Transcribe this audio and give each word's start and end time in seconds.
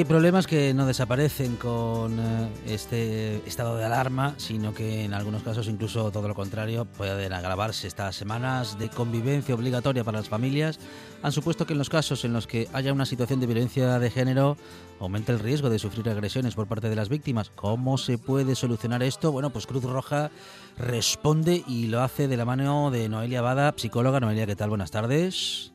Hay 0.00 0.06
problemas 0.06 0.46
que 0.46 0.72
no 0.72 0.86
desaparecen 0.86 1.56
con 1.56 2.18
eh, 2.18 2.48
este 2.66 3.46
estado 3.46 3.76
de 3.76 3.84
alarma, 3.84 4.32
sino 4.38 4.72
que 4.72 5.04
en 5.04 5.12
algunos 5.12 5.42
casos 5.42 5.68
incluso 5.68 6.10
todo 6.10 6.26
lo 6.26 6.34
contrario 6.34 6.86
pueden 6.86 7.34
agravarse. 7.34 7.86
Estas 7.86 8.16
semanas 8.16 8.78
de 8.78 8.88
convivencia 8.88 9.54
obligatoria 9.54 10.02
para 10.02 10.16
las 10.16 10.30
familias 10.30 10.80
han 11.22 11.32
supuesto 11.32 11.66
que 11.66 11.74
en 11.74 11.78
los 11.78 11.90
casos 11.90 12.24
en 12.24 12.32
los 12.32 12.46
que 12.46 12.66
haya 12.72 12.94
una 12.94 13.04
situación 13.04 13.40
de 13.40 13.46
violencia 13.46 13.98
de 13.98 14.10
género 14.10 14.56
aumente 15.00 15.32
el 15.32 15.38
riesgo 15.38 15.68
de 15.68 15.78
sufrir 15.78 16.08
agresiones 16.08 16.54
por 16.54 16.66
parte 16.66 16.88
de 16.88 16.96
las 16.96 17.10
víctimas. 17.10 17.50
¿Cómo 17.54 17.98
se 17.98 18.16
puede 18.16 18.54
solucionar 18.54 19.02
esto? 19.02 19.32
Bueno, 19.32 19.50
pues 19.50 19.66
Cruz 19.66 19.84
Roja 19.84 20.30
responde 20.78 21.62
y 21.66 21.88
lo 21.88 22.00
hace 22.00 22.26
de 22.26 22.38
la 22.38 22.46
mano 22.46 22.90
de 22.90 23.10
Noelia 23.10 23.42
Bada, 23.42 23.74
psicóloga. 23.76 24.18
Noelia, 24.18 24.46
¿qué 24.46 24.56
tal? 24.56 24.70
Buenas 24.70 24.92
tardes. 24.92 25.72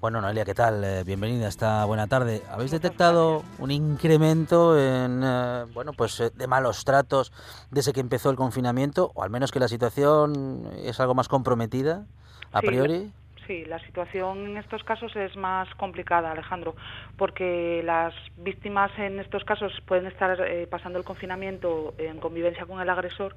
Bueno, 0.00 0.20
Noelia, 0.20 0.44
¿qué 0.44 0.54
tal? 0.54 0.84
Eh, 0.84 1.02
bienvenida 1.02 1.46
a 1.46 1.48
esta 1.48 1.84
buena 1.84 2.06
tarde. 2.06 2.44
¿Habéis 2.52 2.70
detectado 2.70 3.42
un 3.58 3.72
incremento 3.72 4.78
en, 4.78 5.22
eh, 5.24 5.64
bueno, 5.74 5.92
pues 5.92 6.20
eh, 6.20 6.30
de 6.32 6.46
malos 6.46 6.84
tratos 6.84 7.32
desde 7.72 7.92
que 7.92 7.98
empezó 7.98 8.30
el 8.30 8.36
confinamiento? 8.36 9.10
O 9.16 9.24
al 9.24 9.30
menos 9.30 9.50
que 9.50 9.58
la 9.58 9.66
situación 9.66 10.70
es 10.76 11.00
algo 11.00 11.14
más 11.16 11.26
comprometida, 11.26 12.06
a 12.52 12.60
Sí, 12.60 12.66
priori. 12.68 13.12
Sí, 13.48 13.64
la 13.64 13.78
situación 13.78 14.46
en 14.46 14.56
estos 14.58 14.84
casos 14.84 15.16
es 15.16 15.34
más 15.34 15.74
complicada, 15.76 16.32
Alejandro, 16.32 16.76
porque 17.16 17.80
las 17.82 18.12
víctimas 18.36 18.90
en 18.98 19.18
estos 19.20 19.42
casos 19.42 19.72
pueden 19.86 20.04
estar 20.04 20.38
eh, 20.46 20.66
pasando 20.66 20.98
el 20.98 21.04
confinamiento 21.06 21.94
en 21.96 22.18
convivencia 22.20 22.66
con 22.66 22.78
el 22.78 22.90
agresor 22.90 23.34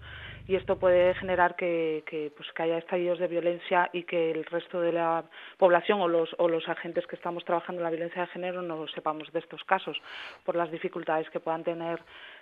y 0.48 0.58
esto 0.58 0.78
puede 0.78 1.14
generar 1.14 1.56
que, 1.56 2.04
que, 2.06 2.30
pues, 2.36 2.52
que 2.52 2.64
haya 2.64 2.78
estallidos 2.80 3.20
de 3.20 3.30
violencia 3.30 3.90
y 3.94 4.04
que 4.04 4.32
el 4.32 4.44
resto 4.44 4.82
de 4.82 4.92
la 4.92 5.24
población 5.58 6.02
o 6.02 6.10
los, 6.10 6.36
o 6.40 6.50
los 6.50 6.68
agentes 6.68 7.08
que 7.08 7.16
estamos 7.16 7.46
trabajando 7.46 7.80
en 7.80 7.86
la 7.86 7.90
violencia 7.90 8.24
de 8.24 8.28
género 8.28 8.62
no 8.62 8.86
sepamos 8.90 9.32
de 9.32 9.40
estos 9.40 9.64
casos 9.64 9.98
por 10.44 10.58
las 10.58 10.70
dificultades 10.72 11.30
que 11.30 11.40
puedan 11.40 11.64
tener 11.64 12.02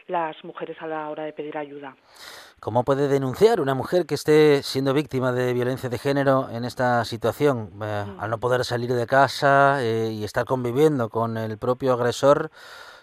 las 0.09 0.43
mujeres 0.43 0.77
a 0.81 0.87
la 0.87 1.09
hora 1.09 1.23
de 1.23 1.33
pedir 1.33 1.57
ayuda. 1.57 1.95
¿Cómo 2.59 2.83
puede 2.83 3.07
denunciar 3.07 3.61
una 3.61 3.73
mujer 3.73 4.05
que 4.05 4.15
esté 4.15 4.61
siendo 4.63 4.93
víctima 4.93 5.31
de 5.31 5.53
violencia 5.53 5.87
de 5.89 5.97
género 5.97 6.49
en 6.51 6.65
esta 6.65 7.05
situación? 7.05 7.69
Eh, 7.81 8.05
al 8.19 8.29
no 8.29 8.37
poder 8.39 8.65
salir 8.65 8.91
de 8.91 9.07
casa 9.07 9.81
eh, 9.81 10.09
y 10.11 10.25
estar 10.25 10.43
conviviendo 10.45 11.09
con 11.09 11.37
el 11.37 11.57
propio 11.57 11.93
agresor, 11.93 12.51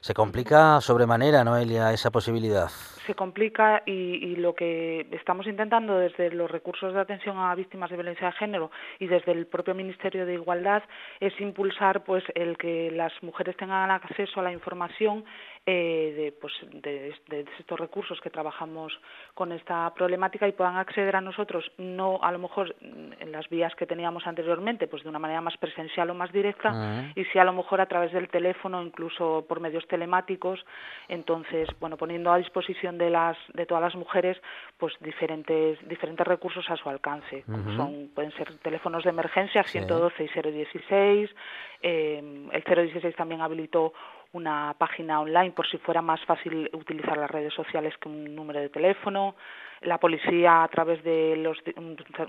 se 0.01 0.13
complica 0.13 0.81
sobremanera, 0.83 1.43
Noelia, 1.43 1.93
esa 1.93 2.11
posibilidad. 2.11 2.69
se 3.07 3.15
complica 3.15 3.83
y, 3.87 3.93
y 3.93 4.37
lo 4.37 4.55
que 4.55 5.07
estamos 5.13 5.47
intentando 5.47 5.99
desde 5.99 6.31
los 6.31 6.51
recursos 6.51 6.93
de 6.93 7.01
atención 7.01 7.39
a 7.39 7.55
víctimas 7.55 7.89
de 7.91 7.97
violencia 7.97 8.27
de 8.27 8.33
género 8.33 8.71
y 8.99 9.07
desde 9.07 9.33
el 9.33 9.47
propio 9.47 9.75
Ministerio 9.75 10.27
de 10.27 10.35
Igualdad 10.35 10.83
es 11.21 11.33
impulsar 11.41 12.05
pues 12.05 12.25
el 12.35 12.59
que 12.59 12.91
las 12.91 13.13
mujeres 13.23 13.57
tengan 13.57 13.91
acceso 13.91 14.41
a 14.41 14.43
la 14.43 14.53
información 14.53 15.25
eh, 15.69 16.15
de, 16.17 16.33
pues, 16.33 16.53
de, 16.71 17.13
de 17.29 17.45
estos 17.59 17.79
recursos 17.81 18.21
que 18.21 18.31
trabajamos 18.31 18.93
con 19.35 19.51
esta 19.51 19.93
problemática 19.95 20.47
y 20.47 20.53
puedan 20.53 20.77
acceder 20.77 21.17
a 21.17 21.21
nosotros 21.21 21.71
no 21.77 22.21
a 22.23 22.31
lo 22.31 22.39
mejor 22.39 22.77
en 22.81 23.33
las 23.33 23.49
vías 23.49 23.75
que 23.75 23.85
teníamos 23.87 24.27
anteriormente 24.29 24.87
pues 24.87 25.03
de 25.03 25.09
una 25.09 25.19
manera 25.19 25.41
más 25.41 25.57
presencial 25.57 26.09
o 26.11 26.15
más 26.15 26.31
directa 26.33 26.71
Ah. 26.73 27.11
y 27.17 27.25
sí 27.25 27.39
a 27.39 27.45
lo 27.45 27.53
mejor 27.53 27.81
a 27.81 27.87
través 27.87 28.13
del 28.13 28.29
teléfono 28.29 28.81
incluso 28.83 29.45
por 29.49 29.59
medios 29.61 29.87
telemáticos 29.89 30.65
entonces 31.09 31.69
bueno 31.81 31.97
poniendo 31.97 32.33
a 32.33 32.39
disposición 32.39 32.97
de 32.99 33.11
las 33.11 33.37
de 33.55 33.67
todas 33.67 33.83
las 33.83 33.95
mujeres 33.97 34.41
pues 34.79 34.95
diferentes 35.01 35.79
diferentes 35.89 36.27
recursos 36.27 36.69
a 36.71 36.77
su 36.77 36.89
alcance 36.89 37.43
como 37.43 37.59
Ujú. 37.59 37.77
son 37.77 38.11
pueden 38.15 38.33
ser 38.33 38.57
teléfonos 38.59 39.03
de 39.05 39.11
emergencia 39.11 39.65
Sí. 39.65 39.73
112 39.81 40.25
y 40.25 40.29
016 40.29 41.31
eh, 41.83 42.49
el 42.53 42.63
016 42.65 43.15
también 43.17 43.41
habilitó 43.43 43.93
una 44.33 44.75
página 44.79 45.21
online 45.21 45.53
por 45.53 45.67
si 45.69 45.79
fuera 45.79 46.03
más 46.03 46.23
fácil 46.25 46.69
utilizar 46.75 47.17
las 47.17 47.31
redes 47.31 47.55
sociales 47.55 47.95
que 47.99 48.09
un 48.09 48.35
número 48.35 48.61
de 48.61 48.69
teléfono. 48.69 49.35
La 49.83 49.99
policía 49.99 50.63
a 50.63 50.69
través 50.69 51.03
de 51.05 51.37
los, 51.37 51.59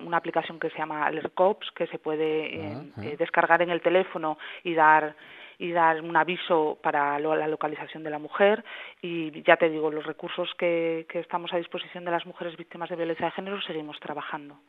una 0.06 0.18
aplicación 0.18 0.60
que 0.60 0.70
se 0.70 0.78
llama 0.78 1.06
Alert 1.06 1.34
Cops 1.34 1.72
que 1.72 1.88
se 1.88 1.98
puede 1.98 2.56
eh, 2.56 2.74
Ah, 2.98 3.04
eh, 3.04 3.16
descargar 3.18 3.62
en 3.62 3.70
el 3.72 3.82
teléfono 3.82 4.38
y 4.64 4.74
dar 4.74 5.16
y 5.60 5.72
dar 5.72 6.02
un 6.04 6.16
aviso 6.16 6.78
para 6.84 7.18
lo- 7.20 7.36
la 7.36 7.48
localización 7.48 8.04
de 8.04 8.12
la 8.12 8.20
mujer. 8.20 8.64
Y 9.02 9.42
ya 9.42 9.58
te 9.58 9.70
digo 9.70 9.90
los 9.90 10.06
recursos 10.06 10.54
que, 10.56 11.08
que 11.10 11.20
estamos 11.20 11.52
a 11.52 11.58
disposición 11.58 12.06
de 12.06 12.12
las 12.12 12.28
mujeres 12.28 12.56
víctimas 12.58 12.90
de 12.90 12.96
violencia 12.96 13.26
de 13.26 13.32
género 13.32 13.60
seguimos 13.62 14.00
trabajando 14.00 14.60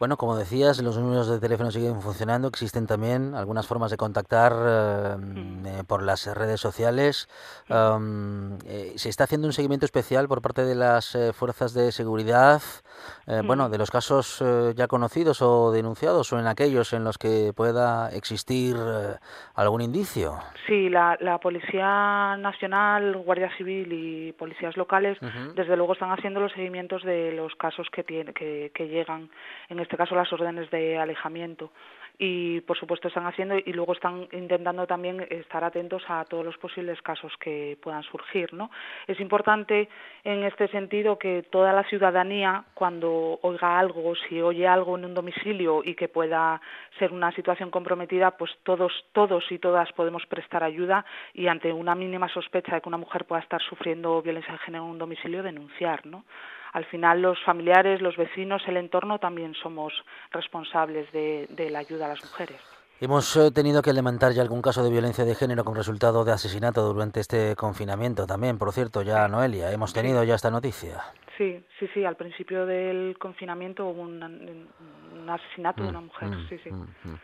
Bueno, 0.00 0.16
como 0.16 0.34
decías, 0.34 0.80
los 0.82 0.96
números 0.96 1.28
de 1.28 1.38
teléfono 1.40 1.70
siguen 1.70 2.00
funcionando. 2.00 2.48
Existen 2.48 2.86
también 2.86 3.34
algunas 3.34 3.66
formas 3.66 3.90
de 3.90 3.98
contactar 3.98 4.52
eh, 4.56 5.16
Mm. 5.18 5.66
eh, 5.66 5.84
por 5.86 6.02
las 6.02 6.26
redes 6.34 6.58
sociales. 6.58 7.28
Um, 7.68 8.54
eh, 8.64 8.94
se 8.96 9.10
está 9.10 9.24
haciendo 9.24 9.46
un 9.46 9.52
seguimiento 9.52 9.84
especial 9.84 10.26
por 10.26 10.40
parte 10.40 10.64
de 10.64 10.74
las 10.74 11.14
eh, 11.14 11.34
fuerzas 11.34 11.74
de 11.74 11.92
seguridad, 11.92 12.62
bueno, 13.44 13.68
Mm. 13.68 13.72
de 13.72 13.78
los 13.78 13.90
casos 13.90 14.42
ya 14.74 14.86
conocidos 14.88 15.42
o 15.42 15.70
denunciados 15.70 16.32
o 16.32 16.38
en 16.38 16.46
aquellos 16.46 16.92
en 16.94 17.04
los 17.04 17.18
que 17.18 17.52
pueda 17.54 18.08
existir 18.10 18.76
algún 19.54 19.82
indicio. 19.82 20.38
Sí, 20.66 20.88
la, 20.88 21.16
la 21.20 21.38
Policía 21.38 22.36
Nacional, 22.38 23.16
Guardia 23.18 23.50
Civil 23.56 23.92
y 23.92 24.32
policías 24.32 24.76
locales, 24.76 25.18
desde 25.54 25.76
luego 25.76 25.92
están 25.92 26.10
haciendo 26.10 26.40
los 26.40 26.52
seguimientos 26.52 27.02
de 27.04 27.32
los 27.32 27.54
casos 27.56 27.86
que, 27.92 28.02
tiene, 28.02 28.32
que, 28.32 28.70
que 28.74 28.88
llegan, 28.88 29.30
en 29.68 29.78
este 29.80 29.89
caso 29.96 30.14
las 30.14 30.32
órdenes 30.32 30.70
de 30.70 30.98
alejamiento. 30.98 31.70
Y 32.22 32.60
por 32.62 32.78
supuesto 32.78 33.08
están 33.08 33.26
haciendo 33.26 33.56
y 33.56 33.72
luego 33.72 33.94
están 33.94 34.28
intentando 34.32 34.86
también 34.86 35.26
estar 35.30 35.64
atentos 35.64 36.02
a 36.06 36.22
todos 36.26 36.44
los 36.44 36.58
posibles 36.58 37.00
casos 37.00 37.32
que 37.40 37.78
puedan 37.82 38.02
surgir. 38.02 38.52
¿no? 38.52 38.70
Es 39.06 39.18
importante 39.20 39.88
en 40.22 40.44
este 40.44 40.68
sentido 40.68 41.18
que 41.18 41.44
toda 41.50 41.72
la 41.72 41.82
ciudadanía, 41.84 42.64
cuando 42.74 43.38
oiga 43.40 43.78
algo, 43.78 44.14
si 44.28 44.38
oye 44.42 44.68
algo 44.68 44.98
en 44.98 45.06
un 45.06 45.14
domicilio 45.14 45.80
y 45.82 45.94
que 45.94 46.08
pueda 46.08 46.60
ser 46.98 47.10
una 47.10 47.32
situación 47.32 47.70
comprometida, 47.70 48.32
pues 48.32 48.50
todos, 48.64 48.92
todos 49.12 49.50
y 49.50 49.58
todas 49.58 49.90
podemos 49.92 50.26
prestar 50.26 50.62
ayuda 50.62 51.06
y 51.32 51.46
ante 51.46 51.72
una 51.72 51.94
mínima 51.94 52.28
sospecha 52.28 52.74
de 52.74 52.82
que 52.82 52.88
una 52.90 52.98
mujer 52.98 53.24
pueda 53.24 53.40
estar 53.40 53.62
sufriendo 53.62 54.20
violencia 54.20 54.52
de 54.52 54.58
género 54.58 54.84
en 54.84 54.90
un 54.90 54.98
domicilio, 54.98 55.42
denunciar, 55.42 56.04
¿no? 56.04 56.24
Al 56.72 56.84
final 56.86 57.20
los 57.22 57.38
familiares, 57.44 58.00
los 58.00 58.16
vecinos, 58.16 58.62
el 58.66 58.76
entorno 58.76 59.18
también 59.18 59.54
somos 59.54 59.92
responsables 60.30 61.10
de, 61.12 61.46
de 61.50 61.70
la 61.70 61.80
ayuda 61.80 62.06
a 62.06 62.10
las 62.10 62.22
mujeres. 62.24 62.60
Hemos 63.00 63.34
eh, 63.36 63.50
tenido 63.50 63.80
que 63.80 63.92
lamentar 63.94 64.32
ya 64.32 64.42
algún 64.42 64.60
caso 64.60 64.84
de 64.84 64.90
violencia 64.90 65.24
de 65.24 65.34
género 65.34 65.64
con 65.64 65.74
resultado 65.74 66.22
de 66.24 66.32
asesinato 66.32 66.82
durante 66.92 67.20
este 67.20 67.56
confinamiento 67.56 68.26
también, 68.26 68.58
por 68.58 68.72
cierto, 68.72 69.00
ya 69.02 69.26
Noelia, 69.26 69.72
hemos 69.72 69.92
tenido 69.94 70.22
ya 70.22 70.34
esta 70.34 70.50
noticia. 70.50 71.00
Sí, 71.38 71.64
sí, 71.78 71.88
sí, 71.94 72.04
al 72.04 72.16
principio 72.16 72.66
del 72.66 73.16
confinamiento 73.18 73.86
hubo 73.86 74.02
un, 74.02 74.22
un 74.22 75.30
asesinato 75.30 75.82
de 75.82 75.88
una 75.88 76.02
mujer, 76.02 76.28
Mm, 76.28 76.48
sí, 76.50 76.58
sí. 76.62 76.70
mm, 76.70 76.82
mm. 77.04 77.18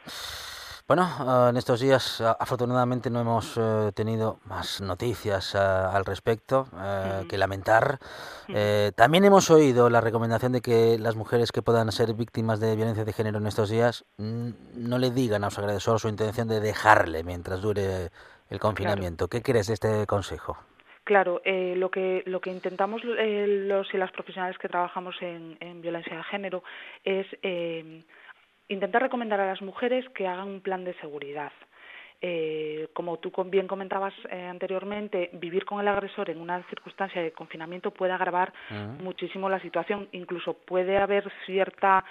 Bueno, 0.88 1.02
ah, 1.02 1.48
en 1.50 1.56
estos 1.56 1.80
días 1.80 2.20
afortunadamente 2.20 3.10
no 3.10 3.20
hemos 3.20 3.56
eh, 3.56 3.90
tenido 3.92 4.38
más 4.44 4.80
noticias 4.80 5.56
ah, 5.56 5.90
al 5.90 6.04
respecto 6.04 6.68
eh, 6.80 7.24
que 7.28 7.36
lamentar. 7.36 7.98
Eh, 8.46 8.92
también 8.94 9.24
hemos 9.24 9.50
oído 9.50 9.90
la 9.90 10.00
recomendación 10.00 10.52
de 10.52 10.60
que 10.60 10.96
las 10.96 11.16
mujeres 11.16 11.50
que 11.50 11.60
puedan 11.60 11.90
ser 11.90 12.14
víctimas 12.14 12.60
de 12.60 12.76
violencia 12.76 13.04
de 13.04 13.12
género 13.12 13.38
en 13.38 13.48
estos 13.48 13.68
días 13.68 14.04
no 14.16 14.98
le 14.98 15.10
digan 15.10 15.42
a 15.42 15.50
su 15.50 15.60
agresor 15.60 15.98
su 15.98 16.08
intención 16.08 16.46
de 16.46 16.60
dejarle 16.60 17.24
mientras 17.24 17.60
dure 17.62 18.10
el 18.48 18.60
confinamiento. 18.60 19.26
¿Qué 19.26 19.42
crees 19.42 19.66
de 19.66 19.74
este 19.74 20.06
consejo? 20.06 20.56
Claro, 21.06 21.40
eh, 21.44 21.74
lo 21.76 21.88
que 21.88 22.24
lo 22.26 22.40
que 22.40 22.50
intentamos 22.50 23.00
eh, 23.04 23.46
los 23.46 23.86
y 23.94 23.96
las 23.96 24.10
profesionales 24.10 24.58
que 24.58 24.68
trabajamos 24.68 25.14
en, 25.20 25.56
en 25.60 25.80
violencia 25.80 26.16
de 26.16 26.24
género 26.24 26.64
es 27.04 27.28
eh, 27.42 28.02
intentar 28.68 29.02
recomendar 29.02 29.40
a 29.40 29.46
las 29.46 29.62
mujeres 29.62 30.08
que 30.10 30.26
hagan 30.26 30.48
un 30.48 30.60
plan 30.60 30.84
de 30.84 30.94
seguridad. 30.94 31.52
Eh, 32.20 32.88
como 32.92 33.18
tú 33.18 33.32
bien 33.46 33.66
comentabas 33.66 34.14
eh, 34.30 34.46
anteriormente, 34.46 35.30
vivir 35.34 35.64
con 35.64 35.80
el 35.80 35.88
agresor 35.88 36.30
en 36.30 36.40
una 36.40 36.62
circunstancia 36.64 37.22
de 37.22 37.32
confinamiento 37.32 37.90
puede 37.90 38.12
agravar 38.12 38.52
muchísimo 39.00 39.48
la 39.48 39.60
situación. 39.60 40.08
Incluso 40.12 40.54
puede 40.54 40.96
haber 40.96 41.30
cierta 41.44 42.04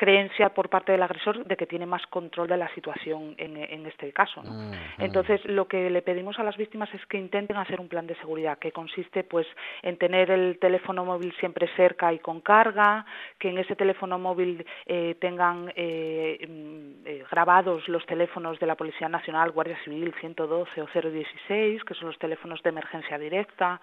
creencia 0.00 0.48
por 0.54 0.70
parte 0.70 0.92
del 0.92 1.02
agresor 1.02 1.44
de 1.44 1.56
que 1.58 1.66
tiene 1.66 1.84
más 1.84 2.06
control 2.06 2.48
de 2.48 2.56
la 2.56 2.72
situación 2.74 3.34
en, 3.36 3.58
en 3.58 3.84
este 3.84 4.12
caso. 4.12 4.42
¿no? 4.42 4.72
Entonces, 4.98 5.44
lo 5.44 5.68
que 5.68 5.90
le 5.90 6.00
pedimos 6.00 6.38
a 6.38 6.42
las 6.42 6.56
víctimas 6.56 6.88
es 6.94 7.04
que 7.04 7.18
intenten 7.18 7.58
hacer 7.58 7.78
un 7.78 7.88
plan 7.88 8.06
de 8.06 8.14
seguridad 8.16 8.58
que 8.58 8.72
consiste 8.72 9.24
pues 9.24 9.46
en 9.82 9.98
tener 9.98 10.30
el 10.30 10.58
teléfono 10.58 11.04
móvil 11.04 11.34
siempre 11.38 11.68
cerca 11.76 12.14
y 12.14 12.18
con 12.18 12.40
carga, 12.40 13.04
que 13.38 13.50
en 13.50 13.58
ese 13.58 13.76
teléfono 13.76 14.18
móvil 14.18 14.64
eh, 14.86 15.16
tengan 15.20 15.70
eh, 15.76 16.46
mm, 16.48 17.06
eh, 17.06 17.24
grabados 17.30 17.86
los 17.88 18.04
teléfonos 18.06 18.58
de 18.58 18.66
la 18.66 18.76
Policía 18.76 19.08
Nacional, 19.08 19.49
Guardia 19.50 19.78
Civil 19.84 20.14
112 20.20 20.82
o 20.82 20.86
016, 20.86 21.84
que 21.84 21.94
son 21.94 22.08
los 22.08 22.18
teléfonos 22.18 22.62
de 22.62 22.70
emergencia 22.70 23.18
directa, 23.18 23.80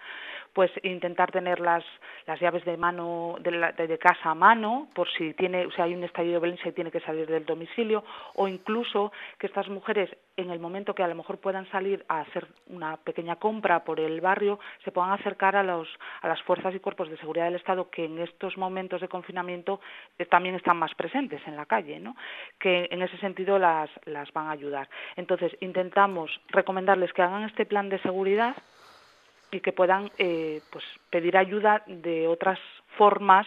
pues 0.58 0.72
intentar 0.82 1.30
tener 1.30 1.60
las, 1.60 1.84
las 2.26 2.40
llaves 2.40 2.64
de 2.64 2.76
mano 2.76 3.36
de, 3.38 3.52
la- 3.52 3.70
de- 3.70 3.96
casa 3.96 4.30
a 4.30 4.34
mano 4.34 4.88
por 4.92 5.08
si 5.12 5.32
tiene, 5.34 5.64
o 5.66 5.70
sea, 5.70 5.84
hay 5.84 5.94
un 5.94 6.02
estallido 6.02 6.34
de 6.34 6.40
violencia 6.40 6.68
y 6.68 6.72
tiene 6.72 6.90
que 6.90 6.98
salir 6.98 7.28
del 7.28 7.44
domicilio 7.44 8.02
o 8.34 8.48
incluso 8.48 9.12
que 9.38 9.46
estas 9.46 9.68
mujeres 9.68 10.10
en 10.36 10.50
el 10.50 10.58
momento 10.58 10.96
que 10.96 11.04
a 11.04 11.06
lo 11.06 11.14
mejor 11.14 11.38
puedan 11.38 11.70
salir 11.70 12.04
a 12.08 12.22
hacer 12.22 12.48
una 12.66 12.96
pequeña 12.96 13.36
compra 13.36 13.84
por 13.84 14.00
el 14.00 14.20
barrio 14.20 14.58
se 14.84 14.90
puedan 14.90 15.12
acercar 15.12 15.54
a 15.54 15.62
los 15.62 15.86
a 16.22 16.26
las 16.26 16.42
fuerzas 16.42 16.74
y 16.74 16.80
cuerpos 16.80 17.08
de 17.08 17.18
seguridad 17.18 17.44
del 17.44 17.54
Estado 17.54 17.88
que 17.88 18.06
en 18.06 18.18
estos 18.18 18.56
momentos 18.56 19.00
de 19.00 19.06
confinamiento 19.06 19.80
eh, 20.18 20.26
también 20.26 20.56
están 20.56 20.76
más 20.76 20.92
presentes 20.96 21.40
en 21.46 21.54
la 21.54 21.66
calle, 21.66 22.00
¿no? 22.00 22.16
Que 22.58 22.88
en 22.90 23.00
ese 23.02 23.16
sentido 23.18 23.60
las 23.60 23.90
las 24.06 24.32
van 24.32 24.48
a 24.48 24.50
ayudar. 24.58 24.88
Entonces, 25.14 25.56
intentamos 25.60 26.40
recomendarles 26.48 27.12
que 27.12 27.22
hagan 27.22 27.44
este 27.44 27.64
plan 27.64 27.88
de 27.88 28.00
seguridad 28.00 28.56
y 29.50 29.60
que 29.60 29.72
puedan 29.72 30.10
eh, 30.18 30.60
pues 30.70 30.84
pedir 31.10 31.36
ayuda 31.36 31.82
de 31.86 32.28
otras 32.28 32.58
formas 32.96 33.46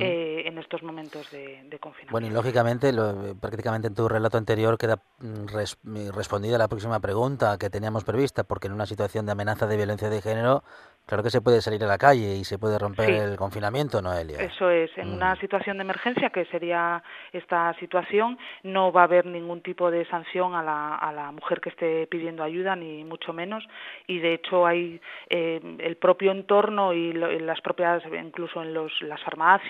Eh, 0.00 0.42
en 0.46 0.58
estos 0.58 0.82
momentos 0.82 1.30
de, 1.30 1.62
de 1.68 1.78
confinamiento. 1.78 2.10
Bueno, 2.12 2.26
y 2.26 2.30
lógicamente, 2.30 2.92
lo- 2.92 3.34
prácticamente 3.40 3.86
en 3.88 3.94
tu 3.94 4.08
relato 4.08 4.36
anterior 4.36 4.76
queda 4.76 4.96
mm, 5.20 5.46
res- 5.54 5.78
mm, 5.84 6.10
respondida 6.16 6.58
la 6.58 6.66
próxima 6.68 6.98
pregunta 7.00 7.56
que 7.58 7.70
teníamos 7.70 8.02
prevista, 8.04 8.42
porque 8.44 8.66
en 8.66 8.72
una 8.72 8.86
situación 8.86 9.26
de 9.26 9.32
amenaza 9.32 9.66
de 9.68 9.76
violencia 9.76 10.08
de 10.10 10.20
género, 10.20 10.64
claro 11.06 11.22
que 11.22 11.30
se 11.30 11.40
puede 11.40 11.60
salir 11.60 11.82
a 11.84 11.86
la 11.86 11.96
calle 11.98 12.36
y 12.36 12.44
se 12.44 12.58
puede 12.58 12.78
romper 12.78 13.06
Sí. 13.06 13.12
el 13.16 13.36
confinamiento, 13.36 14.02
Noelia. 14.02 14.40
Eso 14.40 14.68
es, 14.68 14.90
en 14.98 15.12
una 15.12 15.34
Mm. 15.34 15.38
situación 15.40 15.76
de 15.78 15.82
emergencia, 15.84 16.30
que 16.30 16.44
sería 16.46 17.02
esta 17.32 17.72
situación, 17.78 18.36
no 18.64 18.90
va 18.90 19.02
a 19.02 19.04
haber 19.04 19.26
ningún 19.26 19.60
tipo 19.62 19.90
de 19.90 20.04
sanción 20.06 20.54
a 20.54 20.62
la, 20.62 20.96
a 20.96 21.12
la 21.12 21.30
mujer 21.30 21.60
que 21.60 21.68
esté 21.70 22.06
pidiendo 22.08 22.42
ayuda, 22.42 22.74
ni 22.74 23.04
mucho 23.04 23.32
menos, 23.32 23.64
y 24.06 24.18
de 24.18 24.34
hecho 24.34 24.66
hay 24.66 25.00
eh, 25.30 25.60
el 25.78 25.96
propio 25.98 26.32
entorno 26.32 26.92
y, 26.92 27.12
lo- 27.12 27.30
y 27.30 27.38
las 27.40 27.60
propias, 27.60 28.02
incluso 28.06 28.62
en 28.62 28.74
los, 28.74 28.90
las 29.02 29.20
farmacias 29.22 29.67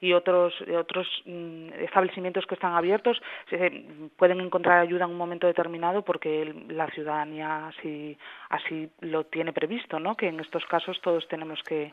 y, 0.00 0.12
otros, 0.12 0.54
otros 0.76 1.06
mm, 1.24 1.72
establecimientos 1.80 2.46
que 2.46 2.54
están 2.54 2.74
abiertos, 2.74 3.20
se, 3.48 3.84
pueden 4.16 4.40
encontrar 4.40 4.80
ayuda 4.80 5.04
en 5.04 5.12
un 5.12 5.16
momento 5.16 5.46
determinado 5.46 6.02
porque 6.02 6.54
la 6.68 6.86
ciudadanía 6.88 7.68
así, 7.68 8.16
así 8.50 8.88
lo 9.00 9.24
tiene 9.24 9.52
previsto, 9.52 9.98
¿no? 9.98 10.16
que 10.16 10.28
en 10.28 10.40
estos 10.40 10.64
casos 10.66 11.00
todos 11.00 11.26
tenemos 11.28 11.60
que, 11.62 11.92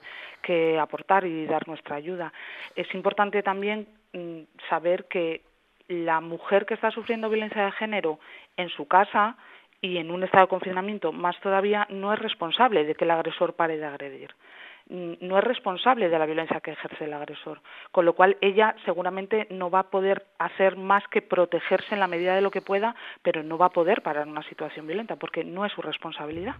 aportar 0.80 1.26
y 1.26 1.46
dar 1.46 1.68
nuestra 1.68 1.96
ayuda. 1.96 2.32
Es 2.76 2.94
importante 2.94 3.42
también 3.44 3.88
mm, 4.14 4.42
saber 4.70 5.06
que 5.06 5.42
la 5.88 6.20
mujer 6.22 6.66
que 6.66 6.74
está 6.74 6.92
sufriendo 6.92 7.30
violencia 7.30 7.66
de 7.66 7.72
género 7.72 8.20
en 8.58 8.70
su 8.70 8.88
casa 8.88 9.38
y 9.82 9.98
en 9.98 10.12
un 10.12 10.24
estado 10.24 10.46
de 10.46 10.50
confinamiento 10.50 11.12
más 11.12 11.40
todavía 11.42 11.88
no 11.90 12.14
es 12.14 12.20
responsable 12.20 12.86
de 12.86 12.96
que 12.96 13.06
el 13.06 13.12
agresor 13.12 13.54
pare 13.54 13.78
de 13.78 13.86
agredir 13.86 14.32
no 14.90 15.38
es 15.38 15.44
responsable 15.44 16.10
de 16.10 16.20
la 16.20 16.26
violencia 16.26 16.60
que 16.60 16.72
ejerce 16.72 17.06
el 17.06 17.14
agresor, 17.14 17.62
con 17.92 18.06
lo 18.06 18.14
cual 18.14 18.38
ella 18.42 18.76
seguramente 18.86 19.48
no 19.50 19.70
va 19.70 19.80
a 19.80 19.90
poder 19.90 20.26
hacer 20.38 20.78
más 20.78 21.04
que 21.10 21.22
protegerse 21.22 21.94
en 21.94 22.00
la 22.00 22.08
medida 22.08 22.36
de 22.36 22.42
lo 22.42 22.52
que 22.52 22.62
pueda, 22.62 22.96
pero 23.24 23.44
no 23.44 23.58
va 23.58 23.68
a 23.68 23.70
poder 23.70 24.02
parar 24.02 24.28
una 24.28 24.44
situación 24.44 24.88
violenta 24.88 25.16
porque 25.16 25.44
no 25.44 25.66
es 25.66 25.72
su 25.74 25.82
responsabilidad. 25.82 26.56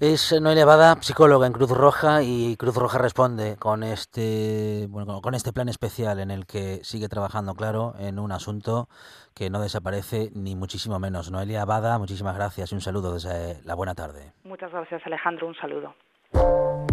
Es 0.00 0.32
Noelia 0.40 0.64
Bada, 0.64 0.94
psicóloga 1.00 1.48
en 1.48 1.52
Cruz 1.52 1.72
Roja, 1.72 2.22
y 2.22 2.56
Cruz 2.56 2.76
Roja 2.76 2.98
responde 2.98 3.56
con 3.56 3.82
este, 3.82 4.86
bueno, 4.90 5.20
con 5.20 5.34
este 5.34 5.52
plan 5.52 5.68
especial 5.68 6.20
en 6.20 6.30
el 6.30 6.46
que 6.46 6.84
sigue 6.84 7.08
trabajando, 7.08 7.54
claro, 7.54 7.94
en 7.98 8.20
un 8.20 8.30
asunto 8.30 8.88
que 9.34 9.50
no 9.50 9.60
desaparece 9.60 10.30
ni 10.36 10.54
muchísimo 10.54 11.00
menos. 11.00 11.32
Noelia 11.32 11.64
Bada, 11.64 11.98
muchísimas 11.98 12.36
gracias 12.36 12.70
y 12.70 12.76
un 12.76 12.80
saludo 12.80 13.14
desde 13.14 13.60
la 13.64 13.74
buena 13.74 13.96
tarde. 13.96 14.34
Muchas 14.44 14.70
gracias 14.70 15.04
Alejandro, 15.04 15.48
un 15.48 15.56
saludo. 15.56 15.92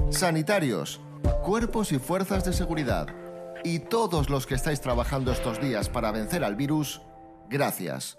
Sanitarios, 0.10 1.02
cuerpos 1.44 1.92
y 1.92 2.00
fuerzas 2.00 2.46
de 2.46 2.54
seguridad 2.54 3.08
y 3.64 3.80
todos 3.80 4.30
los 4.30 4.46
que 4.46 4.56
estáis 4.56 4.80
trabajando 4.80 5.32
estos 5.32 5.60
días 5.60 5.90
para 5.90 6.12
vencer 6.12 6.44
al 6.44 6.56
virus, 6.56 7.02
gracias. 7.50 8.18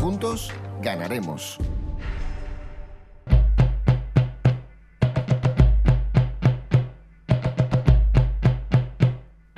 Juntos 0.00 0.50
ganaremos. 0.82 1.58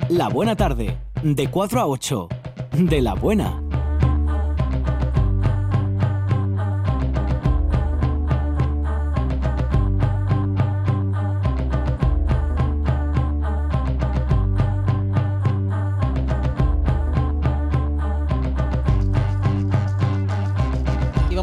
La 0.09 0.27
buena 0.27 0.55
tarde, 0.55 0.97
de 1.23 1.49
4 1.49 1.79
a 1.79 1.87
8, 1.87 2.27
de 2.73 3.01
la 3.01 3.13
buena. 3.13 3.70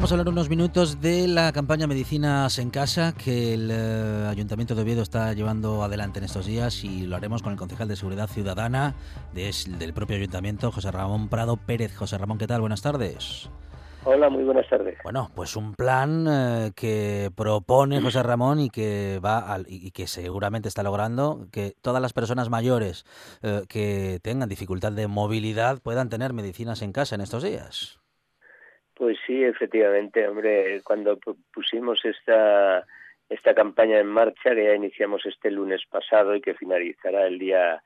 Vamos 0.08 0.20
a 0.20 0.22
hablar 0.22 0.32
unos 0.32 0.48
minutos 0.48 1.00
de 1.02 1.28
la 1.28 1.52
campaña 1.52 1.86
Medicinas 1.86 2.58
en 2.58 2.70
Casa 2.70 3.12
que 3.12 3.52
el 3.52 3.68
eh, 3.70 4.26
Ayuntamiento 4.26 4.74
de 4.74 4.80
Oviedo 4.80 5.02
está 5.02 5.34
llevando 5.34 5.82
adelante 5.82 6.18
en 6.18 6.24
estos 6.24 6.46
días 6.46 6.82
y 6.82 7.06
lo 7.06 7.14
haremos 7.14 7.42
con 7.42 7.52
el 7.52 7.58
concejal 7.58 7.88
de 7.88 7.96
Seguridad 7.96 8.26
Ciudadana 8.26 8.94
del 9.34 9.92
propio 9.92 10.16
Ayuntamiento, 10.16 10.72
José 10.72 10.90
Ramón 10.92 11.28
Prado 11.28 11.58
Pérez. 11.58 11.94
José 11.94 12.16
Ramón, 12.16 12.38
¿qué 12.38 12.46
tal? 12.46 12.62
Buenas 12.62 12.80
tardes. 12.80 13.50
Hola, 14.04 14.30
muy 14.30 14.44
buenas 14.44 14.66
tardes. 14.70 14.96
Bueno, 15.04 15.30
pues 15.34 15.56
un 15.56 15.74
plan 15.74 16.26
eh, 16.26 16.72
que 16.74 17.30
propone 17.36 18.00
José 18.00 18.22
Ramón 18.22 18.60
y 18.60 18.70
que 18.70 19.20
va 19.22 19.40
al, 19.40 19.66
y 19.68 19.90
que 19.90 20.06
seguramente 20.06 20.68
está 20.68 20.82
logrando 20.82 21.48
que 21.52 21.74
todas 21.82 22.00
las 22.00 22.14
personas 22.14 22.48
mayores 22.48 23.04
eh, 23.42 23.64
que 23.68 24.20
tengan 24.22 24.48
dificultad 24.48 24.92
de 24.92 25.06
movilidad 25.06 25.82
puedan 25.82 26.08
tener 26.08 26.32
medicinas 26.32 26.80
en 26.80 26.92
casa 26.92 27.14
en 27.14 27.20
estos 27.20 27.42
días. 27.42 28.00
Pues 28.98 29.16
sí, 29.24 29.44
efectivamente, 29.44 30.26
hombre, 30.26 30.82
cuando 30.82 31.18
pusimos 31.54 32.04
esta 32.04 32.84
esta 33.28 33.54
campaña 33.54 33.98
en 33.98 34.06
marcha 34.06 34.54
que 34.54 34.64
ya 34.64 34.74
iniciamos 34.74 35.24
este 35.24 35.50
lunes 35.50 35.82
pasado 35.88 36.34
y 36.34 36.40
que 36.40 36.54
finalizará 36.54 37.26
el 37.26 37.38
día 37.38 37.80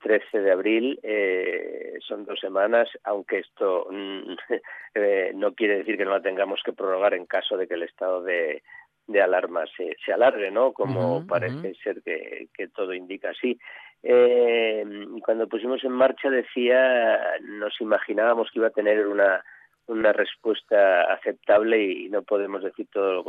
13 0.00 0.40
de 0.40 0.50
abril, 0.50 0.98
eh, 1.02 1.98
son 2.00 2.24
dos 2.24 2.40
semanas, 2.40 2.88
aunque 3.04 3.38
esto 3.38 3.86
mm, 3.90 4.32
eh, 4.94 5.32
no 5.36 5.54
quiere 5.54 5.78
decir 5.78 5.96
que 5.96 6.04
no 6.04 6.12
la 6.12 6.22
tengamos 6.22 6.60
que 6.64 6.72
prorrogar 6.72 7.14
en 7.14 7.26
caso 7.26 7.56
de 7.56 7.68
que 7.68 7.74
el 7.74 7.84
estado 7.84 8.22
de, 8.22 8.62
de 9.06 9.22
alarma 9.22 9.64
se, 9.76 9.96
se 10.04 10.12
alargue, 10.12 10.50
¿no? 10.50 10.72
Como 10.72 11.24
parece 11.28 11.74
ser 11.74 12.02
que, 12.02 12.48
que 12.52 12.68
todo 12.68 12.92
indica 12.92 13.30
así. 13.30 13.56
Eh, 14.02 14.84
cuando 15.24 15.46
pusimos 15.46 15.84
en 15.84 15.92
marcha 15.92 16.28
decía, 16.28 17.38
nos 17.42 17.80
imaginábamos 17.80 18.50
que 18.50 18.58
iba 18.58 18.68
a 18.68 18.70
tener 18.70 19.06
una 19.06 19.44
una 19.88 20.12
respuesta 20.12 21.12
aceptable 21.12 21.82
y 21.82 22.08
no 22.08 22.22
podemos 22.22 22.62
decir 22.62 22.88
todo, 22.92 23.24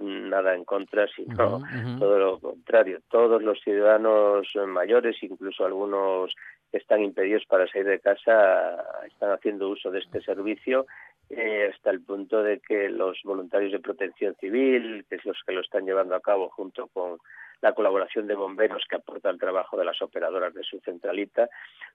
nada 0.00 0.54
en 0.54 0.64
contra, 0.64 1.06
sino 1.08 1.60
todo 1.98 2.18
lo 2.18 2.38
contrario. 2.38 3.00
Todos 3.10 3.42
los 3.42 3.60
ciudadanos 3.60 4.48
mayores, 4.66 5.16
incluso 5.22 5.64
algunos 5.64 6.34
que 6.70 6.78
están 6.78 7.02
impedidos 7.02 7.44
para 7.46 7.66
salir 7.66 7.86
de 7.86 8.00
casa, 8.00 8.82
están 9.06 9.32
haciendo 9.32 9.68
uso 9.68 9.90
de 9.90 9.98
este 9.98 10.22
servicio 10.22 10.86
eh, 11.30 11.70
hasta 11.72 11.90
el 11.90 12.00
punto 12.00 12.42
de 12.42 12.58
que 12.58 12.88
los 12.88 13.20
voluntarios 13.22 13.72
de 13.72 13.78
protección 13.78 14.34
civil, 14.40 15.04
que 15.08 15.16
es 15.16 15.24
los 15.24 15.38
que 15.46 15.52
lo 15.52 15.60
están 15.60 15.84
llevando 15.84 16.16
a 16.16 16.20
cabo 16.20 16.48
junto 16.50 16.88
con 16.88 17.18
la 17.62 17.74
colaboración 17.74 18.26
de 18.26 18.34
bomberos 18.34 18.84
que 18.88 18.96
aporta 18.96 19.30
el 19.30 19.38
trabajo 19.38 19.76
de 19.76 19.84
las 19.84 20.00
operadoras 20.02 20.54
de 20.54 20.62
su 20.62 20.80
centralita, 20.80 21.48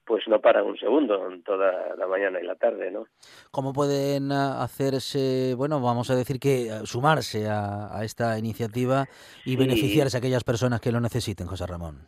pues 0.05 0.27
no 0.27 0.39
paran 0.39 0.65
un 0.65 0.77
segundo 0.77 1.31
en 1.31 1.43
toda 1.43 1.95
la 1.95 2.07
mañana 2.07 2.39
y 2.39 2.45
la 2.45 2.55
tarde, 2.55 2.91
¿no? 2.91 3.05
¿Cómo 3.51 3.73
pueden 3.73 4.31
ah, 4.31 4.61
hacerse, 4.61 5.53
bueno, 5.55 5.81
vamos 5.81 6.09
a 6.11 6.15
decir 6.15 6.39
que 6.39 6.69
ah, 6.71 6.85
sumarse 6.85 7.47
a, 7.49 7.99
esta 8.03 8.37
iniciativa 8.37 9.05
y 9.45 9.55
beneficiarse 9.55 10.17
a 10.17 10.19
aquellas 10.19 10.43
personas 10.43 10.81
que 10.81 10.91
lo 10.91 10.99
necesiten, 10.99 11.47
José 11.47 11.65
Ramón? 11.65 12.07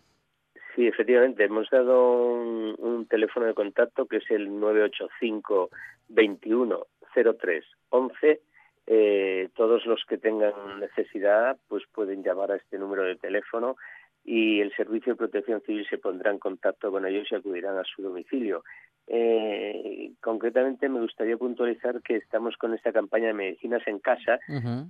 Sí, 0.75 0.85
efectivamente, 0.85 1.43
hemos 1.43 1.67
dado 1.71 2.35
un, 2.35 3.07
teléfono 3.09 3.45
de 3.45 3.53
contacto 3.53 4.05
que 4.05 4.17
es 4.17 4.29
el 4.29 4.59
985 4.59 5.69
21 6.09 6.85
03 7.15 7.65
11 7.89 8.41
eh, 8.89 9.49
todos 9.53 9.85
los 9.85 10.03
que 10.05 10.17
tengan 10.17 10.79
necesidad 10.79 11.57
pues 11.67 11.83
pueden 11.93 12.23
llamar 12.23 12.51
a 12.51 12.55
este 12.55 12.79
número 12.79 13.03
de 13.03 13.17
teléfono 13.17 13.75
y 14.23 14.61
el 14.61 14.73
Servicio 14.75 15.13
de 15.13 15.17
Protección 15.17 15.61
Civil 15.61 15.85
se 15.89 15.97
pondrá 15.97 16.31
en 16.31 16.39
contacto 16.39 16.89
con 16.89 17.05
ellos 17.05 17.27
y 17.29 17.35
acudirán 17.35 17.77
a 17.77 17.83
su 17.83 18.01
domicilio. 18.01 18.63
Eh, 19.09 20.11
concretamente 20.21 20.89
me 20.89 20.99
gustaría 20.99 21.37
puntualizar 21.37 22.01
que 22.01 22.17
estamos 22.17 22.57
con 22.57 22.73
esta 22.73 22.91
campaña 22.91 23.27
de 23.27 23.33
medicinas 23.33 23.85
en 23.87 23.99
casa, 23.99 24.39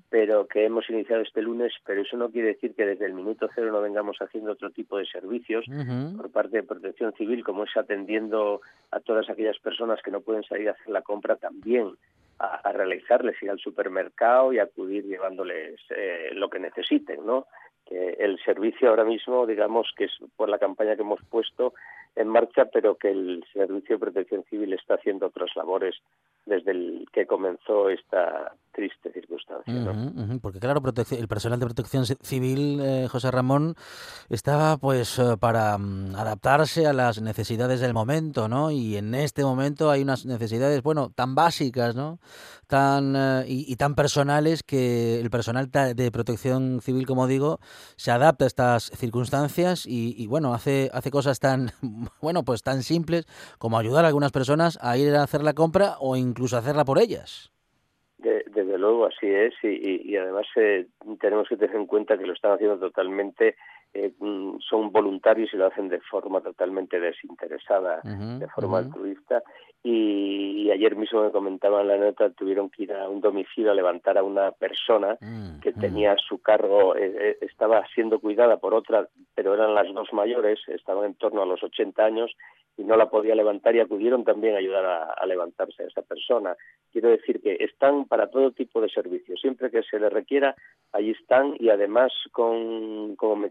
pero 0.10 0.48
que 0.48 0.66
hemos 0.66 0.90
iniciado 0.90 1.22
este 1.22 1.44
lunes, 1.44 1.74
pero 1.86 2.02
eso 2.02 2.18
no 2.18 2.30
quiere 2.32 2.50
decir 2.50 2.74
que 2.74 2.86
desde 2.86 3.06
el 3.06 3.14
minuto 3.14 3.48
cero 3.54 3.72
no 3.72 3.82
vengamos 3.82 4.18
haciendo 4.20 4.52
otro 4.52 4.72
tipo 4.72 4.98
de 4.98 5.06
servicios 5.06 5.66
por 6.18 6.32
parte 6.32 6.58
de 6.58 6.64
Protección 6.64 7.14
Civil, 7.14 7.44
como 7.44 7.64
es 7.64 7.78
atendiendo 7.78 8.62
a 8.90 9.00
todas 9.00 9.30
aquellas 9.30 9.60
personas 9.60 10.02
que 10.04 10.12
no 10.12 10.22
pueden 10.22 10.44
salir 10.44 10.70
a 10.70 10.72
hacer 10.72 10.90
la 10.90 11.04
compra 11.04 11.36
también 11.36 11.94
a, 12.40 12.72
realizarles, 12.72 13.42
ir 13.42 13.50
al 13.50 13.60
supermercado 13.60 14.54
y 14.54 14.60
acudir 14.60 15.06
llevándoles 15.06 15.80
eh, 15.90 16.30
lo 16.34 16.50
que 16.50 16.60
necesiten, 16.60 17.26
¿no? 17.26 17.48
Que 17.86 18.18
el 18.20 18.38
servicio 18.44 18.90
ahora 18.90 19.06
mismo, 19.06 19.46
digamos 19.46 19.92
que 19.96 20.06
es 20.06 20.12
por 20.36 20.50
la 20.50 20.60
campaña 20.60 20.96
que 20.96 21.02
hemos 21.02 21.22
puesto 21.30 21.74
en 22.16 22.28
marcha, 22.28 22.66
pero 22.66 22.96
que 22.96 23.12
el 23.12 23.46
Servicio 23.54 23.96
de 23.96 24.00
Protección 24.00 24.44
Civil 24.50 24.74
está 24.74 24.96
haciendo 24.96 25.28
otras 25.28 25.56
labores 25.56 25.96
desde 26.46 26.72
el 26.72 27.08
que 27.14 27.28
comenzó 27.28 27.90
esta 27.90 28.54
triste 28.78 29.12
circunstancia. 29.12 30.40
porque 30.40 30.60
claro, 30.60 30.84
el 31.12 31.28
personal 31.28 31.60
de 31.60 31.66
protección 31.66 32.06
civil, 32.06 32.80
eh, 32.80 33.08
José 33.10 33.32
Ramón, 33.32 33.74
estaba 34.30 34.78
pues 34.78 35.18
eh, 35.18 35.36
para 35.40 35.80
mm, 35.80 36.16
adaptarse 36.16 36.86
a 36.86 36.94
las 36.94 37.20
necesidades 37.20 37.80
del 37.80 37.96
momento, 37.96 38.48
¿no? 38.48 38.70
Y 38.70 38.96
en 38.96 39.16
este 39.16 39.44
momento 39.44 39.90
hay 39.90 40.04
unas 40.04 40.28
necesidades, 40.28 40.84
bueno, 40.84 41.10
tan 41.10 41.34
básicas, 41.34 41.96
¿no? 41.96 42.20
Tan 42.68 43.16
eh, 43.16 43.46
y, 43.48 43.76
tan 43.78 43.96
personales 43.96 44.62
que 44.62 45.20
el 45.20 45.32
personal 45.32 45.72
de 45.72 46.12
protección 46.12 46.80
civil, 46.82 47.08
como 47.08 47.26
digo, 47.26 47.60
se 47.96 48.12
adapta 48.12 48.46
a 48.46 48.48
estas 48.48 48.92
circunstancias 48.96 49.88
y, 49.88 50.14
y 50.22 50.28
bueno, 50.28 50.54
hace 50.54 50.92
hace 50.94 51.10
cosas 51.10 51.40
tan 51.40 51.72
bueno, 52.22 52.44
pues 52.44 52.62
tan 52.62 52.84
simples 52.84 53.26
como 53.58 53.80
ayudar 53.80 54.06
a 54.06 54.10
algunas 54.10 54.32
personas 54.32 54.78
a 54.82 54.98
ir 54.98 55.16
a 55.16 55.24
hacer 55.24 55.42
la 55.42 55.54
compra 55.54 55.96
o 56.00 56.16
incluso 56.16 56.58
hacerla 56.58 56.86
por 56.86 57.00
ellas. 57.00 57.57
Desde 58.18 58.78
luego, 58.78 59.06
así 59.06 59.28
es, 59.28 59.54
y, 59.64 60.16
además 60.16 60.48
eh, 60.56 60.88
tenemos 61.20 61.48
que 61.48 61.58
tener 61.58 61.76
en 61.76 61.86
cuenta 61.86 62.18
que 62.18 62.26
lo 62.26 62.34
están 62.34 62.54
haciendo 62.54 62.80
totalmente 62.80 63.56
eh, 63.98 64.14
mm, 64.20 64.60
son 64.60 64.92
voluntarios 64.92 65.52
y 65.52 65.58
lo 65.58 65.66
hacen 65.66 65.90
de 65.90 66.00
forma 66.02 66.40
totalmente 66.42 67.00
desinteresada, 67.00 68.02
de 68.04 68.48
forma 68.50 68.78
altruista. 68.78 69.42
Y, 69.84 70.70
ayer 70.70 70.96
mismo 70.96 71.24
me 71.24 71.32
comentaban 71.32 71.88
la 71.88 71.98
nota, 71.98 72.30
tuvieron 72.32 72.70
que 72.70 72.84
ir 72.84 72.94
a 72.94 73.10
un 73.10 73.22
domicilio 73.22 73.72
a 73.72 73.74
levantar 73.74 74.18
a 74.18 74.24
una 74.24 74.52
persona 74.52 75.18
mm, 75.20 75.62
que 75.62 75.72
mm. 75.72 75.80
tenía 75.80 76.16
su 76.18 76.40
cargo, 76.40 76.96
eh, 76.96 77.16
eh, 77.18 77.38
estaba 77.42 77.84
siendo 77.96 78.20
cuidada 78.20 78.58
por 78.58 78.76
otra, 78.76 79.08
pero 79.34 79.56
eran 79.56 79.74
las 79.74 79.92
dos 79.94 80.12
mayores, 80.14 80.60
estaban 80.68 81.06
en 81.06 81.16
torno 81.16 81.42
a 81.42 81.46
los 81.46 81.64
80 81.64 82.04
años 82.04 82.36
y 82.78 82.84
no 82.84 82.96
la 82.96 83.10
podía 83.10 83.34
levantar 83.34 83.76
y 83.76 83.80
acudieron 83.80 84.24
también 84.24 84.56
a 84.56 84.60
ayudar 84.60 84.86
a, 85.18 85.26
levantarse 85.26 85.84
a 85.84 85.88
esa 85.88 86.04
persona. 86.04 86.56
Quiero 86.92 87.10
decir 87.10 87.42
que 87.42 87.58
están 87.60 88.06
para 88.06 88.30
todo 88.30 88.52
tipo 88.52 88.80
de 88.82 88.90
servicios, 88.90 89.40
siempre 89.42 89.72
que 89.72 89.82
se 89.84 90.00
les 90.00 90.14
requiera, 90.14 90.56
allí 90.92 91.12
están 91.12 91.56
y 91.60 91.70
además, 91.70 92.12
con, 92.32 93.16
como 93.16 93.36
me 93.36 93.50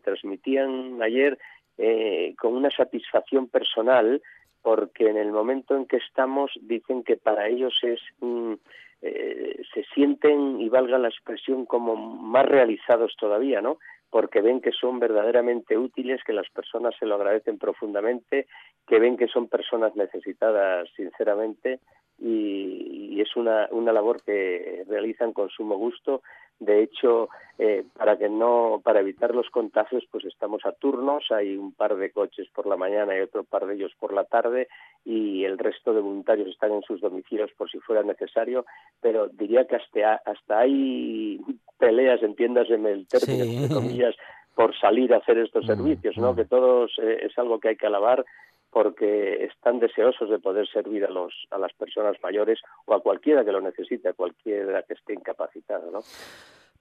ayer, 1.03 1.39
eh, 1.79 2.35
con 2.39 2.55
una 2.55 2.71
satisfacción 2.71 3.49
personal, 3.49 4.23
porque 4.63 5.09
en 5.09 5.17
el 5.17 5.33
momento 5.33 5.77
en 5.77 5.87
que 5.87 5.99
estamos 5.99 6.51
dicen 6.61 7.05
que 7.05 7.17
para 7.17 7.49
ellos 7.49 7.79
es 7.83 8.01
mm, 8.21 8.55
eh, 9.03 9.63
se 9.73 9.85
sienten 9.95 10.61
y 10.61 10.69
valga 10.69 10.99
la 10.99 11.09
expresión 11.09 11.67
como 11.67 11.97
más 11.97 12.47
realizados 12.47 13.15
todavía, 13.19 13.61
¿no? 13.61 13.79
porque 14.11 14.41
ven 14.41 14.61
que 14.61 14.73
son 14.73 14.99
verdaderamente 14.99 15.77
útiles, 15.77 16.23
que 16.25 16.33
las 16.33 16.49
personas 16.51 16.95
se 16.99 17.07
lo 17.07 17.17
agradecen 17.17 17.59
profundamente, 17.59 18.47
que 18.87 18.99
ven 18.99 19.17
que 19.17 19.29
son 19.29 19.49
personas 19.49 19.95
necesitadas 19.97 20.89
sinceramente 20.97 21.81
y, 22.19 23.21
es 23.21 23.35
una, 23.35 23.69
una 23.71 23.93
labor 23.93 24.23
que 24.23 24.85
realizan 24.89 25.33
con 25.33 25.49
sumo 25.49 25.77
gusto. 25.77 26.23
De 26.59 26.83
hecho, 26.83 27.29
eh, 27.59 27.85
para 27.97 28.17
que 28.17 28.29
no, 28.29 28.81
para 28.83 29.01
evitar 29.01 29.35
los 29.35 29.49
contagios, 29.51 30.05
pues 30.11 30.25
estamos 30.25 30.65
a 30.65 30.73
turnos. 30.73 31.31
Hay 31.31 31.57
un 31.57 31.73
par 31.73 31.97
de 31.97 32.11
coches 32.11 32.49
por 32.55 32.67
la 32.67 32.77
mañana 32.77 33.17
y 33.17 33.21
otro 33.21 33.45
par 33.45 33.67
de 33.67 33.75
ellos 33.75 33.93
por 33.99 34.13
la 34.13 34.25
tarde, 34.25 34.69
y 35.05 35.45
el 35.45 35.59
resto 35.59 35.93
de 35.93 36.01
voluntarios 36.01 36.49
están 36.49 36.73
en 36.73 36.83
sus 36.83 37.01
domicilios 37.01 37.51
por 37.57 37.71
si 37.71 37.79
fuera 37.81 38.03
necesario. 38.03 38.65
Pero 39.01 39.29
diría 39.29 39.67
que 39.67 39.77
hasta, 39.77 40.23
hasta 40.25 40.61
hay 40.61 41.41
peleas, 41.79 42.23
entiéndase 42.23 42.75
el 42.75 43.07
término, 43.07 43.45
entre 43.45 43.75
comillas, 43.75 44.15
por 44.55 44.75
salir 44.79 45.13
a 45.13 45.19
hacer 45.19 45.39
estos 45.39 45.65
mm, 45.65 45.67
servicios, 45.67 46.17
¿no? 46.17 46.33
Mm. 46.33 46.37
Que 46.37 46.45
todos 46.47 46.93
eh, 47.03 47.19
es 47.23 47.39
algo 47.39 47.61
que 47.61 47.69
hay 47.69 47.77
que 47.77 47.87
alabar 47.87 48.25
porque 48.77 49.47
están 49.47 49.79
deseosos 49.79 50.29
de 50.29 50.39
poder 50.39 50.69
servir 50.69 51.03
a 51.07 51.11
los 51.11 51.33
a 51.51 51.57
las 51.57 51.73
personas 51.73 52.15
mayores 52.23 52.61
o 52.85 52.93
a 52.93 53.01
cualquiera 53.01 53.43
que 53.43 53.51
lo 53.51 53.63
necesite, 53.63 54.11
a 54.11 54.13
cualquiera 54.13 54.83
que 54.83 54.93
esté 54.93 55.15
incapacitado, 55.15 55.91
¿no? 55.91 56.01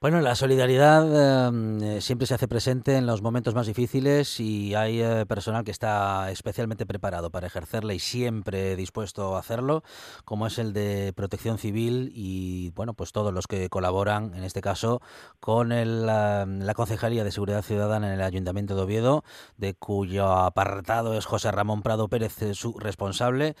Bueno, 0.06 0.20
la 0.20 0.36
solidaridad 0.36 1.48
em, 1.48 1.82
eh, 1.82 2.00
siempre 2.00 2.28
se 2.28 2.34
hace 2.34 2.46
presente 2.46 2.94
en 2.94 3.06
los 3.06 3.22
momentos 3.22 3.56
más 3.56 3.66
difíciles 3.66 4.38
y 4.38 4.72
hay 4.76 5.02
eh, 5.02 5.26
personal 5.26 5.64
que 5.64 5.72
está 5.72 6.30
especialmente 6.30 6.86
preparado 6.86 7.30
para 7.30 7.48
ejercerla 7.48 7.92
y 7.92 7.98
siempre 7.98 8.76
dispuesto 8.76 9.34
a 9.34 9.40
hacerlo, 9.40 9.82
como 10.24 10.46
es 10.46 10.60
el 10.60 10.72
de 10.72 11.12
Protección 11.16 11.58
Civil 11.58 12.12
y 12.14 12.70
bueno, 12.76 12.94
pues 12.94 13.10
todos 13.10 13.34
los 13.34 13.48
que 13.48 13.68
colaboran, 13.68 14.32
en 14.36 14.44
este 14.44 14.60
caso, 14.60 15.02
con 15.40 15.72
el, 15.72 16.06
la 16.06 16.72
Concejalía 16.76 17.24
de 17.24 17.32
Seguridad 17.32 17.62
Ciudadana 17.62 18.06
en 18.06 18.12
el 18.12 18.22
Ayuntamiento 18.22 18.76
de 18.76 18.82
Oviedo, 18.82 19.24
de 19.56 19.74
cuyo 19.74 20.28
apartado 20.28 21.18
es 21.18 21.26
José 21.26 21.50
Ramón 21.50 21.82
Prado 21.82 22.06
Pérez, 22.06 22.42
eh, 22.42 22.54
su 22.54 22.78
responsable. 22.78 23.56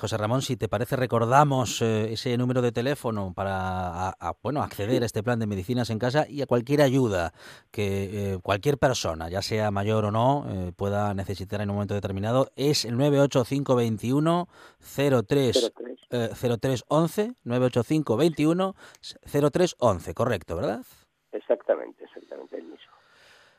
José 0.00 0.16
Ramón, 0.16 0.42
si 0.42 0.56
te 0.56 0.68
parece, 0.68 0.96
recordamos 0.96 1.80
ese 1.80 2.36
número 2.38 2.60
de 2.60 2.72
teléfono 2.72 3.32
para 3.36 4.16
bueno 4.42 4.62
acceder 4.62 5.04
a 5.04 5.06
este 5.06 5.22
plan 5.22 5.38
de 5.38 5.46
medicina 5.46 5.75
en 5.76 5.98
casa 5.98 6.26
y 6.28 6.42
a 6.42 6.46
cualquier 6.46 6.82
ayuda 6.82 7.32
que 7.70 8.34
eh, 8.34 8.38
cualquier 8.42 8.78
persona, 8.78 9.28
ya 9.28 9.42
sea 9.42 9.70
mayor 9.70 10.06
o 10.06 10.10
no, 10.10 10.46
eh, 10.48 10.72
pueda 10.74 11.14
necesitar 11.14 11.60
en 11.60 11.70
un 11.70 11.76
momento 11.76 11.94
determinado, 11.94 12.50
es 12.56 12.84
el 12.84 12.96
98521 12.96 14.48
03 15.28 15.72
0311 16.10 17.34
98521 17.44 18.74
0311, 19.30 20.14
correcto, 20.14 20.56
¿verdad? 20.56 20.82
Exactamente, 21.32 22.04
exactamente 22.04 22.56
el 22.56 22.64
mismo. 22.64 22.92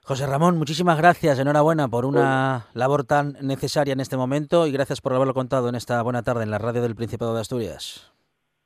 José 0.03 0.25
Ramón, 0.25 0.57
muchísimas 0.57 0.97
gracias, 0.97 1.38
enhorabuena 1.39 1.88
por 1.88 2.05
una 2.05 2.67
labor 2.74 3.03
tan 3.03 3.38
necesaria 3.41 3.93
en 3.93 4.00
este 4.00 4.17
momento 4.17 4.65
y 4.65 4.71
gracias 4.71 5.01
por 5.01 5.13
haberlo 5.13 5.33
contado 5.33 5.69
en 5.69 5.75
esta 5.75 6.01
buena 6.01 6.24
tarde 6.24 6.43
en 6.43 6.51
la 6.51 6.57
radio 6.57 6.81
del 6.81 6.95
Principado 6.95 7.36
de 7.36 7.41
Asturias 7.41 8.16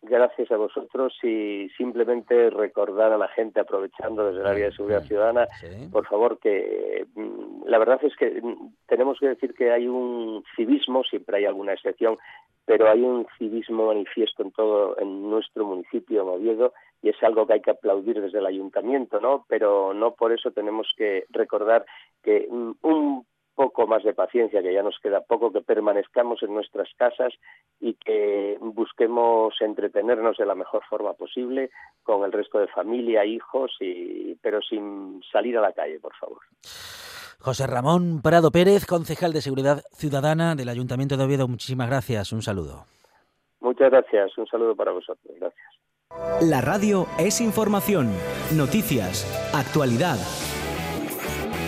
gracias 0.02 0.52
a 0.52 0.58
vosotros 0.58 1.14
y 1.24 1.70
simplemente 1.78 2.50
recordar 2.50 3.12
a 3.12 3.18
la 3.18 3.28
gente, 3.30 3.60
aprovechando 3.60 4.28
desde 4.28 4.42
el 4.42 4.48
área 4.48 4.66
de 4.66 4.72
seguridad 4.72 5.04
ciudadana, 5.04 5.48
por 5.92 6.08
favor, 6.08 6.40
que 6.40 7.06
mm, 7.16 7.66
la 7.66 7.78
verdad 7.78 8.00
es 8.04 8.16
que 8.16 8.42
mm, 8.42 8.74
tenemos 8.88 9.20
que 9.20 9.30
decir 9.30 9.54
que 9.54 9.72
hay 9.72 9.88
un 9.88 10.44
civismo, 10.56 11.04
siempre 11.04 11.38
hay 11.38 11.46
alguna 11.46 11.74
excepción, 11.74 12.18
pero 12.66 12.90
hay 12.90 13.02
un 13.02 13.28
civismo 13.38 13.88
manifiesto 13.88 14.44
en 14.44 14.52
todo 14.52 14.98
en 15.00 15.30
nuestro 15.30 15.66
municipio, 15.66 16.26
Oviedo, 16.26 16.74
y 17.02 17.10
es 17.10 17.24
algo 17.24 17.46
que 17.46 17.54
hay 17.54 17.62
que 17.62 17.72
aplaudir 17.72 18.22
desde 18.22 18.40
el 18.40 18.46
ayuntamiento, 18.46 19.20
¿no? 19.20 19.46
Pero 19.48 19.94
no 19.94 20.14
por 20.16 20.32
eso 20.32 20.52
tenemos 20.52 20.92
que 20.98 21.26
recordar 21.30 21.86
que 22.24 22.48
mm, 22.50 22.72
un 22.82 23.26
poco 23.62 23.86
más 23.86 24.04
de 24.04 24.16
paciencia, 24.16 24.64
que 24.64 24.74
ya 24.74 24.82
nos 24.82 24.98
queda 24.98 25.22
poco, 25.22 25.52
que 25.52 25.62
permanezcamos 25.62 26.42
en 26.42 26.52
nuestras 26.52 26.90
casas 26.98 27.32
y 27.80 27.94
que 27.94 28.58
busquemos 28.60 29.54
entretenernos 29.62 30.38
de 30.38 30.48
la 30.48 30.56
mejor 30.56 30.82
forma 30.90 31.14
posible 31.14 31.70
con 32.02 32.24
el 32.24 32.32
resto 32.32 32.58
de 32.58 32.68
familia, 32.70 33.24
hijos, 33.24 33.72
y, 33.80 34.34
pero 34.42 34.62
sin 34.64 35.22
salir 35.32 35.60
a 35.60 35.62
la 35.62 35.74
calle, 35.74 36.00
por 36.00 36.16
favor. 36.16 36.40
José 37.40 37.68
Ramón 37.68 38.24
Prado 38.24 38.50
Pérez, 38.50 38.88
concejal 38.88 39.32
de 39.32 39.42
Seguridad 39.42 39.84
Ciudadana 39.92 40.56
del 40.56 40.70
Ayuntamiento 40.70 41.16
de 41.16 41.26
Oviedo, 41.26 41.48
muchísimas 41.48 41.88
gracias. 41.88 42.34
Un 42.34 42.42
saludo. 42.42 42.86
Muchas 43.60 43.92
gracias. 43.92 44.36
Un 44.40 44.48
saludo 44.48 44.76
para 44.76 44.92
vosotros. 44.92 45.36
Gracias. 45.40 46.50
La 46.50 46.62
radio 46.62 47.06
es 47.20 47.40
información, 47.42 48.10
noticias, 48.58 49.24
actualidad 49.54 50.18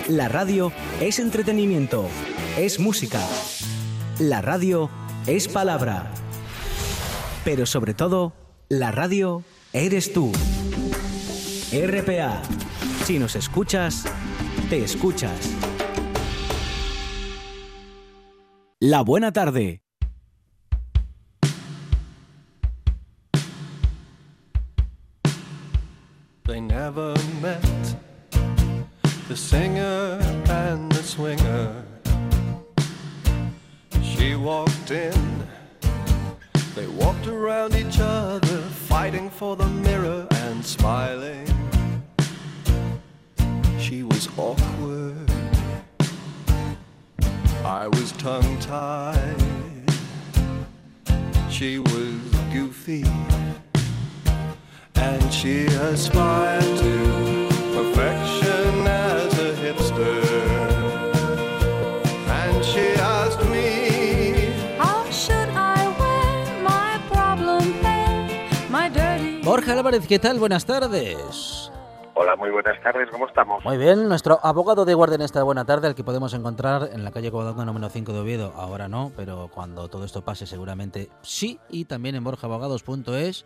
la 0.09 0.27
radio 0.27 0.71
es 0.99 1.19
entretenimiento, 1.19 2.07
es 2.57 2.79
música. 2.79 3.21
La 4.19 4.41
radio 4.41 4.89
es 5.27 5.47
palabra. 5.47 6.11
Pero 7.45 7.65
sobre 7.65 7.93
todo, 7.93 8.33
la 8.69 8.91
radio 8.91 9.43
eres 9.71 10.13
tú. 10.13 10.31
RPA. 11.71 12.41
Si 13.05 13.19
nos 13.19 13.35
escuchas, 13.35 14.05
te 14.69 14.83
escuchas. 14.83 15.49
La 18.79 19.01
buena 19.01 19.31
tarde. 19.31 19.81
The 29.33 29.39
singer 29.39 30.19
and 30.49 30.91
the 30.91 31.01
swinger. 31.01 31.83
She 34.03 34.35
walked 34.35 34.91
in, 34.91 35.47
they 36.75 36.85
walked 36.85 37.25
around 37.25 37.73
each 37.73 37.97
other, 37.99 38.59
fighting 38.91 39.31
for 39.31 39.55
the 39.55 39.65
mirror 39.65 40.27
and 40.29 40.63
smiling. 40.63 41.47
She 43.79 44.03
was 44.03 44.29
awkward, 44.37 45.31
I 47.65 47.87
was 47.87 48.11
tongue 48.11 48.59
tied. 48.59 49.43
She 51.49 51.79
was 51.79 52.19
goofy, 52.53 53.03
and 54.93 55.33
she 55.33 55.65
aspired 55.65 56.77
to 56.83 57.42
Borja 69.63 69.79
Álvarez, 69.79 70.07
¿qué 70.07 70.19
tal? 70.19 70.39
Buenas 70.39 70.65
tardes. 70.65 71.71
Hola, 72.15 72.35
muy 72.35 72.49
buenas 72.49 72.77
tardes, 72.83 73.07
¿cómo 73.09 73.27
estamos? 73.27 73.63
Muy 73.63 73.77
bien, 73.77 74.09
nuestro 74.09 74.37
abogado 74.43 74.83
de 74.83 74.93
guardia 74.93 75.15
en 75.15 75.21
esta 75.21 75.41
buena 75.41 75.63
tarde, 75.63 75.87
al 75.87 75.95
que 75.95 76.03
podemos 76.03 76.33
encontrar 76.33 76.89
en 76.91 77.05
la 77.05 77.11
calle 77.11 77.31
Covadonga 77.31 77.63
número 77.63 77.87
5 77.87 78.11
de 78.11 78.19
Oviedo, 78.19 78.51
ahora 78.57 78.89
no, 78.89 79.13
pero 79.15 79.49
cuando 79.53 79.87
todo 79.87 80.03
esto 80.03 80.21
pase 80.21 80.47
seguramente 80.47 81.09
sí, 81.21 81.61
y 81.69 81.85
también 81.85 82.15
en 82.15 82.25
borjaabogados.es 82.25 83.45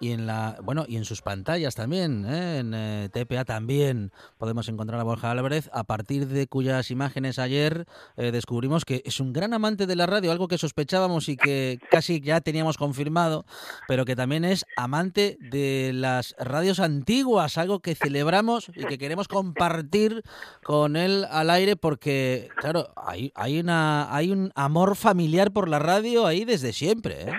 y 0.00 0.12
en 0.12 0.26
la 0.26 0.56
bueno 0.62 0.84
y 0.88 0.96
en 0.96 1.04
sus 1.04 1.22
pantallas 1.22 1.74
también 1.74 2.24
¿eh? 2.28 2.58
en 2.58 2.74
eh, 2.74 3.08
TPA 3.12 3.44
también 3.44 4.12
podemos 4.38 4.68
encontrar 4.68 5.00
a 5.00 5.04
Borja 5.04 5.30
Álvarez 5.30 5.68
a 5.72 5.84
partir 5.84 6.26
de 6.28 6.46
cuyas 6.46 6.90
imágenes 6.90 7.38
ayer 7.38 7.86
eh, 8.16 8.30
descubrimos 8.30 8.84
que 8.84 9.02
es 9.04 9.20
un 9.20 9.32
gran 9.32 9.54
amante 9.54 9.86
de 9.86 9.96
la 9.96 10.06
radio 10.06 10.32
algo 10.32 10.48
que 10.48 10.58
sospechábamos 10.58 11.28
y 11.28 11.36
que 11.36 11.78
casi 11.90 12.20
ya 12.20 12.40
teníamos 12.40 12.76
confirmado 12.76 13.44
pero 13.86 14.04
que 14.04 14.16
también 14.16 14.44
es 14.44 14.64
amante 14.76 15.36
de 15.40 15.92
las 15.94 16.34
radios 16.38 16.80
antiguas 16.80 17.58
algo 17.58 17.80
que 17.80 17.94
celebramos 17.94 18.70
y 18.74 18.84
que 18.84 18.98
queremos 18.98 19.28
compartir 19.28 20.22
con 20.62 20.96
él 20.96 21.26
al 21.30 21.50
aire 21.50 21.76
porque 21.76 22.48
claro 22.56 22.88
hay 22.96 23.32
hay 23.34 23.58
una 23.58 24.14
hay 24.14 24.30
un 24.30 24.52
amor 24.54 24.96
familiar 24.96 25.52
por 25.52 25.68
la 25.68 25.78
radio 25.78 26.26
ahí 26.26 26.44
desde 26.44 26.72
siempre 26.72 27.22
¿eh? 27.22 27.32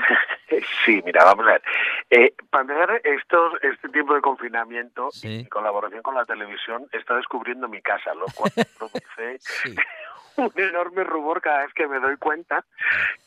Sí, 0.90 1.04
mira, 1.06 1.24
vamos 1.24 1.46
a 1.46 1.52
ver. 1.52 1.62
Eh, 2.10 2.34
para 2.50 2.62
empezar, 2.64 3.02
estos, 3.04 3.54
este 3.62 3.90
tiempo 3.90 4.16
de 4.16 4.22
confinamiento 4.22 5.10
y 5.22 5.46
colaboración 5.46 6.02
con 6.02 6.16
la 6.16 6.26
televisión 6.26 6.88
está 6.92 7.16
descubriendo 7.16 7.68
mi 7.68 7.80
casa, 7.80 8.16
lo 8.16 8.26
cual 8.34 8.52
produce 8.80 9.40
un 10.38 10.52
enorme 10.56 11.04
rubor 11.04 11.42
cada 11.42 11.60
vez 11.60 11.74
que 11.76 11.88
me 11.88 12.00
doy 12.00 12.18
cuenta 12.18 12.66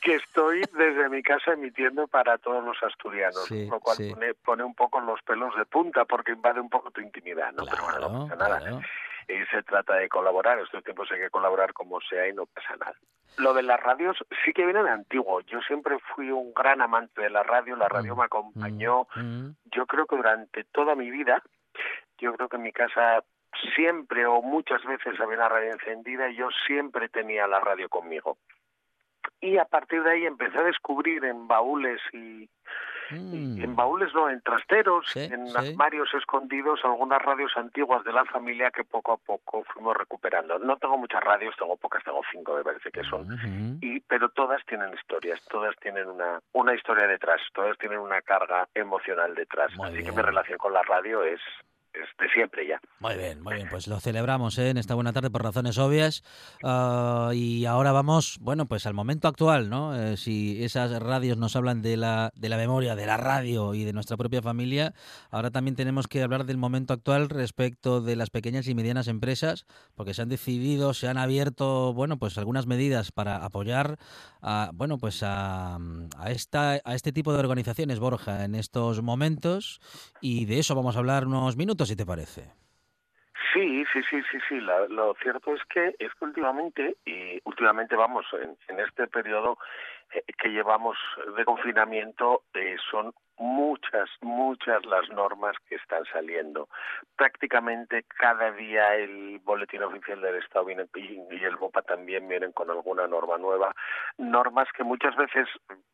que 0.01 0.17
estoy 0.17 0.63
desde 0.73 1.09
mi 1.09 1.23
casa 1.23 1.53
emitiendo 1.53 2.09
para 2.09 2.37
todos 2.39 2.65
los 2.65 2.83
asturianos, 2.83 3.49
lo 3.49 3.79
cual 3.79 3.97
pone, 4.45 4.65
un 4.65 4.75
poco 4.75 5.01
los 5.01 5.23
pelos 5.23 5.55
de 5.57 5.65
punta 5.65 6.05
porque 6.05 6.33
invade 6.33 6.59
un 6.59 6.71
poco 6.71 6.91
tu 6.91 7.01
intimidad, 7.01 7.53
¿no? 7.53 7.65
Pero 7.71 7.85
bueno, 7.85 8.09
no 8.09 8.27
pasa 8.27 8.37
nada 8.37 8.83
y 9.29 9.45
se 9.47 9.63
trata 9.63 9.97
de 9.97 10.09
colaborar. 10.09 10.59
Estos 10.59 10.83
tiempos 10.85 11.11
hay 11.13 11.21
que 11.21 11.31
colaborar 11.31 11.73
como 11.73 12.01
sea 12.01 12.29
y 12.29 12.33
no 12.33 12.47
pasa 12.47 12.77
nada. 12.77 12.97
Lo 13.39 13.55
de 13.55 13.63
las 13.63 13.81
radios 13.81 14.17
sí 14.45 14.53
que 14.53 14.65
viene 14.65 14.83
de 14.83 14.91
antiguo. 14.91 15.41
Yo 15.43 15.61
siempre 15.63 15.99
fui 16.15 16.31
un 16.31 16.53
gran 16.53 16.81
amante 16.83 17.23
de 17.23 17.31
la 17.31 17.43
radio, 17.43 17.77
la 17.77 17.89
radio 17.89 18.15
mm, 18.15 18.19
me 18.19 18.25
acompañó. 18.25 19.07
Mm, 19.15 19.21
mm. 19.21 19.57
Yo 19.73 19.87
creo 19.87 20.07
que 20.07 20.17
durante 20.17 20.65
toda 20.65 20.95
mi 20.95 21.11
vida, 21.11 21.43
yo 22.19 22.35
creo 22.35 22.49
que 22.49 22.57
en 22.57 22.63
mi 22.63 22.73
casa 22.73 23.23
siempre 23.75 24.27
o 24.27 24.43
muchas 24.43 24.83
veces 24.85 25.19
había 25.21 25.37
una 25.37 25.49
radio 25.49 25.73
encendida 25.73 26.29
y 26.29 26.37
yo 26.37 26.49
siempre 26.67 27.09
tenía 27.09 27.47
la 27.47 27.61
radio 27.61 27.89
conmigo. 27.89 28.39
Y 29.41 29.59
a 29.59 29.65
partir 29.65 30.03
de 30.03 30.13
ahí 30.13 30.27
empecé 30.27 30.59
a 30.59 30.65
descubrir 30.65 31.25
en 31.25 31.49
baúles 31.49 32.01
y, 32.13 32.49
Mm. 33.11 33.63
En 33.63 33.77
baúles 33.77 34.13
no, 34.15 34.29
en 34.29 34.41
trasteros, 34.41 35.15
en 35.17 35.47
armarios 35.57 36.13
escondidos, 36.15 36.81
algunas 36.85 37.21
radios 37.23 37.53
antiguas 37.57 38.05
de 38.05 38.13
la 38.13 38.25
familia 38.25 38.71
que 38.71 38.85
poco 38.85 39.13
a 39.13 39.17
poco 39.17 39.65
fuimos 39.73 39.97
recuperando. 39.97 40.59
No 40.59 40.77
tengo 40.77 40.99
muchas 40.99 41.23
radios, 41.23 41.55
tengo 41.59 41.77
pocas, 41.77 42.03
tengo 42.05 42.21
cinco 42.31 42.57
me 42.57 42.65
parece 42.65 42.91
que 42.91 43.03
son, 43.05 43.27
y 43.81 44.01
pero 44.01 44.29
todas 44.31 44.65
tienen 44.67 44.93
historias, 44.95 45.41
todas 45.49 45.75
tienen 45.77 46.09
una, 46.09 46.41
una 46.53 46.75
historia 46.75 47.07
detrás, 47.07 47.41
todas 47.55 47.77
tienen 47.79 47.99
una 47.99 48.23
carga 48.23 48.69
emocional 48.75 49.35
detrás. 49.35 49.73
Así 49.83 50.05
que 50.05 50.13
mi 50.13 50.23
relación 50.23 50.59
con 50.59 50.73
la 50.73 50.83
radio 50.83 51.23
es 51.25 51.41
de 51.93 52.29
siempre 52.33 52.67
ya. 52.67 52.81
Muy 53.01 53.17
bien, 53.17 53.43
muy 53.43 53.55
bien, 53.55 53.69
pues 53.69 53.87
lo 53.87 54.01
celebramos 54.01 54.59
¿eh? 54.59 54.71
en 54.71 54.79
esta 54.79 54.95
buena 54.95 55.13
tarde 55.13 55.31
por 55.31 55.43
razones 55.43 55.77
obvias. 55.79 56.23
Ah, 56.63 57.33
y 57.35 57.67
ahora 57.67 57.93
vamos, 57.93 58.39
bueno, 58.41 58.67
pues 58.67 58.87
al 58.87 58.95
momento 58.95 59.29
actual, 59.29 59.69
¿no? 59.69 59.95
Eh, 59.95 60.17
si 60.17 60.63
esas 60.65 60.91
radios 61.03 61.37
nos 61.37 61.57
hablan 61.57 61.83
de 61.83 61.97
la, 61.97 62.33
de 62.35 62.49
la 62.49 62.57
memoria, 62.57 62.95
de 62.95 63.07
la 63.07 63.17
radio 63.17 63.75
y 63.75 63.85
de 63.85 63.93
nuestra 63.93 64.17
propia 64.17 64.41
familia, 64.41 64.95
ahora 65.31 65.51
también 65.51 65.77
tenemos 65.77 66.09
que 66.09 66.23
hablar 66.23 66.47
del 66.47 66.57
momento 66.57 66.95
actual 66.95 67.29
respecto 67.29 68.01
de 68.01 68.17
las 68.17 68.31
pequeñas 68.31 68.69
y 68.69 68.75
medianas 68.75 69.09
empresas, 69.09 69.67
porque 69.95 70.15
se 70.15 70.23
han 70.23 70.29
decidido, 70.29 70.95
se 70.95 71.09
han 71.09 71.19
abierto, 71.19 71.93
bueno, 71.93 72.19
pues 72.19 72.39
algunas 72.39 72.67
medidas 72.67 73.13
para 73.13 73.45
apoyar 73.45 73.99
a, 74.41 74.71
bueno, 74.75 74.99
pues 74.99 75.23
a, 75.23 75.77
a, 76.17 76.31
esta, 76.31 76.81
a 76.85 76.95
este 76.95 77.13
tipo 77.13 77.33
de 77.33 77.41
organizaciones, 77.41 77.99
Borja, 77.99 78.45
en 78.45 78.55
estos 78.55 79.03
momentos. 79.03 79.81
Y 80.21 80.47
de 80.47 80.59
eso 80.59 80.75
vamos 80.75 80.97
a 80.97 81.01
hablar 81.01 81.27
unos 81.27 81.57
minutos 81.57 81.82
si 81.85 81.97
te 81.97 82.07
parece. 82.07 82.63
Sí, 83.53 83.85
sí, 83.93 84.01
sí, 84.09 84.23
sí, 84.31 84.39
sí. 84.49 84.61
lo 84.61 85.15
cierto 85.23 85.55
es 85.55 85.63
que 85.67 85.95
es 85.99 86.15
que 86.15 86.25
últimamente, 86.25 86.97
y 87.05 87.39
últimamente 87.45 87.97
vamos, 87.97 88.25
en, 88.33 88.81
este 88.81 89.07
periodo 89.09 89.59
eh, 90.15 90.23
que 90.39 90.49
llevamos 90.49 90.97
de 91.37 91.45
confinamiento, 91.45 92.45
eh, 92.55 92.77
son 92.91 93.13
muchas, 93.37 94.09
muchas 94.23 94.85
las 94.87 95.07
normas 95.11 95.55
que 95.69 95.75
están 95.75 96.05
saliendo. 96.07 96.69
Prácticamente 97.17 98.05
cada 98.05 98.53
día 98.53 98.95
el 98.95 99.39
Boletín 99.41 99.83
Oficial 99.83 100.23
del 100.23 100.37
Estado 100.37 100.65
viene, 100.65 100.87
y 100.95 101.45
el 101.45 101.57
BOPA 101.57 101.83
también 101.83 102.27
vienen 102.29 102.53
con 102.53 102.71
alguna 102.71 103.07
norma 103.07 103.37
nueva. 103.37 103.75
Normas 104.17 104.69
que 104.75 104.85
muchas 104.85 105.15
veces, 105.17 105.47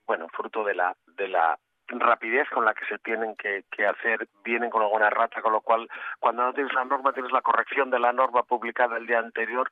bueno, 0.06 0.28
fruto 0.28 0.62
de 0.62 0.74
la, 0.76 0.96
de 1.06 1.26
la 1.26 1.58
rapidez 1.88 2.48
con 2.50 2.64
la 2.64 2.74
que 2.74 2.84
se 2.86 2.98
tienen 2.98 3.34
que, 3.36 3.64
hacer 3.86 4.28
vienen 4.44 4.70
con 4.70 4.82
alguna 4.82 5.10
rata, 5.10 5.40
con 5.40 5.52
lo 5.52 5.60
cual 5.60 5.88
cuando 6.20 6.44
no 6.44 6.52
tienes 6.52 6.72
la 6.74 6.84
norma 6.84 7.12
tienes 7.12 7.32
la 7.32 7.42
corrección 7.42 7.90
de 7.90 7.98
la 7.98 8.12
norma 8.12 8.42
publicada 8.42 8.96
el 8.96 9.06
día 9.06 9.18
anterior 9.18 9.70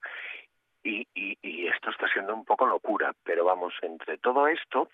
y, 0.83 1.07
y, 1.15 1.67
esto 1.67 1.91
está 1.91 2.09
siendo 2.09 2.35
un 2.35 2.45
poco 2.45 2.67
locura. 2.67 3.13
Pero 3.25 3.45
vamos, 3.45 3.75
entre 3.83 4.19
todo 4.19 4.47
esto, 4.47 4.89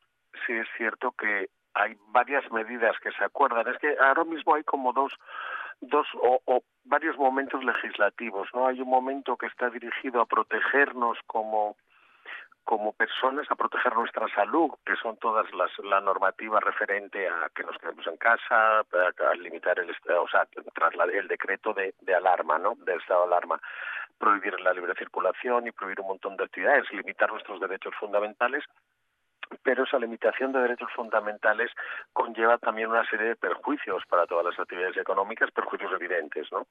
sí 0.46 0.54
es 0.54 0.66
cierto 0.76 1.12
que 1.12 1.50
hay 1.74 1.96
varias 2.08 2.50
medidas 2.50 2.96
que 3.00 3.12
se 3.12 3.24
acuerdan. 3.24 3.68
Es 3.68 3.78
que 3.78 3.96
ahora 4.00 4.24
mismo 4.24 4.54
hay 4.54 4.64
como 4.64 4.92
dos 4.92 5.12
dos 5.82 6.06
o, 6.14 6.40
o, 6.46 6.62
varios 6.84 7.18
momentos 7.18 7.62
legislativos, 7.64 8.48
¿no? 8.54 8.68
Hay 8.68 8.80
un 8.80 8.88
momento 8.88 9.36
que 9.36 9.46
está 9.46 9.68
dirigido 9.68 10.20
a 10.20 10.26
protegernos 10.26 11.18
como 11.26 11.76
como 12.64 12.92
personas 12.92 13.46
a 13.50 13.56
proteger 13.56 13.94
nuestra 13.94 14.28
salud, 14.34 14.70
que 14.84 14.96
son 14.96 15.16
todas 15.16 15.52
las 15.52 15.70
la 15.84 16.00
normativa 16.00 16.60
referente 16.60 17.28
a 17.28 17.50
que 17.54 17.64
nos 17.64 17.76
quedemos 17.78 18.06
en 18.06 18.16
casa, 18.16 18.80
a, 18.80 19.34
limitar 19.34 19.78
el 19.78 19.90
o 19.90 20.28
sea, 20.28 20.46
tras 20.74 20.92
el 21.12 21.28
decreto 21.28 21.72
de, 21.72 21.94
de 22.00 22.14
alarma, 22.14 22.58
¿no? 22.58 22.74
Del 22.76 23.00
estado 23.00 23.22
de 23.22 23.34
alarma, 23.34 23.60
prohibir 24.18 24.60
la 24.60 24.72
libre 24.72 24.94
circulación 24.94 25.66
y 25.66 25.72
prohibir 25.72 26.00
un 26.00 26.08
montón 26.08 26.36
de 26.36 26.44
actividades, 26.44 26.90
limitar 26.92 27.30
nuestros 27.30 27.60
derechos 27.60 27.94
fundamentales 27.98 28.64
pero 29.62 29.84
esa 29.84 29.98
limitación 29.98 30.52
de 30.52 30.60
derechos 30.60 30.90
fundamentales 30.94 31.70
conlleva 32.12 32.58
también 32.58 32.88
una 32.88 33.08
serie 33.08 33.28
de 33.28 33.36
perjuicios 33.36 34.02
para 34.08 34.26
todas 34.26 34.46
las 34.46 34.58
actividades 34.58 34.96
económicas, 34.96 35.50
perjuicios 35.50 35.92
evidentes, 35.92 36.50
¿no? 36.52 36.66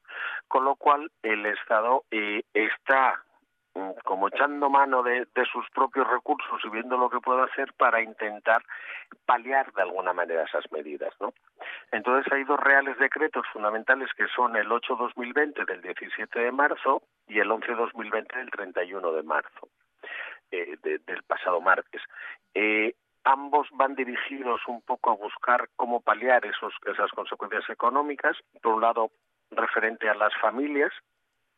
Con 0.48 0.66
lo 0.66 0.76
cual 0.76 1.12
el 1.22 1.46
Estado 1.46 2.04
eh, 2.12 2.44
está 2.54 3.24
como 4.04 4.28
echando 4.28 4.70
mano 4.70 5.04
de, 5.04 5.28
sus 5.52 5.70
propios 5.72 6.08
recursos 6.08 6.60
y 6.64 6.70
viendo 6.70 6.98
lo 6.98 7.10
que 7.10 7.20
puede 7.20 7.44
hacer 7.44 7.74
para 7.74 8.02
intentar 8.02 8.64
paliar 9.26 9.72
de 9.74 9.82
alguna 9.82 10.14
manera 10.14 10.44
esas 10.44 10.70
medidas, 10.72 11.14
¿no? 11.20 11.34
Entonces 11.92 12.32
hay 12.34 12.44
dos 12.44 12.60
reales 12.60 12.98
decretos 12.98 13.46
fundamentales 13.54 14.10
que 14.16 14.28
son 14.28 14.56
el 14.56 14.68
8-2020 14.68 15.66
del 15.66 15.82
17 15.82 16.40
de 16.40 16.52
marzo 16.52 17.04
y 17.28 17.40
el 17.40 17.50
11-2020 17.50 18.36
del 18.36 18.52
31 18.52 19.12
de 19.12 19.24
marzo 19.24 19.70
eh, 20.52 20.78
del 20.82 21.24
pasado 21.24 21.62
martes. 21.62 22.02
Eh, 22.54 22.96
ambos 23.24 23.68
van 23.72 23.96
dirigidos 23.96 24.62
un 24.68 24.82
poco 24.82 25.12
a 25.12 25.16
buscar 25.16 25.70
cómo 25.76 26.02
paliar 26.02 26.46
esos, 26.46 26.74
esas 26.86 27.12
consecuencias 27.12 27.70
económicas, 27.70 28.38
por 28.62 28.74
un 28.74 28.82
lado 28.82 29.12
referente 29.52 30.10
a 30.10 30.16
las 30.16 30.34
familias, 30.42 30.92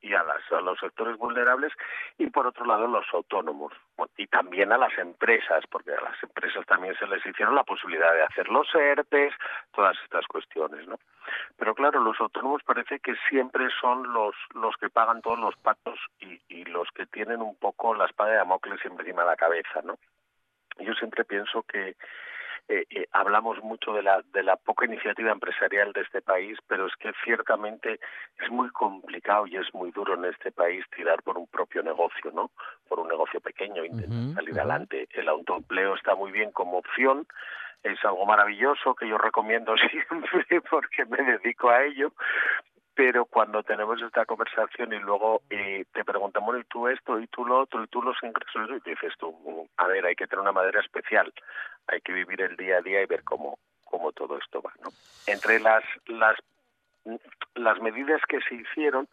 y 0.04 0.14
a, 0.14 0.24
las, 0.24 0.40
a 0.52 0.62
los 0.62 0.78
sectores 0.80 1.18
vulnerables 1.18 1.72
y 2.18 2.30
por 2.30 2.46
otro 2.46 2.66
lado 2.66 2.88
los 2.88 3.06
autónomos 3.14 3.74
y 4.18 4.28
también 4.28 4.72
a 4.74 4.78
las 4.78 4.96
empresas 4.98 5.64
porque 5.72 5.92
a 5.92 6.02
las 6.02 6.22
empresas 6.22 6.66
también 6.66 6.96
se 7.00 7.08
les 7.08 7.26
hicieron 7.26 7.56
la 7.56 7.64
posibilidad 7.64 8.14
de 8.14 8.24
hacer 8.24 8.50
los 8.50 8.68
ERTES 8.76 9.34
todas 9.74 9.98
estas 10.04 10.28
cuestiones 10.28 10.86
no 10.88 11.00
pero 11.58 11.74
claro 11.74 12.02
los 12.02 12.20
autónomos 12.20 12.62
parece 12.64 13.00
que 13.00 13.16
siempre 13.30 13.70
son 13.80 14.12
los 14.14 14.36
los 14.54 14.76
que 14.76 14.90
pagan 14.90 15.22
todos 15.22 15.40
los 15.40 15.56
patos 15.56 15.98
y, 16.20 16.40
y 16.50 16.66
los 16.66 16.90
que 16.92 17.06
tienen 17.06 17.42
un 17.42 17.56
poco 17.56 17.96
la 17.96 18.06
espada 18.06 18.32
de 18.32 18.38
Damocles 18.38 18.84
encima 18.84 19.22
de 19.24 19.30
la 19.30 19.38
cabeza 19.38 19.82
no 19.84 19.98
yo 20.80 20.94
siempre 20.96 21.24
pienso 21.24 21.64
que 21.64 21.96
eh, 22.70 22.86
eh, 22.90 23.08
hablamos 23.12 23.62
mucho 23.62 23.94
de 23.94 24.04
la, 24.04 24.24
de 24.34 24.42
la 24.42 24.56
poca 24.56 24.86
iniciativa 24.86 25.32
empresarial 25.32 25.92
de 25.92 26.02
este 26.02 26.22
país, 26.22 26.58
pero 26.68 26.88
es 26.88 26.96
que 26.96 27.12
ciertamente 27.24 28.00
es 28.40 28.50
muy 28.50 28.70
complicado 28.70 29.48
y 29.48 29.58
es 29.58 29.74
muy 29.74 29.92
duro 29.92 30.14
en 30.14 30.26
este 30.26 30.52
país 30.52 30.86
tirar 30.96 31.22
por 31.24 31.38
un 31.38 31.48
propio 31.48 31.84
negocio, 31.84 32.32
¿no? 32.34 32.52
Por 32.88 33.00
un 33.00 33.10
negocio 33.10 33.42
pequeño, 33.42 33.84
intentar 33.84 34.36
salir 34.36 34.60
adelante. 34.60 35.08
El 35.12 35.28
autoempleo 35.28 35.96
está 35.96 36.16
muy 36.16 36.32
bien 36.32 36.52
como 36.52 36.78
opción, 36.78 37.28
es 37.84 38.04
algo 38.06 38.26
maravilloso 38.26 38.96
que 38.96 39.08
yo 39.08 39.18
recomiendo 39.18 39.76
siempre 39.92 40.62
porque 40.62 41.06
me 41.06 41.18
dedico 41.18 41.70
a 41.70 41.84
ello, 41.84 42.14
pero 42.96 43.26
cuando 43.26 43.64
tenemos 43.64 44.02
esta 44.02 44.26
conversación 44.26 44.94
y 44.94 45.00
luego 45.00 45.42
eh, 45.50 45.86
te 45.94 46.04
preguntamos 46.04 46.60
y 46.60 46.64
tú 46.66 46.88
esto 46.88 47.20
y 47.20 47.28
tú 47.28 47.46
lo 47.46 47.62
otro 47.62 47.84
y 47.84 47.88
tú 47.88 48.02
los 48.02 48.16
ingresos 48.22 48.70
y 48.70 48.90
dices 48.90 49.14
tú 49.18 49.68
a 49.78 49.88
ver 49.88 50.06
hay 50.06 50.16
que 50.16 50.28
tener 50.28 50.42
una 50.42 50.52
madera 50.52 50.80
especial 50.82 51.34
hay 51.88 52.02
que 52.02 52.14
vivir 52.14 52.42
el 52.42 52.56
día 52.56 52.78
a 52.78 52.82
día 52.82 53.02
y 53.02 53.06
ver 53.06 53.24
cómo 53.24 53.58
cómo 53.86 54.12
todo 54.12 54.38
esto 54.38 54.62
va 54.62 54.74
no 54.84 54.90
entre 55.28 55.60
las 55.60 55.84
las 56.08 56.38
las 57.56 57.82
medidas 57.82 58.22
que 58.28 58.40
se 58.42 58.56
hicieron 58.56 59.08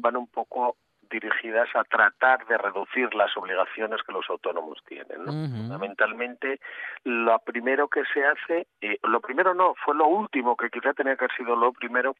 van 0.00 0.16
un 0.16 0.26
poco 0.28 0.76
dirigidas 1.12 1.68
a 1.76 1.84
tratar 1.84 2.44
de 2.46 2.58
reducir 2.58 3.14
las 3.14 3.36
obligaciones 3.36 4.02
que 4.02 4.12
los 4.12 4.28
autónomos 4.28 4.78
tienen. 4.88 5.24
Fundamentalmente, 5.24 6.58
lo 7.04 7.38
primero 7.40 7.88
que 7.88 8.02
se 8.12 8.24
hace, 8.24 8.66
eh, 8.80 8.98
lo 9.02 9.20
primero 9.20 9.54
no, 9.54 9.74
fue 9.84 9.94
lo 9.94 10.06
último, 10.06 10.56
que 10.56 10.70
quizá 10.70 10.92
tenía 10.94 11.16
que 11.16 11.26
haber 11.26 11.36
sido 11.36 11.54
lo 11.54 11.72
primero, 11.72 12.16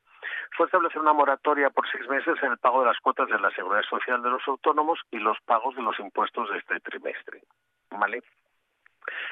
fue 0.57 0.66
establecer 0.66 1.00
una 1.00 1.12
moratoria 1.12 1.70
por 1.70 1.88
seis 1.90 2.07
meses 2.09 2.37
en 2.42 2.52
el 2.52 2.59
pago 2.59 2.81
de 2.81 2.87
las 2.87 3.00
cuotas 3.00 3.28
de 3.28 3.40
la 3.40 3.50
seguridad 3.50 3.83
social 3.83 4.22
de 4.22 4.31
los 4.31 4.46
autónomos 4.46 5.00
y 5.11 5.18
los 5.18 5.38
pagos 5.46 5.74
de 5.74 5.83
los 5.83 5.98
impuestos 5.98 6.50
de 6.50 6.59
este 6.59 6.78
trimestre. 6.81 7.42
¿Vale? 7.90 8.22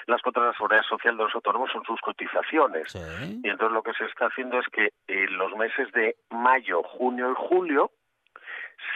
las 0.06 0.20
cuotas 0.22 0.42
de 0.42 0.48
la 0.48 0.54
seguridad 0.54 0.82
social 0.82 1.16
de 1.16 1.24
los 1.24 1.34
autónomos 1.34 1.70
son 1.72 1.84
sus 1.84 2.00
cotizaciones. 2.00 2.94
Y 3.42 3.48
entonces 3.48 3.72
lo 3.72 3.82
que 3.82 3.92
se 3.92 4.04
está 4.06 4.26
haciendo 4.26 4.58
es 4.58 4.66
que 4.68 4.90
en 5.06 5.36
los 5.36 5.54
meses 5.56 5.90
de 5.92 6.16
mayo, 6.30 6.82
junio 6.82 7.30
y 7.30 7.34
julio 7.36 7.90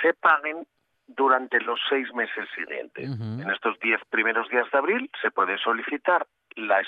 se 0.02 0.14
paguen 0.14 0.66
durante 1.06 1.60
los 1.60 1.78
seis 1.88 2.12
meses 2.14 2.48
siguientes. 2.54 3.04
En 3.04 3.50
estos 3.50 3.78
diez 3.80 4.00
primeros 4.08 4.48
días 4.48 4.70
de 4.70 4.78
abril 4.78 5.10
se 5.20 5.30
puede 5.30 5.58
solicitar 5.58 6.26
la, 6.56 6.82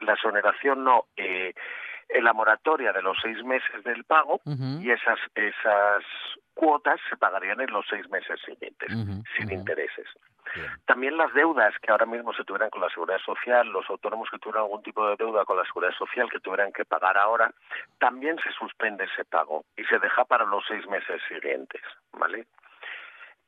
la 0.00 0.12
exoneración, 0.12 0.84
no, 0.84 1.06
eh, 1.16 1.54
la 2.20 2.32
moratoria 2.32 2.92
de 2.92 3.02
los 3.02 3.16
seis 3.22 3.42
meses 3.44 3.82
del 3.84 4.04
pago 4.04 4.40
y 4.44 4.90
esas, 4.90 5.18
esas 5.34 6.04
cuotas 6.54 7.00
se 7.08 7.16
pagarían 7.16 7.60
en 7.60 7.70
los 7.70 7.86
seis 7.88 8.08
meses 8.10 8.38
siguientes, 8.44 8.92
sin 9.36 9.50
intereses. 9.50 10.06
También 10.86 11.16
las 11.16 11.32
deudas 11.34 11.74
que 11.80 11.90
ahora 11.90 12.06
mismo 12.06 12.32
se 12.34 12.44
tuvieran 12.44 12.70
con 12.70 12.80
la 12.80 12.90
seguridad 12.90 13.18
social, 13.20 13.68
los 13.68 13.88
autónomos 13.88 14.28
que 14.30 14.38
tuvieran 14.38 14.64
algún 14.64 14.82
tipo 14.82 15.06
de 15.08 15.16
deuda 15.16 15.44
con 15.44 15.56
la 15.56 15.64
seguridad 15.64 15.92
social 15.94 16.30
que 16.30 16.40
tuvieran 16.40 16.72
que 16.72 16.84
pagar 16.84 17.16
ahora, 17.16 17.52
también 17.98 18.38
se 18.38 18.50
suspende 18.52 19.04
ese 19.04 19.24
pago 19.24 19.64
y 19.76 19.84
se 19.84 19.98
deja 19.98 20.24
para 20.24 20.44
los 20.44 20.64
seis 20.66 20.86
meses 20.88 21.20
siguientes, 21.28 21.82
¿vale? 22.12 22.46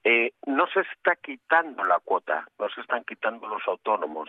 Eh, 0.04 0.32
no 0.46 0.66
se 0.66 0.80
está 0.80 1.16
quitando 1.16 1.82
la 1.84 1.98
cuota, 2.00 2.46
no 2.58 2.68
se 2.68 2.82
están 2.82 3.04
quitando 3.04 3.48
los 3.48 3.66
autónomos, 3.66 4.28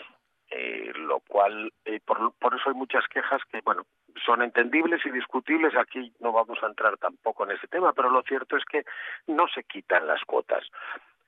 eh, 0.49 0.91
lo 0.95 1.19
cual, 1.19 1.73
eh, 1.83 1.99
por, 2.05 2.33
por 2.33 2.55
eso 2.55 2.69
hay 2.69 2.75
muchas 2.75 3.05
quejas 3.07 3.41
que, 3.51 3.59
bueno, 3.61 3.85
son 4.25 4.41
entendibles 4.41 5.05
y 5.05 5.09
discutibles. 5.09 5.75
Aquí 5.75 6.13
no 6.19 6.31
vamos 6.31 6.61
a 6.63 6.67
entrar 6.67 6.97
tampoco 6.97 7.43
en 7.43 7.51
ese 7.51 7.67
tema, 7.67 7.91
pero 7.93 8.09
lo 8.09 8.21
cierto 8.23 8.55
es 8.55 8.63
que 8.63 8.85
no 9.27 9.47
se 9.47 9.63
quitan 9.63 10.07
las 10.07 10.23
cuotas. 10.23 10.63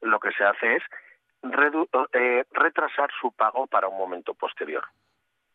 Lo 0.01 0.19
que 0.19 0.31
se 0.31 0.45
hace 0.45 0.77
es 0.77 0.83
eh, 1.43 2.43
retrasar 2.51 3.09
su 3.21 3.31
pago 3.31 3.67
para 3.67 3.87
un 3.87 3.97
momento 3.97 4.33
posterior. 4.33 4.83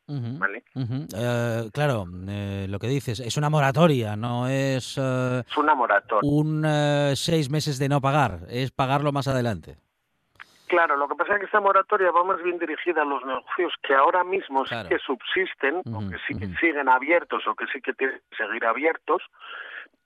¿Vale? 0.06 0.64
Eh, 0.74 1.70
claro, 1.72 2.04
eh, 2.28 2.66
lo 2.68 2.78
que 2.78 2.88
dices, 2.88 3.20
es 3.20 3.36
una 3.38 3.48
moratoria, 3.48 4.14
no 4.14 4.46
es, 4.46 4.98
es 4.98 5.56
una 5.56 5.74
moratoria. 5.74 6.28
un 6.30 6.64
seis 7.14 7.48
meses 7.50 7.78
de 7.78 7.88
no 7.88 8.00
pagar, 8.00 8.40
es 8.50 8.72
pagarlo 8.72 9.12
más 9.12 9.26
adelante. 9.28 9.76
Claro, 10.66 10.96
lo 10.96 11.06
que 11.08 11.14
pasa 11.14 11.34
es 11.34 11.40
que 11.40 11.44
esta 11.46 11.60
moratoria 11.60 12.10
va 12.10 12.24
más 12.24 12.42
bien 12.42 12.58
dirigida 12.58 13.02
a 13.02 13.04
los 13.04 13.24
negocios 13.24 13.74
que 13.82 13.94
ahora 13.94 14.24
mismo 14.24 14.66
sí 14.66 14.74
que 14.88 14.98
subsisten, 14.98 15.82
o 15.94 16.00
que 16.08 16.16
sí 16.26 16.38
que 16.38 16.48
siguen 16.60 16.88
abiertos, 16.88 17.46
o 17.46 17.54
que 17.54 17.66
sí 17.66 17.80
que 17.80 17.92
tienen 17.92 18.20
que 18.30 18.36
seguir 18.36 18.64
abiertos, 18.64 19.22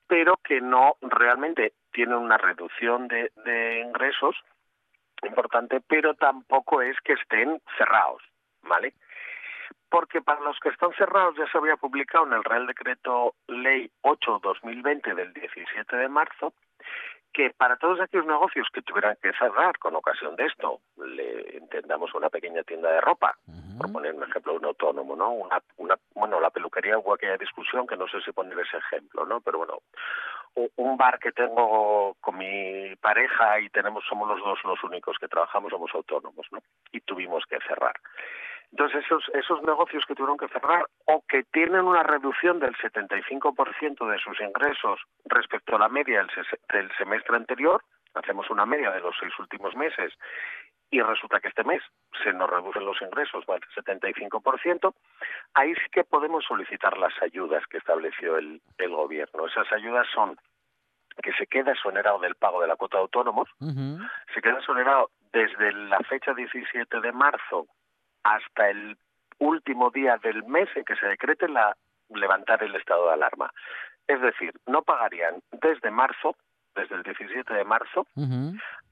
pero 0.08 0.34
que 0.42 0.60
no 0.60 0.96
realmente 1.02 1.72
tienen 1.92 2.16
una 2.16 2.36
reducción 2.36 3.08
de, 3.08 3.30
de 3.44 3.80
ingresos 3.80 4.36
importante, 5.24 5.80
pero 5.86 6.14
tampoco 6.14 6.82
es 6.82 6.96
que 7.00 7.14
estén 7.14 7.60
cerrados, 7.78 8.22
¿vale? 8.62 8.94
Porque 9.88 10.20
para 10.20 10.40
los 10.40 10.58
que 10.60 10.68
están 10.68 10.92
cerrados 10.94 11.36
ya 11.36 11.46
se 11.50 11.58
había 11.58 11.76
publicado 11.76 12.26
en 12.26 12.34
el 12.34 12.44
Real 12.44 12.66
Decreto 12.66 13.34
Ley 13.48 13.90
8-2020 14.02 15.14
del 15.14 15.32
17 15.32 15.96
de 15.96 16.08
marzo 16.08 16.52
que 17.36 17.50
para 17.50 17.76
todos 17.76 18.00
aquellos 18.00 18.24
negocios 18.24 18.66
que 18.72 18.80
tuvieran 18.80 19.14
que 19.22 19.30
cerrar 19.34 19.76
con 19.78 19.94
ocasión 19.94 20.34
de 20.36 20.46
esto, 20.46 20.80
le 20.96 21.58
entendamos 21.58 22.14
una 22.14 22.30
pequeña 22.30 22.62
tienda 22.62 22.90
de 22.90 23.02
ropa, 23.02 23.36
por 23.76 23.92
poner 23.92 24.14
un 24.14 24.22
ejemplo, 24.22 24.54
un 24.54 24.64
autónomo, 24.64 25.14
¿no? 25.14 25.32
Una, 25.32 25.60
una, 25.76 25.98
bueno, 26.14 26.40
la 26.40 26.48
peluquería 26.48 26.96
hubo 26.96 27.12
aquella 27.12 27.36
discusión 27.36 27.86
que 27.86 27.98
no 27.98 28.08
sé 28.08 28.22
si 28.22 28.32
poner 28.32 28.58
ese 28.58 28.78
ejemplo, 28.78 29.26
¿no? 29.26 29.42
Pero 29.42 29.58
bueno, 29.58 29.80
un 30.76 30.96
bar 30.96 31.18
que 31.18 31.32
tengo 31.32 32.16
con 32.22 32.38
mi 32.38 32.96
pareja 32.96 33.60
y 33.60 33.68
tenemos 33.68 34.02
somos 34.08 34.28
los 34.28 34.40
dos 34.40 34.58
los 34.64 34.82
únicos 34.82 35.18
que 35.20 35.28
trabajamos, 35.28 35.70
somos 35.70 35.90
autónomos, 35.94 36.46
¿no? 36.50 36.60
Y 36.90 37.02
tuvimos 37.02 37.44
que 37.44 37.58
cerrar. 37.68 37.96
Entonces, 38.72 39.04
esos, 39.04 39.24
esos 39.34 39.62
negocios 39.62 40.04
que 40.06 40.14
tuvieron 40.14 40.36
que 40.36 40.48
cerrar 40.48 40.86
o 41.06 41.22
que 41.28 41.44
tienen 41.44 41.82
una 41.82 42.02
reducción 42.02 42.58
del 42.58 42.74
75% 42.76 44.10
de 44.10 44.18
sus 44.18 44.40
ingresos 44.40 45.00
respecto 45.24 45.76
a 45.76 45.78
la 45.78 45.88
media 45.88 46.18
del, 46.18 46.46
del 46.72 46.96
semestre 46.96 47.36
anterior, 47.36 47.82
hacemos 48.14 48.50
una 48.50 48.66
media 48.66 48.90
de 48.90 49.00
los 49.00 49.14
seis 49.20 49.32
últimos 49.38 49.74
meses 49.76 50.12
y 50.90 51.00
resulta 51.00 51.40
que 51.40 51.48
este 51.48 51.64
mes 51.64 51.82
se 52.22 52.32
nos 52.32 52.48
reducen 52.48 52.84
los 52.84 53.00
ingresos 53.02 53.44
del 53.46 53.60
75%, 53.74 54.94
ahí 55.54 55.74
sí 55.74 55.88
que 55.90 56.04
podemos 56.04 56.44
solicitar 56.44 56.96
las 56.96 57.12
ayudas 57.22 57.66
que 57.66 57.78
estableció 57.78 58.36
el, 58.38 58.62
el 58.78 58.90
gobierno. 58.90 59.46
Esas 59.46 59.70
ayudas 59.72 60.06
son 60.14 60.38
que 61.22 61.32
se 61.32 61.46
queda 61.46 61.72
exonerado 61.72 62.18
del 62.18 62.34
pago 62.34 62.60
de 62.60 62.68
la 62.68 62.76
cuota 62.76 62.98
de 62.98 63.02
autónomos, 63.02 63.48
se 63.58 64.42
queda 64.42 64.58
exonerado 64.58 65.10
desde 65.32 65.72
la 65.72 65.98
fecha 66.00 66.34
17 66.34 67.00
de 67.00 67.12
marzo 67.12 67.66
hasta 68.26 68.70
el 68.70 68.96
último 69.38 69.90
día 69.90 70.18
del 70.22 70.44
mes 70.44 70.68
en 70.74 70.84
que 70.84 70.96
se 70.96 71.06
decrete 71.06 71.48
la 71.48 71.76
levantar 72.10 72.62
el 72.62 72.74
estado 72.74 73.06
de 73.06 73.14
alarma. 73.14 73.52
Es 74.06 74.20
decir, 74.20 74.52
no 74.66 74.82
pagarían 74.82 75.42
desde 75.52 75.90
marzo, 75.90 76.36
desde 76.74 76.94
el 76.96 77.02
17 77.02 77.52
de 77.52 77.64
marzo, 77.64 78.06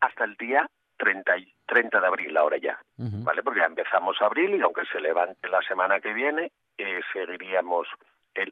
hasta 0.00 0.24
el 0.24 0.34
día 0.36 0.68
30, 0.98 1.34
30 1.66 2.00
de 2.00 2.06
abril, 2.06 2.36
ahora 2.36 2.56
ya, 2.58 2.78
¿vale? 2.96 3.42
Porque 3.42 3.60
ya 3.60 3.66
empezamos 3.66 4.20
abril 4.20 4.54
y 4.54 4.60
aunque 4.60 4.84
se 4.86 5.00
levante 5.00 5.48
la 5.48 5.62
semana 5.62 6.00
que 6.00 6.12
viene, 6.12 6.52
eh, 6.78 7.00
seguiríamos, 7.12 7.88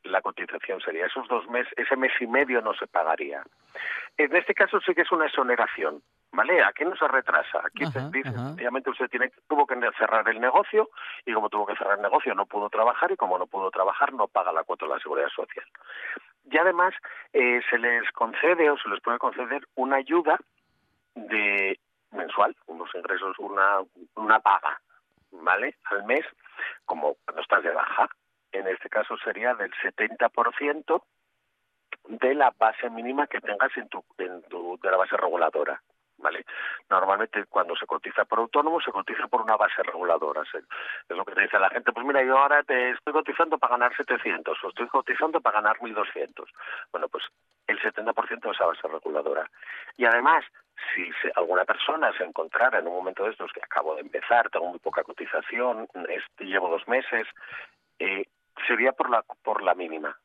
la 0.04 0.20
cotización 0.20 0.80
sería 0.80 1.06
esos 1.06 1.26
dos 1.28 1.48
meses, 1.48 1.72
ese 1.76 1.96
mes 1.96 2.12
y 2.20 2.26
medio 2.26 2.60
no 2.60 2.74
se 2.74 2.86
pagaría. 2.86 3.42
En 4.16 4.34
este 4.36 4.54
caso 4.54 4.80
sí 4.80 4.94
que 4.94 5.02
es 5.02 5.12
una 5.12 5.26
exoneración, 5.26 6.02
¿vale? 6.32 6.62
Aquí 6.64 6.84
no 6.84 6.96
se 6.96 7.06
retrasa. 7.06 7.60
Aquí 7.64 7.86
se 7.86 8.00
dice, 8.10 8.30
efectivamente, 8.30 8.90
usted 8.90 9.08
tiene, 9.08 9.30
tuvo 9.48 9.66
que 9.66 9.76
cerrar 9.98 10.28
el 10.28 10.40
negocio 10.40 10.90
y 11.24 11.32
como 11.32 11.48
tuvo 11.48 11.66
que 11.66 11.76
cerrar 11.76 11.96
el 11.96 12.02
negocio 12.02 12.34
no 12.34 12.46
pudo 12.46 12.68
trabajar 12.70 13.12
y 13.12 13.16
como 13.16 13.38
no 13.38 13.46
pudo 13.46 13.70
trabajar 13.70 14.12
no 14.12 14.28
paga 14.28 14.52
la 14.52 14.64
cuota 14.64 14.86
de 14.86 14.92
la 14.92 14.98
seguridad 14.98 15.28
social. 15.28 15.66
Y 16.50 16.58
además 16.58 16.94
eh, 17.32 17.60
se 17.70 17.78
les 17.78 18.10
concede 18.12 18.70
o 18.70 18.78
se 18.78 18.88
les 18.88 19.00
puede 19.00 19.18
conceder 19.18 19.66
una 19.76 19.96
ayuda 19.96 20.38
de 21.14 21.78
mensual, 22.10 22.56
unos 22.66 22.90
ingresos, 22.94 23.38
una, 23.38 23.80
una 24.16 24.40
paga, 24.40 24.80
¿vale? 25.30 25.76
Al 25.84 26.04
mes, 26.04 26.24
como 26.84 27.16
cuando 27.24 27.42
estás 27.42 27.62
de 27.62 27.70
baja. 27.70 28.08
En 28.52 28.66
este 28.66 28.90
caso 28.90 29.16
sería 29.18 29.54
del 29.54 29.72
70% 29.72 31.02
de 32.08 32.34
la 32.34 32.52
base 32.58 32.90
mínima 32.90 33.26
que 33.26 33.40
tengas 33.40 33.74
en 33.76 33.88
tu, 33.88 34.04
en 34.18 34.42
tu 34.42 34.78
de 34.82 34.90
la 34.90 34.98
base 34.98 35.16
reguladora. 35.16 35.80
¿Vale? 36.22 36.44
Normalmente 36.88 37.44
cuando 37.46 37.76
se 37.76 37.86
cotiza 37.86 38.24
por 38.24 38.38
autónomo 38.38 38.80
se 38.80 38.92
cotiza 38.92 39.26
por 39.26 39.42
una 39.42 39.56
base 39.56 39.82
reguladora. 39.82 40.42
Es 40.42 41.16
lo 41.16 41.24
que 41.24 41.34
te 41.34 41.42
dice 41.42 41.58
la 41.58 41.70
gente, 41.70 41.92
pues 41.92 42.06
mira, 42.06 42.22
yo 42.22 42.38
ahora 42.38 42.62
te 42.62 42.90
estoy 42.90 43.12
cotizando 43.12 43.58
para 43.58 43.72
ganar 43.72 43.96
700 43.96 44.58
o 44.62 44.68
estoy 44.68 44.88
cotizando 44.88 45.40
para 45.40 45.60
ganar 45.60 45.82
1200. 45.82 46.48
Bueno, 46.90 47.08
pues 47.08 47.24
el 47.66 47.80
70% 47.80 48.40
de 48.40 48.50
esa 48.50 48.66
base 48.66 48.88
reguladora. 48.88 49.48
Y 49.96 50.04
además, 50.04 50.44
si 50.94 51.10
alguna 51.36 51.64
persona 51.64 52.12
se 52.16 52.24
encontrara 52.24 52.78
en 52.78 52.86
un 52.86 52.94
momento 52.94 53.24
de 53.24 53.30
estos 53.30 53.52
que 53.52 53.60
acabo 53.62 53.94
de 53.94 54.02
empezar, 54.02 54.48
tengo 54.50 54.68
muy 54.68 54.78
poca 54.78 55.02
cotización, 55.02 55.88
llevo 56.38 56.68
dos 56.68 56.86
meses, 56.88 57.26
eh, 57.98 58.26
sería 58.66 58.92
por 58.92 59.10
la, 59.10 59.22
por 59.42 59.62
la 59.62 59.74
mínima. 59.74 60.16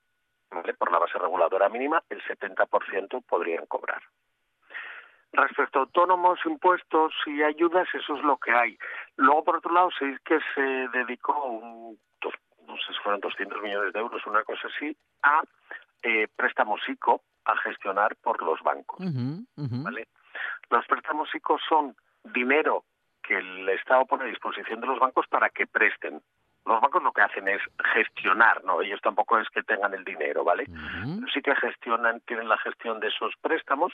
¿vale? 0.52 0.74
Por 0.74 0.92
la 0.92 1.00
base 1.00 1.18
reguladora 1.18 1.70
mínima, 1.70 2.04
el 2.10 2.22
70% 2.24 3.24
podrían 3.26 3.66
cobrar. 3.66 4.02
Respecto 5.38 5.78
a 5.78 5.82
autónomos, 5.84 6.40
impuestos 6.46 7.14
y 7.28 7.44
ayudas, 7.44 7.88
eso 7.94 8.18
es 8.18 8.24
lo 8.24 8.38
que 8.38 8.52
hay. 8.52 8.76
Luego, 9.18 9.44
por 9.44 9.58
otro 9.58 9.72
lado, 9.72 9.90
sí 10.00 10.06
que 10.26 10.40
se 10.56 10.62
dedicó, 10.98 11.44
un, 11.44 12.00
no 12.68 12.76
sé 12.78 12.92
si 12.92 13.00
fueron 13.04 13.22
200 13.22 13.62
millones 13.62 13.94
de 13.94 14.00
euros, 14.00 14.26
una 14.26 14.44
cosa 14.44 14.68
así, 14.68 14.98
a 15.22 15.44
eh, 16.02 16.28
préstamos 16.36 16.82
ICO 16.90 17.22
a 17.46 17.56
gestionar 17.58 18.16
por 18.16 18.42
los 18.42 18.62
bancos. 18.64 19.00
¿vale? 19.56 20.08
Los 20.72 20.88
préstamos 20.88 21.30
ICO 21.36 21.60
son 21.70 21.96
dinero 22.24 22.84
que 23.22 23.38
el 23.38 23.70
Estado 23.70 24.08
pone 24.08 24.24
a 24.24 24.28
disposición 24.28 24.82
de 24.82 24.88
los 24.88 24.98
bancos 24.98 25.28
para 25.28 25.50
que 25.50 25.68
presten. 25.68 26.20
Los 26.66 26.82
bancos 26.82 27.04
lo 27.04 27.12
que 27.12 27.22
hacen 27.22 27.48
es 27.48 27.62
gestionar, 27.94 28.64
¿no? 28.66 28.82
Ellos 28.82 29.00
tampoco 29.02 29.38
es 29.38 29.48
que 29.50 29.62
tengan 29.62 29.94
el 29.94 30.04
dinero, 30.04 30.44
¿vale? 30.44 30.66
Sí 31.32 31.42
que 31.42 31.56
gestionan, 31.56 32.22
tienen 32.22 32.50
la 32.50 32.58
gestión 32.58 33.00
de 33.00 33.10
esos 33.10 33.34
préstamos 33.40 33.94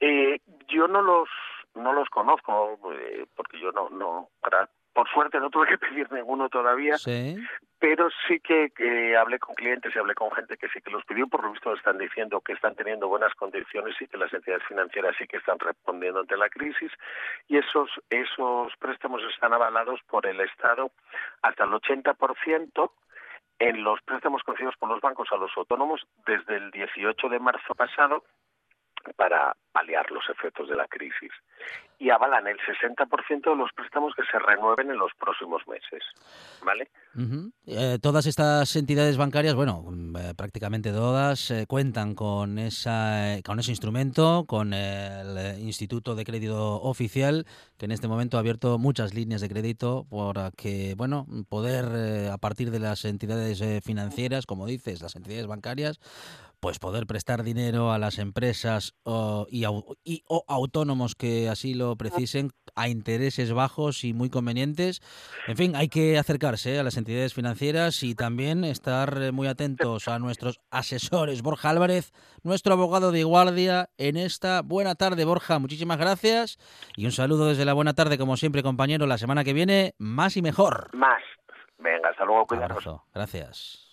eh, 0.00 0.40
yo 0.68 0.88
no 0.88 1.02
los 1.02 1.28
no 1.74 1.92
los 1.92 2.08
conozco 2.08 2.78
eh, 2.92 3.26
porque 3.34 3.60
yo 3.60 3.72
no 3.72 3.88
no 3.90 4.30
por 4.92 5.08
suerte 5.10 5.38
no 5.38 5.50
tuve 5.50 5.68
que 5.68 5.78
pedir 5.78 6.10
ninguno 6.12 6.48
todavía 6.48 6.96
pero 7.80 8.08
sí 8.26 8.40
que, 8.40 9.16
hablé 9.16 9.38
con 9.38 9.54
clientes 9.54 9.94
y 9.94 9.98
hablé 9.98 10.14
con 10.14 10.32
gente 10.32 10.56
que 10.56 10.68
sí 10.68 10.80
que 10.80 10.90
los 10.90 11.04
pidió 11.04 11.28
por 11.28 11.44
lo 11.44 11.52
visto 11.52 11.72
están 11.72 11.98
diciendo 11.98 12.40
que 12.40 12.52
están 12.52 12.74
teniendo 12.74 13.08
buenas 13.08 13.34
condiciones 13.34 13.94
y 14.00 14.06
que 14.08 14.16
las 14.16 14.32
entidades 14.32 14.66
financieras 14.66 15.14
sí 15.18 15.26
que 15.26 15.36
están 15.36 15.58
respondiendo 15.58 16.20
ante 16.20 16.36
la 16.36 16.48
crisis 16.48 16.90
y 17.46 17.58
esos 17.58 17.90
esos 18.10 18.72
préstamos 18.78 19.22
están 19.32 19.52
avalados 19.52 20.00
por 20.08 20.26
el 20.26 20.40
Estado 20.40 20.90
hasta 21.42 21.64
el 21.64 21.70
80% 21.70 22.90
en 23.60 23.82
los 23.82 24.00
préstamos 24.02 24.42
concedidos 24.42 24.76
por 24.76 24.88
los 24.88 25.00
bancos 25.00 25.28
a 25.32 25.36
los 25.36 25.50
autónomos 25.56 26.06
desde 26.26 26.56
el 26.56 26.70
18 26.70 27.28
de 27.28 27.38
marzo 27.38 27.74
pasado 27.74 28.24
para 29.14 29.56
paliar 29.72 30.10
los 30.10 30.28
efectos 30.28 30.68
de 30.68 30.76
la 30.76 30.86
crisis 30.88 31.30
y 32.00 32.10
avalan 32.10 32.46
el 32.46 32.56
60% 32.58 33.50
de 33.50 33.56
los 33.56 33.72
préstamos 33.72 34.14
que 34.14 34.22
se 34.30 34.38
renueven 34.38 34.90
en 34.90 34.98
los 34.98 35.10
próximos 35.18 35.62
meses, 35.66 36.02
¿vale? 36.64 36.88
Eh, 37.66 37.98
todas 38.00 38.26
estas 38.26 38.76
entidades 38.76 39.16
bancarias, 39.16 39.56
bueno, 39.56 39.84
eh, 40.16 40.32
prácticamente 40.36 40.92
todas 40.92 41.50
eh, 41.50 41.66
cuentan 41.66 42.14
con 42.14 42.58
esa 42.58 43.38
con 43.44 43.58
ese 43.58 43.72
instrumento, 43.72 44.44
con 44.46 44.72
el 44.74 45.58
Instituto 45.60 46.14
de 46.14 46.24
Crédito 46.24 46.80
Oficial 46.82 47.46
que 47.76 47.86
en 47.86 47.92
este 47.92 48.06
momento 48.06 48.36
ha 48.36 48.40
abierto 48.40 48.78
muchas 48.78 49.14
líneas 49.14 49.40
de 49.40 49.48
crédito 49.48 50.06
para 50.08 50.52
que, 50.56 50.94
bueno, 50.96 51.26
poder 51.48 52.30
a 52.30 52.38
partir 52.38 52.70
de 52.70 52.78
las 52.78 53.04
entidades 53.04 53.84
financieras, 53.84 54.46
como 54.46 54.66
dices, 54.66 55.02
las 55.02 55.16
entidades 55.16 55.46
bancarias 55.46 56.00
pues 56.60 56.78
poder 56.78 57.06
prestar 57.06 57.42
dinero 57.42 57.92
a 57.92 57.98
las 57.98 58.18
empresas 58.18 58.94
y, 59.50 59.64
o 59.64 60.44
autónomos 60.48 61.14
que 61.14 61.48
así 61.48 61.74
lo 61.74 61.96
precisen 61.96 62.50
a 62.74 62.88
intereses 62.88 63.52
bajos 63.52 64.04
y 64.04 64.12
muy 64.12 64.30
convenientes. 64.30 65.00
En 65.46 65.56
fin, 65.56 65.76
hay 65.76 65.88
que 65.88 66.18
acercarse 66.18 66.74
¿eh? 66.74 66.78
a 66.78 66.82
las 66.82 66.96
entidades 66.96 67.34
financieras 67.34 68.02
y 68.02 68.14
también 68.14 68.64
estar 68.64 69.20
eh, 69.20 69.32
muy 69.32 69.48
atentos 69.48 70.08
a 70.08 70.18
nuestros 70.18 70.60
asesores. 70.70 71.42
Borja 71.42 71.70
Álvarez, 71.70 72.12
nuestro 72.42 72.72
abogado 72.74 73.12
de 73.12 73.24
guardia 73.24 73.90
en 73.96 74.16
esta 74.16 74.62
buena 74.62 74.94
tarde. 74.94 75.24
Borja, 75.24 75.58
muchísimas 75.58 75.98
gracias 75.98 76.58
y 76.96 77.04
un 77.04 77.12
saludo 77.12 77.48
desde 77.48 77.64
la 77.64 77.72
buena 77.72 77.94
tarde, 77.94 78.18
como 78.18 78.36
siempre, 78.36 78.62
compañero. 78.62 79.06
La 79.06 79.18
semana 79.18 79.44
que 79.44 79.52
viene, 79.52 79.94
más 79.98 80.36
y 80.36 80.42
mejor. 80.42 80.90
Más. 80.94 81.22
Venga, 81.78 82.10
hasta 82.10 82.24
luego. 82.24 82.46
Gracias. 83.14 83.87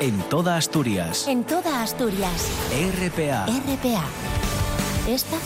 En 0.00 0.20
toda 0.28 0.56
Asturias. 0.56 1.26
En 1.26 1.42
toda 1.44 1.82
Asturias. 1.82 2.48
RPA. 2.70 3.46
RPA. 3.46 4.04
Esta 5.08 5.36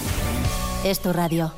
es 0.85 0.99
tu 0.99 1.13
radio. 1.13 1.53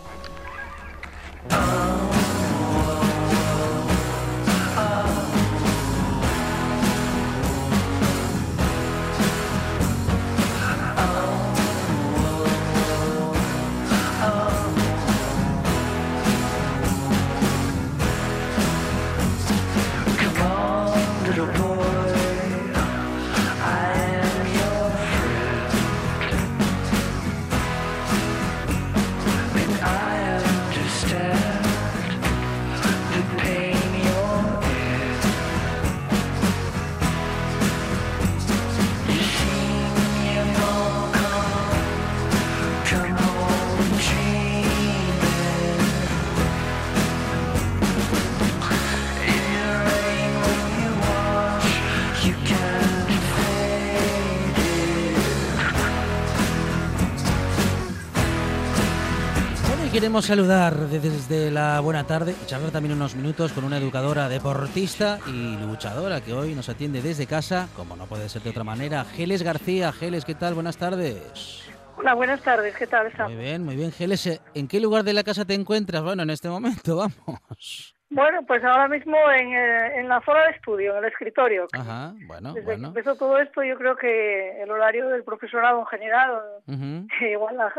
Queremos 60.13 60.27
saludar 60.27 60.75
desde 60.75 61.51
la 61.51 61.81
buena 61.81 62.07
tarde 62.07 62.35
charlar 62.45 62.71
también 62.71 62.95
unos 62.95 63.17
minutos 63.17 63.51
con 63.55 63.65
una 63.65 63.79
educadora 63.79 64.29
deportista 64.29 65.19
y 65.27 65.57
luchadora 65.57 66.21
que 66.21 66.35
hoy 66.35 66.55
nos 66.55 66.69
atiende 66.69 67.01
desde 67.01 67.27
casa, 67.27 67.67
como 67.75 67.97
no 67.97 68.05
puede 68.05 68.29
ser 68.29 68.43
de 68.43 68.51
otra 68.51 68.63
manera, 68.63 69.07
Geles 69.07 69.43
García. 69.43 69.91
Geles, 69.91 70.27
¿qué 70.27 70.35
tal? 70.35 70.53
Buenas 70.53 70.77
tardes. 70.77 71.67
Hola, 71.97 72.13
buenas 72.13 72.43
tardes, 72.43 72.77
¿qué 72.77 72.87
tal? 72.87 73.11
Muy 73.25 73.37
bien, 73.37 73.65
muy 73.65 73.75
bien. 73.75 73.91
Geles, 73.91 74.39
¿en 74.55 74.69
qué 74.69 74.81
lugar 74.81 75.03
de 75.03 75.15
la 75.15 75.23
casa 75.25 75.47
te 75.47 75.55
encuentras? 75.55 76.03
Bueno, 76.03 76.25
en 76.25 76.29
este 76.31 76.51
momento, 76.51 76.95
vamos. 77.27 77.97
Bueno, 78.11 78.41
pues 78.47 78.63
ahora 78.65 78.89
mismo 78.89 79.17
en, 79.35 79.55
eh, 79.55 79.99
en 79.99 80.09
la 80.11 80.21
zona 80.27 80.45
de 80.45 80.51
estudio, 80.51 80.93
en 80.99 81.05
el 81.07 81.11
escritorio. 81.11 81.69
Ajá, 81.73 82.13
bueno, 82.27 82.53
Desde 82.53 82.67
bueno. 82.67 82.93
que 82.93 82.99
empezó 83.01 83.17
todo 83.17 83.39
esto, 83.39 83.63
yo 83.65 83.79
creo 83.79 83.97
que 83.97 84.63
el 84.63 84.71
horario 84.71 85.09
del 85.09 85.25
profesorado 85.25 85.81
en 85.81 85.87
general, 85.87 86.33
Ujú. 86.67 87.07
igual 87.33 87.57
la- 87.57 87.73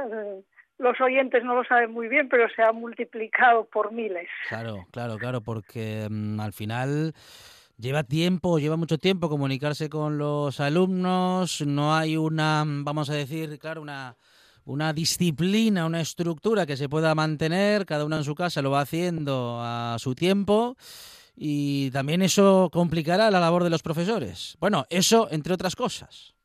los 0.83 0.99
oyentes 1.01 1.43
no 1.43 1.55
lo 1.55 1.63
saben 1.63 1.91
muy 1.91 2.07
bien, 2.07 2.29
pero 2.29 2.47
se 2.55 2.61
ha 2.61 2.71
multiplicado 2.71 3.65
por 3.65 3.91
miles. 3.91 4.27
Claro, 4.49 4.85
claro, 4.91 5.17
claro, 5.17 5.41
porque 5.41 6.07
mm, 6.09 6.39
al 6.39 6.53
final 6.53 7.13
lleva 7.77 8.03
tiempo, 8.03 8.59
lleva 8.59 8.75
mucho 8.77 8.97
tiempo 8.97 9.29
comunicarse 9.29 9.89
con 9.89 10.17
los 10.17 10.59
alumnos, 10.59 11.61
no 11.65 11.95
hay 11.95 12.17
una, 12.17 12.63
mm, 12.65 12.83
vamos 12.83 13.09
a 13.09 13.13
decir, 13.15 13.57
claro, 13.59 13.81
una, 13.81 14.15
una 14.65 14.93
disciplina, 14.93 15.85
una 15.85 16.01
estructura 16.01 16.65
que 16.65 16.77
se 16.77 16.89
pueda 16.89 17.15
mantener, 17.15 17.85
cada 17.85 18.05
uno 18.05 18.17
en 18.17 18.23
su 18.23 18.35
casa 18.35 18.61
lo 18.61 18.71
va 18.71 18.81
haciendo 18.81 19.59
a 19.61 19.95
su 19.99 20.13
tiempo 20.15 20.75
y 21.35 21.89
también 21.91 22.21
eso 22.21 22.69
complicará 22.71 23.31
la 23.31 23.39
labor 23.39 23.63
de 23.63 23.69
los 23.69 23.81
profesores. 23.81 24.55
Bueno, 24.59 24.85
eso 24.89 25.27
entre 25.31 25.53
otras 25.53 25.75
cosas. 25.75 26.35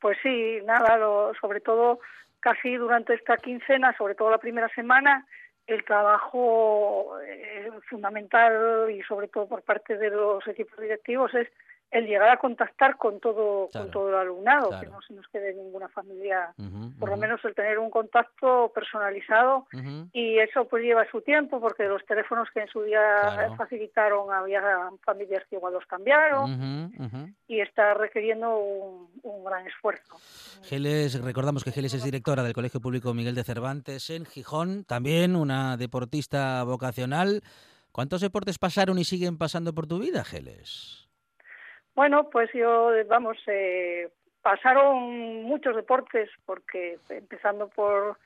Pues 0.00 0.18
sí, 0.22 0.58
nada, 0.66 0.98
lo- 0.98 1.32
sobre 1.40 1.60
todo 1.60 1.98
casi 2.44 2.76
durante 2.76 3.14
esta 3.14 3.38
quincena, 3.38 3.96
sobre 3.96 4.14
todo 4.14 4.30
la 4.30 4.36
primera 4.36 4.68
semana, 4.68 5.26
el 5.66 5.82
trabajo 5.82 7.16
eh, 7.26 7.70
fundamental 7.88 8.90
y 8.90 9.02
sobre 9.04 9.28
todo 9.28 9.48
por 9.48 9.62
parte 9.62 9.96
de 9.96 10.10
los 10.10 10.46
equipos 10.46 10.78
directivos 10.78 11.32
es 11.32 11.48
el 11.94 12.06
llegar 12.06 12.28
a 12.28 12.36
contactar 12.38 12.96
con 12.96 13.20
todo 13.20 13.68
Claro, 13.70 13.86
con 13.86 13.92
todo 13.92 14.08
el 14.10 14.14
alumnado, 14.16 14.78
que 14.80 14.86
no 14.86 15.00
se 15.02 15.14
nos 15.14 15.26
quede 15.28 15.54
ninguna 15.54 15.88
familia, 15.88 16.52
por 16.98 17.08
lo 17.08 17.16
menos 17.16 17.42
el 17.44 17.54
tener 17.54 17.78
un 17.78 17.88
contacto 17.90 18.70
personalizado 18.74 19.66
y 20.12 20.38
eso 20.38 20.66
pues 20.68 20.82
lleva 20.82 21.06
su 21.10 21.20
tiempo 21.22 21.60
porque 21.60 21.84
los 21.84 22.04
teléfonos 22.04 22.48
que 22.52 22.60
en 22.60 22.68
su 22.68 22.82
día 22.82 23.00
Claro. 23.22 23.56
facilitaron 23.56 24.32
había 24.32 24.62
familias 25.04 25.44
que 25.48 25.56
igual 25.56 25.72
los 25.74 25.86
cambiaron 25.86 26.92
y 27.46 27.60
está 27.60 27.94
requiriendo 27.94 28.58
un, 28.58 29.08
un 29.22 29.44
gran 29.44 29.66
esfuerzo. 29.66 30.16
Geles, 30.64 31.22
recordamos 31.22 31.62
que 31.64 31.70
Geles 31.72 31.94
es 31.94 32.02
directora 32.04 32.42
del 32.42 32.52
Colegio 32.54 32.80
Público 32.80 33.14
Miguel 33.14 33.34
de 33.34 33.44
Cervantes 33.44 34.10
en 34.10 34.24
Gijón, 34.26 34.84
también 34.84 35.36
una 35.36 35.76
deportista 35.76 36.62
vocacional. 36.64 37.42
¿Cuántos 37.92 38.20
deportes 38.20 38.58
pasaron 38.58 38.98
y 38.98 39.04
siguen 39.04 39.38
pasando 39.38 39.72
por 39.72 39.86
tu 39.86 40.00
vida, 40.00 40.24
Geles? 40.24 41.03
Bueno, 41.94 42.28
pues 42.30 42.50
yo, 42.52 42.90
vamos, 43.08 43.36
eh, 43.46 44.08
pasaron 44.42 45.42
muchos 45.44 45.76
deportes, 45.76 46.28
porque 46.44 46.98
empezando 47.08 47.68
por 47.68 48.18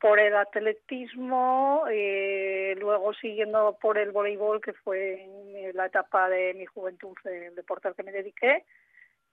por 0.00 0.20
el 0.20 0.36
atletismo, 0.36 1.84
eh, 1.90 2.76
luego 2.78 3.14
siguiendo 3.14 3.78
por 3.80 3.96
el 3.96 4.12
voleibol, 4.12 4.60
que 4.60 4.74
fue 4.74 5.26
la 5.72 5.86
etapa 5.86 6.28
de 6.28 6.52
mi 6.52 6.66
juventud 6.66 7.16
el 7.24 7.54
deporte 7.54 7.88
al 7.88 7.94
que 7.94 8.02
me 8.02 8.12
dediqué, 8.12 8.64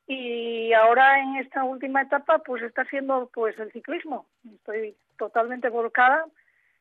y 0.08 0.72
ahora 0.72 1.20
en 1.20 1.36
esta 1.38 1.66
última 1.66 2.04
etapa, 2.04 2.40
pues 2.40 2.64
está 2.64 2.86
siendo 2.86 3.30
pues 3.34 3.60
el 3.60 3.72
ciclismo. 3.74 4.26
Estoy 4.50 4.96
totalmente 5.18 5.68
volcada 5.68 6.26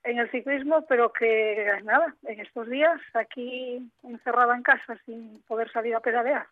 en 0.04 0.18
el 0.18 0.30
ciclismo, 0.30 0.84
pero 0.88 1.12
que 1.12 1.66
nada, 1.84 2.14
en 2.26 2.40
estos 2.40 2.68
días 2.68 2.98
aquí 3.14 3.86
encerrada 4.02 4.56
en 4.56 4.62
casa 4.62 4.96
sin 5.04 5.40
poder 5.46 5.70
salir 5.72 5.94
a 5.94 6.00
pedalear. 6.00 6.46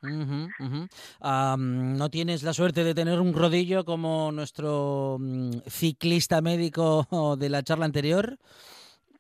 ¿No 1.21 2.11
tienes 2.11 2.43
la 2.43 2.53
suerte 2.53 2.85
de 2.85 2.95
tener 2.95 3.21
un 3.21 3.35
rodillo 3.35 3.85
como 3.85 4.31
nuestro 4.33 5.17
mm, 5.19 5.51
ciclista 5.67 6.41
médico 6.41 7.07
de 7.39 7.49
la 7.49 7.63
charla 7.63 7.85
anterior? 7.87 8.37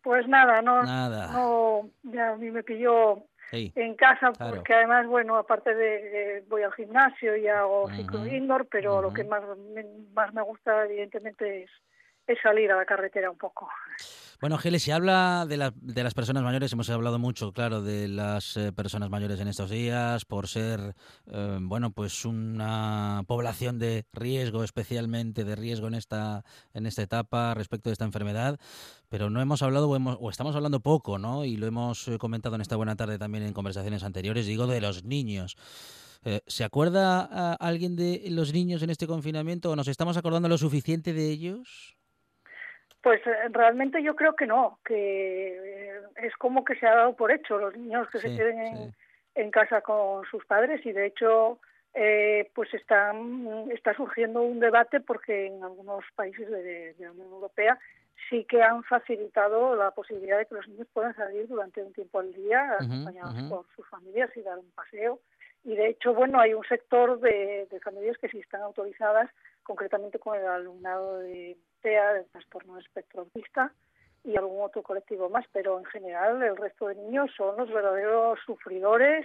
Pues 0.03 0.27
nada, 0.29 0.63
no, 0.63 0.83
Nada. 0.83 1.33
no, 1.33 1.91
ya 2.05 2.31
a 2.31 2.37
mí 2.37 2.51
me 2.51 2.63
pilló 2.63 3.25
Sí. 3.51 3.73
en 3.77 3.95
casa 3.95 4.31
Claro. 4.33 4.57
porque 4.57 4.75
además, 4.75 5.07
bueno, 5.07 5.37
aparte 5.37 5.75
de, 5.75 5.85
de- 6.11 6.45
voy 6.49 6.63
al 6.63 6.73
gimnasio 6.75 7.35
y 7.35 7.49
hago 7.49 7.89
ciclo 7.93 8.27
indoor, 8.27 8.67
pero 8.71 9.01
lo 9.01 9.13
que 9.13 9.25
más 9.25 9.43
más 10.15 10.35
me 10.35 10.43
gusta 10.43 10.85
evidentemente 10.85 11.63
es, 11.63 11.71
es 12.29 12.39
salir 12.43 12.71
a 12.71 12.77
la 12.77 12.85
carretera 12.85 13.31
un 13.31 13.39
poco. 13.39 13.69
Bueno, 14.41 14.57
Geles, 14.59 14.85
se 14.85 14.93
habla 14.93 15.47
de, 15.49 15.57
la- 15.57 15.73
de 15.75 16.05
las 16.05 16.15
personas 16.15 16.45
mayores, 16.45 16.73
hemos 16.73 16.89
hablado 16.91 17.19
mucho, 17.19 17.53
claro, 17.53 17.83
de 17.83 18.07
las 18.07 18.57
eh, 18.57 18.71
personas 18.73 19.11
mayores 19.11 19.41
en 19.41 19.49
estos 19.49 19.69
días, 19.71 20.25
por 20.25 20.47
ser, 20.47 20.95
eh, 21.27 21.59
bueno, 21.61 21.91
pues 21.91 22.25
una 22.25 23.23
población 23.27 23.81
de 23.81 24.05
riesgo, 24.13 24.63
especialmente 24.63 25.43
de 25.43 25.57
riesgo 25.57 25.89
en 25.89 25.95
esta, 25.95 26.45
en 26.73 26.87
esta 26.87 27.03
etapa 27.03 27.55
respecto 27.55 27.89
de 27.89 27.95
esta 27.95 28.05
enfermedad, 28.05 28.61
pero 29.09 29.29
no 29.29 29.41
hemos 29.41 29.63
hablado 29.63 29.89
o, 29.91 29.97
hemos- 29.97 30.19
o 30.21 30.31
estamos 30.31 30.55
hablando 30.55 30.79
poco, 30.81 31.19
¿no? 31.19 31.45
Y 31.45 31.57
lo 31.57 31.67
hemos 31.67 32.07
eh, 32.07 32.19
comentado 32.19 32.55
en 32.55 32.61
esta 32.61 32.77
buena 32.77 32.95
tarde 32.95 33.19
también 33.19 33.43
en 33.45 33.53
conversaciones 33.55 34.05
anteriores, 34.05 34.47
digo, 34.47 34.69
de 34.69 34.81
los 34.81 35.03
niños. 35.05 35.57
¿Se 36.47 36.65
acuerda 36.65 37.55
alguien 37.55 37.95
de 37.95 38.25
los 38.31 38.53
niños 38.53 38.83
en 38.83 38.91
este 38.91 39.07
confinamiento 39.07 39.71
o 39.71 39.77
nos 39.77 39.87
estamos 39.89 40.17
acordando 40.17 40.49
lo 40.49 40.59
suficiente 40.59 41.13
de 41.13 41.31
ellos? 41.31 41.97
Pues 43.03 43.25
eh, 43.27 43.49
realmente 43.51 44.03
yo 44.03 44.17
creo 44.17 44.35
que 44.35 44.47
no, 44.47 44.79
que 44.85 45.57
eh, 45.57 46.01
es 46.17 46.35
como 46.37 46.65
que 46.65 46.75
se 46.77 46.87
ha 46.87 46.95
dado 46.95 47.17
por 47.17 47.31
hecho 47.31 47.59
los 47.59 47.77
niños 47.77 48.09
que 48.11 48.19
se 48.19 48.37
queden 48.37 48.59
en, 48.61 48.77
sí. 48.77 48.99
en 49.37 49.51
casa 49.51 49.81
con 49.83 50.25
sus 50.27 50.45
padres 50.45 50.85
y 50.85 50.93
de 50.93 51.07
hecho 51.07 51.61
eh, 51.95 52.51
pues 52.55 52.73
están, 52.75 53.71
está 53.71 53.95
surgiendo 53.95 54.43
un 54.43 54.59
debate 54.59 55.01
porque 55.01 55.47
en 55.47 55.63
algunos 55.63 56.05
países 56.17 56.51
de, 56.51 56.95
de 56.95 56.95
la 56.99 57.13
Unión 57.13 57.29
Europea 57.29 57.79
sí 58.29 58.45
que 58.45 58.63
han 58.63 58.83
facilitado 58.83 59.77
la 59.77 59.93
posibilidad 59.93 60.39
de 60.39 60.47
que 60.47 60.57
los 60.57 60.69
niños 60.69 60.89
puedan 60.93 61.15
salir 61.15 61.47
durante 61.47 61.83
un 61.83 61.93
tiempo 61.93 62.19
al 62.19 62.33
día 62.33 62.75
acompañados 62.75 63.35
por 63.49 63.67
sus 63.77 63.87
familias 63.89 64.31
y 64.37 64.43
dar 64.43 64.59
un 64.59 64.71
paseo 64.73 65.21
y 65.65 65.77
de 65.77 65.89
hecho 65.89 66.15
bueno 66.15 66.41
hay 66.41 66.53
un 66.53 66.65
sector 66.65 67.21
de, 67.21 67.69
de 67.71 67.81
familias 67.81 68.19
que 68.19 68.29
sí 68.29 68.41
están 68.41 68.63
autorizadas 68.63 69.31
concretamente 69.63 70.19
con 70.19 70.37
el 70.37 70.47
alumnado 70.47 71.19
de 71.19 71.57
TEA, 71.83 72.15
del 72.15 72.27
trastorno 72.27 72.75
de 72.75 72.81
espectro 72.81 73.23
autista 73.23 73.73
y 74.25 74.37
algún 74.37 74.63
otro 74.63 74.83
colectivo 74.83 75.31
más, 75.31 75.47
pero 75.53 75.79
en 75.79 75.85
general 75.87 76.43
el 76.43 76.57
resto 76.57 76.89
de 76.89 76.97
niños 76.97 77.31
son 77.37 77.57
los 77.57 77.71
verdaderos 77.71 78.39
sufridores 78.45 79.25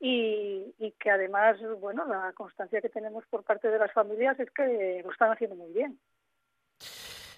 y, 0.00 0.74
y 0.78 0.90
que 0.98 1.10
además, 1.10 1.56
bueno, 1.80 2.04
la 2.06 2.32
constancia 2.32 2.80
que 2.80 2.88
tenemos 2.88 3.24
por 3.26 3.44
parte 3.44 3.68
de 3.68 3.78
las 3.78 3.92
familias 3.92 4.38
es 4.40 4.50
que 4.50 5.00
lo 5.04 5.12
están 5.12 5.32
haciendo 5.32 5.56
muy 5.56 5.72
bien. 5.72 5.98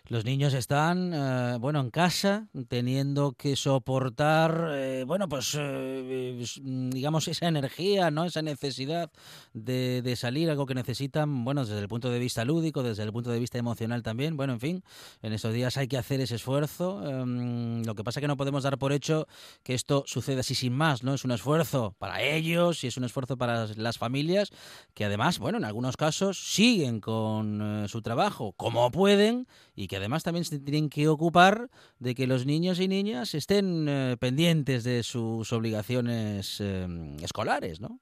Los 0.09 0.25
niños 0.25 0.55
están, 0.55 1.13
eh, 1.13 1.57
bueno, 1.59 1.81
en 1.81 1.91
casa, 1.91 2.47
teniendo 2.69 3.33
que 3.33 3.57
soportar, 3.57 4.69
eh, 4.71 5.05
bueno, 5.05 5.29
pues, 5.29 5.57
eh, 5.59 6.45
digamos, 6.63 7.27
esa 7.27 7.49
energía, 7.49 8.13
¿no? 8.13 8.25
Esa 8.25 8.41
necesidad 8.41 9.11
de, 9.53 10.03
de, 10.03 10.15
salir, 10.15 10.49
algo 10.49 10.65
que 10.65 10.75
necesitan, 10.75 11.45
bueno, 11.45 11.65
desde 11.67 11.81
el 11.81 11.89
punto 11.89 12.09
de 12.09 12.21
vista 12.21 12.45
lúdico, 12.45 12.85
desde 12.85 13.03
el 13.03 13.13
punto 13.13 13.31
de 13.31 13.41
vista 13.41 13.59
emocional 13.59 14.05
también. 14.05 14.37
Bueno, 14.37 14.53
en 14.53 14.61
fin, 14.61 14.85
en 15.23 15.33
estos 15.33 15.53
días 15.53 15.77
hay 15.77 15.89
que 15.89 15.99
hacer 15.99 16.21
ese 16.21 16.37
esfuerzo. 16.37 17.03
Em, 17.05 17.83
lo 17.83 17.97
que 17.97 18.05
pasa 18.05 18.21
es 18.21 18.23
que 18.23 18.29
no 18.29 18.37
podemos 18.37 18.63
dar 18.63 18.79
por 18.79 18.93
hecho 18.93 19.27
que 19.65 19.75
esto 19.75 20.05
suceda 20.07 20.41
así 20.41 20.55
sin 20.55 20.73
más, 20.73 21.03
¿no? 21.03 21.15
Es 21.15 21.25
un 21.25 21.33
esfuerzo 21.33 21.97
para 21.99 22.23
ellos 22.23 22.85
y 22.85 22.87
es 22.87 22.97
un 22.97 23.03
esfuerzo 23.03 23.37
para 23.37 23.67
las 23.75 23.99
familias 23.99 24.53
que 24.95 25.05
además, 25.05 25.41
bueno, 25.41 25.59
en 25.59 25.65
algunos 25.65 25.97
casos 25.97 26.39
siguen 26.39 27.01
con 27.01 27.89
su 27.89 28.03
trabajo 28.03 28.53
como 28.53 28.89
pueden 28.93 29.49
y 29.75 29.89
que 29.89 29.96
además 29.97 30.25
también 30.25 30.45
se 30.45 30.59
tienen 30.59 30.89
que 30.89 31.09
ocupar 31.09 31.69
de 31.99 32.15
que 32.15 32.27
los 32.27 32.47
niños 32.47 32.81
y 32.81 32.89
niñas 32.89 33.35
estén 33.35 33.89
eh, 33.89 34.17
pendientes 34.19 34.85
de 34.85 35.03
sus 35.03 35.53
obligaciones 35.53 36.61
em, 36.61 37.17
escolares, 37.23 37.81
¿no? 37.81 38.01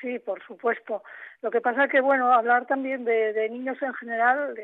Sí, 0.00 0.18
por 0.18 0.42
supuesto. 0.46 1.02
Lo 1.42 1.50
que 1.50 1.60
pasa 1.60 1.84
es 1.84 1.90
que, 1.90 2.00
bueno, 2.00 2.32
hablar 2.32 2.66
también 2.66 3.04
de, 3.04 3.48
niños 3.50 3.80
en 3.82 3.94
general 3.94 4.54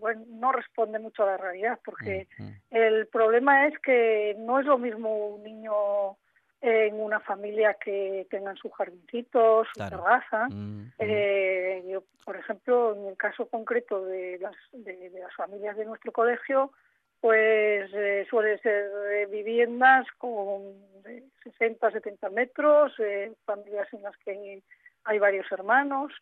bueno, 0.00 0.24
no 0.28 0.52
responde 0.52 0.98
mucho 0.98 1.22
a 1.22 1.26
la 1.26 1.36
realidad, 1.36 1.78
porque 1.84 2.28
el 2.70 3.06
problema 3.06 3.66
es 3.66 3.78
que 3.78 4.36
no 4.38 4.60
es 4.60 4.66
lo 4.66 4.78
mismo 4.78 5.28
un 5.28 5.42
niño 5.42 5.72
en 6.60 7.00
una 7.00 7.20
familia 7.20 7.74
que 7.74 8.26
tengan 8.30 8.56
su 8.56 8.70
jardincito, 8.70 9.64
su 9.64 9.88
terraza. 9.88 10.48
Mm, 10.50 10.92
eh, 10.98 11.84
yo, 11.88 12.02
por 12.24 12.36
ejemplo, 12.36 12.94
en 12.94 13.08
el 13.08 13.16
caso 13.16 13.46
concreto 13.46 14.04
de 14.04 14.38
las, 14.38 14.54
de, 14.72 15.10
las 15.20 15.34
familias 15.34 15.76
de 15.76 15.84
nuestro 15.84 16.12
colegio, 16.12 16.72
pues 17.20 17.90
eh, 17.92 18.26
suele 18.28 18.58
ser 18.58 18.90
eh, 19.12 19.26
viviendas 19.26 20.06
con 20.18 20.74
60, 21.44 21.90
70 21.90 22.30
metros, 22.30 22.92
familias 23.44 23.88
en 23.92 24.02
las 24.02 24.16
que 24.18 24.62
hay 25.04 25.18
varios 25.18 25.50
hermanos 25.52 26.12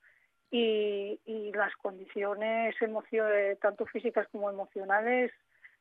y, 0.50 1.18
y 1.24 1.52
las 1.52 1.74
condiciones 1.76 2.74
tanto 3.60 3.86
físicas 3.86 4.28
como 4.30 4.50
emocionales 4.50 5.32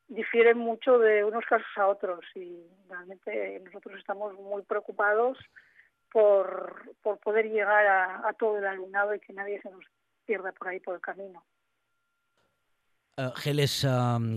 difieren 0.07 0.57
mucho 0.57 0.99
de 0.99 1.23
unos 1.23 1.45
casos 1.45 1.67
a 1.75 1.87
otros 1.87 2.23
y 2.35 2.63
realmente 2.89 3.59
nosotros 3.65 3.97
estamos 3.97 4.33
muy 4.35 4.61
preocupados 4.63 5.37
por, 6.11 6.93
por 7.01 7.17
poder 7.19 7.49
llegar 7.49 7.85
a, 7.85 8.27
a 8.27 8.33
todo 8.33 8.57
el 8.59 8.65
alumnado 8.65 9.15
y 9.15 9.19
que 9.19 9.33
nadie 9.33 9.61
se 9.61 9.69
nos 9.69 9.83
pierda 10.25 10.51
por 10.51 10.67
ahí 10.67 10.79
por 10.79 10.95
el 10.95 11.01
camino. 11.01 11.43
Uh, 13.15 13.29
Geles, 13.35 13.85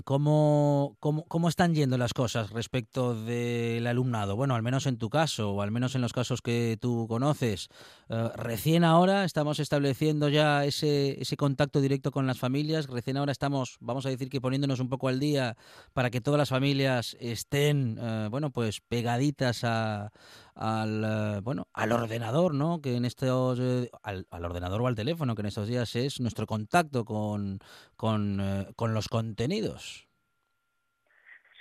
¿cómo, 0.05 0.99
cómo, 1.01 1.49
están 1.49 1.75
yendo 1.75 1.97
las 1.97 2.13
cosas 2.13 2.51
respecto 2.51 3.15
del 3.15 3.87
alumnado? 3.87 4.37
Bueno, 4.37 4.55
al 4.55 4.63
menos 4.63 4.85
en 4.85 4.99
tu 4.99 5.09
caso, 5.09 5.53
o 5.53 5.63
al 5.63 5.71
menos 5.71 5.95
en 5.95 6.03
los 6.03 6.13
casos 6.13 6.43
que 6.43 6.77
tú 6.79 7.07
conoces. 7.09 7.69
Eh, 8.11 8.29
recién 8.35 8.85
ahora 8.85 9.25
estamos 9.25 9.61
estableciendo 9.61 10.29
ya 10.29 10.67
ese, 10.67 11.19
ese 11.23 11.39
contacto 11.39 11.81
directo 11.81 12.11
con 12.11 12.27
las 12.27 12.39
familias. 12.39 12.87
Recién 12.87 13.17
ahora 13.17 13.33
estamos, 13.33 13.79
vamos 13.81 14.05
a 14.05 14.11
decir 14.11 14.29
que 14.29 14.43
poniéndonos 14.43 14.79
un 14.79 14.91
poco 14.91 15.09
al 15.09 15.21
día 15.21 15.57
para 15.95 16.11
que 16.11 16.21
todas 16.21 16.37
las 16.37 16.51
familias 16.51 17.17
estén, 17.19 17.99
eh, 17.99 18.29
bueno, 18.31 18.51
pues 18.51 18.83
pegaditas 18.83 19.65
a, 19.65 20.13
al 20.57 21.43
bueno 21.43 21.69
al 21.75 21.93
ordenador 21.93 22.55
no 22.55 22.81
que 22.81 22.97
en 22.97 23.05
estos 23.05 23.59
eh, 23.61 23.91
al, 24.03 24.27
ordenador 24.31 24.81
o 24.81 24.87
al 24.87 24.95
teléfono 24.95 25.35
que 25.35 25.43
en 25.43 25.47
estos 25.47 25.69
días 25.69 25.95
es 25.97 26.19
nuestro 26.19 26.47
contacto 26.47 27.05
con 27.05 27.59
con, 27.95 28.41
con 28.75 28.95
los 28.95 29.09
contenidos 29.09 30.07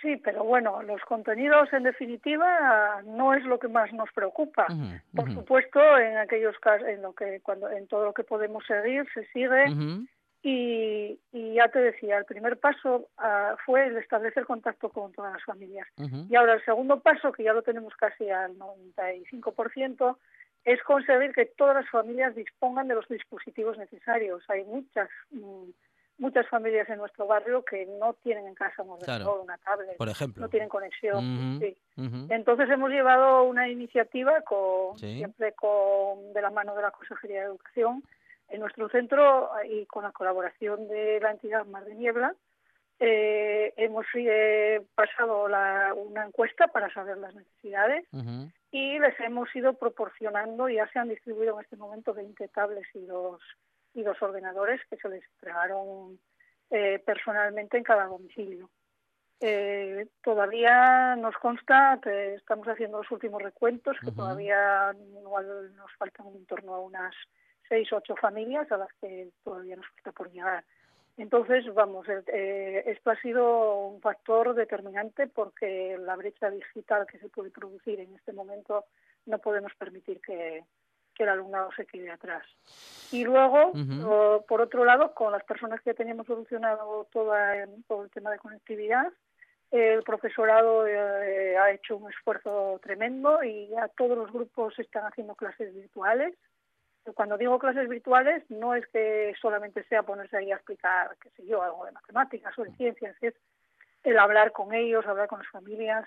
Sí, 0.06 0.18
pero 0.18 0.43
bueno, 0.43 0.84
los 0.84 1.01
contenidos 1.01 1.74
en 1.74 1.82
definitiva 1.82 3.01
no 3.06 3.34
es 3.34 3.43
lo 3.43 3.58
que 3.58 3.68
más 3.68 3.91
nos 3.91 4.12
preocupa. 4.14 4.68
Por 5.16 5.34
supuesto, 5.34 5.80
en 5.97 6.18
aquellos 6.18 6.56
casos, 6.60 6.88
en 6.88 7.01
lo 7.01 7.14
que 7.14 7.39
cuando 7.41 7.72
en 7.72 7.88
todo 7.88 8.06
lo 8.06 8.14
que 8.14 8.24
podemos 8.24 8.64
seguir 8.68 9.08
se 9.16 9.26
sigue 9.34 9.66
y, 10.43 11.20
ya 11.34 11.70
te 11.70 11.80
decía, 11.80 12.20
el 12.20 12.26
primer 12.26 12.60
paso 12.60 13.10
uh, 13.18 13.58
fue 13.66 13.88
el 13.88 13.97
establecer 13.97 14.45
contacto 14.45 14.89
con 14.89 15.12
todas 15.12 15.34
las 15.34 15.43
familias. 15.43 15.88
Y 16.30 16.36
ahora 16.36 16.53
el 16.53 16.66
segundo 16.66 16.99
paso, 16.99 17.32
que 17.32 17.43
ya 17.43 17.53
lo 17.53 17.64
tenemos 17.64 17.95
casi 17.95 18.30
al 18.30 18.56
95%, 18.60 20.18
es 20.66 20.84
conseguir 20.84 21.34
que 21.34 21.47
todas 21.47 21.78
las 21.78 21.89
familias 21.89 22.36
dispongan 22.36 22.88
de 22.88 22.93
los 22.93 23.08
dispositivos 23.08 23.80
necesarios. 23.80 24.43
Hay 24.49 24.64
muchas 24.66 25.10
mm, 25.32 25.70
muchas 26.18 26.47
familias 26.47 26.89
en 26.89 26.97
nuestro 26.97 27.28
barrio 27.28 27.63
que 27.63 27.86
no 27.99 28.13
tienen 28.24 28.47
en 28.47 28.55
casa 28.55 28.84
un 28.84 28.91
ordenador, 28.91 29.41
una 29.41 29.57
tablet, 29.57 29.97
por 29.97 30.09
ejemplo. 30.09 30.43
no 30.43 30.49
tienen 30.49 30.70
conexión. 30.70 31.59
sí. 31.59 31.78
Entonces 32.30 32.70
hemos 32.70 32.89
llevado 32.89 33.43
una 33.43 33.68
iniciativa 33.70 34.41
con, 34.41 34.97
siempre 34.97 35.53
con 35.53 36.34
de 36.34 36.41
la 36.41 36.49
mano 36.49 36.76
de 36.76 36.82
la 36.82 36.91
Consejería 36.91 37.41
de 37.41 37.45
Educación 37.47 38.03
en 38.49 38.59
nuestro 38.59 38.89
centro 38.89 39.49
y 39.70 39.86
con 39.86 40.03
la 40.03 40.11
colaboración 40.11 40.88
de 40.88 41.20
la 41.22 41.32
entidad 41.32 41.66
Mar 41.66 41.86
de 41.86 41.95
Niebla 41.95 42.36
eh, 42.99 43.74
hemos 43.76 44.05
eh, 44.13 44.82
pasado 44.95 45.45
una 45.95 46.26
encuesta 46.26 46.68
para 46.68 46.93
saber 46.93 47.18
las 47.18 47.36
necesidades 47.36 48.07
y 48.72 48.99
les 48.99 49.20
hemos 49.20 49.53
ido 49.53 49.74
proporcionando, 49.74 50.70
ya 50.70 50.88
se 50.91 50.99
han 50.99 51.09
distribuido 51.09 51.55
en 51.55 51.66
este 51.66 51.76
momento 51.76 52.13
20 52.13 52.47
tablets 52.49 52.88
y 52.93 53.05
dos, 53.05 53.41
y 53.95 54.03
dos 54.03 54.21
ordenadores 54.21 54.81
que 54.89 54.97
se 54.97 55.09
les 55.09 55.23
entregaron 55.33 56.19
eh, 56.69 57.01
personalmente 57.05 57.77
en 57.77 57.83
cada 57.83 58.05
domicilio. 58.05 58.69
todavía 60.21 61.15
nos 61.15 61.35
consta 61.37 61.99
que 62.01 62.35
estamos 62.35 62.67
haciendo 62.67 62.99
los 62.99 63.11
últimos 63.11 63.41
recuentos, 63.41 63.97
que 63.99 64.11
todavía 64.11 64.93
igual 65.21 65.75
nos 65.75 65.91
faltan 65.97 66.27
en 66.27 66.45
torno 66.45 66.73
a 66.75 66.81
unas 66.81 67.15
seis 67.67 67.91
o 67.91 67.97
ocho 67.97 68.15
familias 68.15 68.71
a 68.71 68.77
las 68.77 68.93
que 69.01 69.29
todavía 69.43 69.75
nos 69.75 69.87
falta 69.87 70.11
por 70.11 70.31
llegar. 70.31 70.63
Entonces, 71.17 71.65
vamos, 71.73 72.07
eh, 72.09 72.83
esto 72.87 73.09
ha 73.09 73.21
sido 73.21 73.87
un 73.87 74.01
factor 74.01 74.53
determinante 74.53 75.27
porque 75.27 75.97
la 75.97 76.15
brecha 76.17 76.49
digital 76.49 77.07
que 77.07 77.19
se 77.19 77.29
puede 77.29 77.51
producir 77.51 78.01
en 78.01 78.13
este 78.15 78.33
momento 78.33 78.85
no 79.25 79.39
podemos 79.39 79.73
permitir 79.75 80.19
que, 80.19 80.65
el 81.24 81.30
alumnado 81.30 81.70
se 81.76 81.86
quede 81.86 82.11
atrás. 82.11 82.43
Y 83.11 83.24
luego, 83.24 83.72
por 84.47 84.61
otro 84.61 84.86
lado, 84.86 85.13
con 85.13 85.32
las 85.32 85.43
personas 85.43 85.82
que 85.82 85.93
teníamos 85.93 86.28
solucionado 86.28 87.07
toda, 87.11 87.53
todo 87.88 88.03
el 88.03 88.09
tema 88.09 88.32
de 88.32 88.39
conectividad, 88.39 89.11
el 89.72 90.03
profesorado 90.03 90.88
eh, 90.88 91.57
ha 91.57 91.72
hecho 91.72 91.97
un 91.97 92.09
esfuerzo 92.09 92.80
tremendo 92.82 93.43
y 93.43 93.68
ya 93.68 93.88
todos 93.89 94.18
los 94.18 94.32
grupos 94.32 94.78
están 94.80 95.05
haciendo 95.05 95.36
clases 95.36 95.74
virtuales 95.74 96.34
cuando 97.13 97.38
digo 97.38 97.59
clases 97.59 97.88
virtuales, 97.88 98.43
no 98.49 98.74
es 98.74 98.86
que 98.88 99.34
solamente 99.39 99.84
sea 99.84 100.03
ponerse 100.03 100.38
ahí 100.38 100.51
a 100.51 100.55
explicar, 100.55 101.16
qué 101.22 101.30
sé 101.32 101.45
yo, 101.45 101.61
algo 101.61 101.86
de 101.86 101.91
matemáticas 101.91 102.57
o 102.57 102.63
de 102.63 102.72
ciencias, 102.76 103.16
es 103.22 103.36
el 104.03 104.18
hablar 104.18 104.51
con 104.51 104.74
ellos, 104.74 105.05
hablar 105.05 105.28
con 105.28 105.39
las 105.39 105.49
familias. 105.49 106.05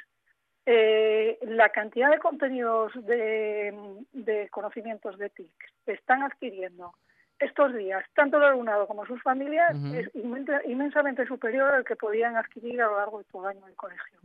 Eh, 0.70 1.38
la 1.46 1.70
cantidad 1.70 2.10
de 2.10 2.18
contenidos 2.18 2.92
de, 3.06 4.48
conocimientos 4.50 5.16
de 5.16 5.30
TIC 5.30 5.50
que 5.86 5.92
están 5.92 6.22
adquiriendo 6.22 6.92
estos 7.38 7.74
días, 7.74 8.04
tanto 8.14 8.36
el 8.36 8.44
alumnado 8.44 8.86
como 8.86 9.06
sus 9.06 9.22
familias, 9.22 9.74
es 9.94 10.10
inmensamente 10.14 11.26
superior 11.26 11.72
al 11.72 11.86
que 11.86 11.96
podían 11.96 12.36
adquirir 12.36 12.82
a 12.82 12.88
lo 12.88 12.98
largo 12.98 13.18
de 13.18 13.24
todo 13.32 13.48
el 13.48 13.56
año 13.56 13.64
del 13.64 13.76
colegio. 13.76 14.18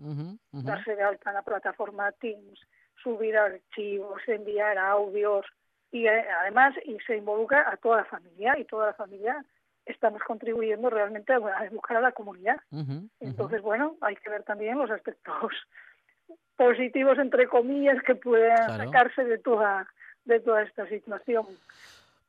Darse 0.51 0.97
de 0.97 1.03
alta 1.03 1.29
en 1.29 1.35
la 1.35 1.43
plataforma 1.43 2.11
Teams, 2.11 2.59
subir 3.01 3.37
archivos, 3.37 4.21
enviar 4.27 4.77
audios, 4.77 5.45
y 5.91 6.07
eh, 6.07 6.25
además 6.41 6.73
y 6.83 6.99
se 7.07 7.15
involucra 7.15 7.71
a 7.71 7.77
toda 7.77 7.97
la 7.99 8.05
familia 8.05 8.59
y 8.59 8.65
toda 8.65 8.87
la 8.87 8.93
familia 8.95 9.45
estamos 9.85 10.21
contribuyendo 10.23 10.89
realmente 10.89 11.31
a 11.31 11.65
educar 11.65 11.95
a 11.95 12.01
la 12.01 12.11
comunidad. 12.11 12.59
Entonces, 13.21 13.61
bueno, 13.61 13.95
hay 14.01 14.17
que 14.17 14.29
ver 14.29 14.43
también 14.43 14.77
los 14.77 14.91
aspectos 14.91 15.53
positivos, 16.55 17.17
entre 17.17 17.47
comillas, 17.47 18.01
que 18.03 18.15
puedan 18.15 18.77
sacarse 18.77 19.23
de 19.23 19.37
toda, 19.37 19.87
de 20.25 20.39
toda 20.39 20.63
esta 20.63 20.87
situación. 20.87 21.45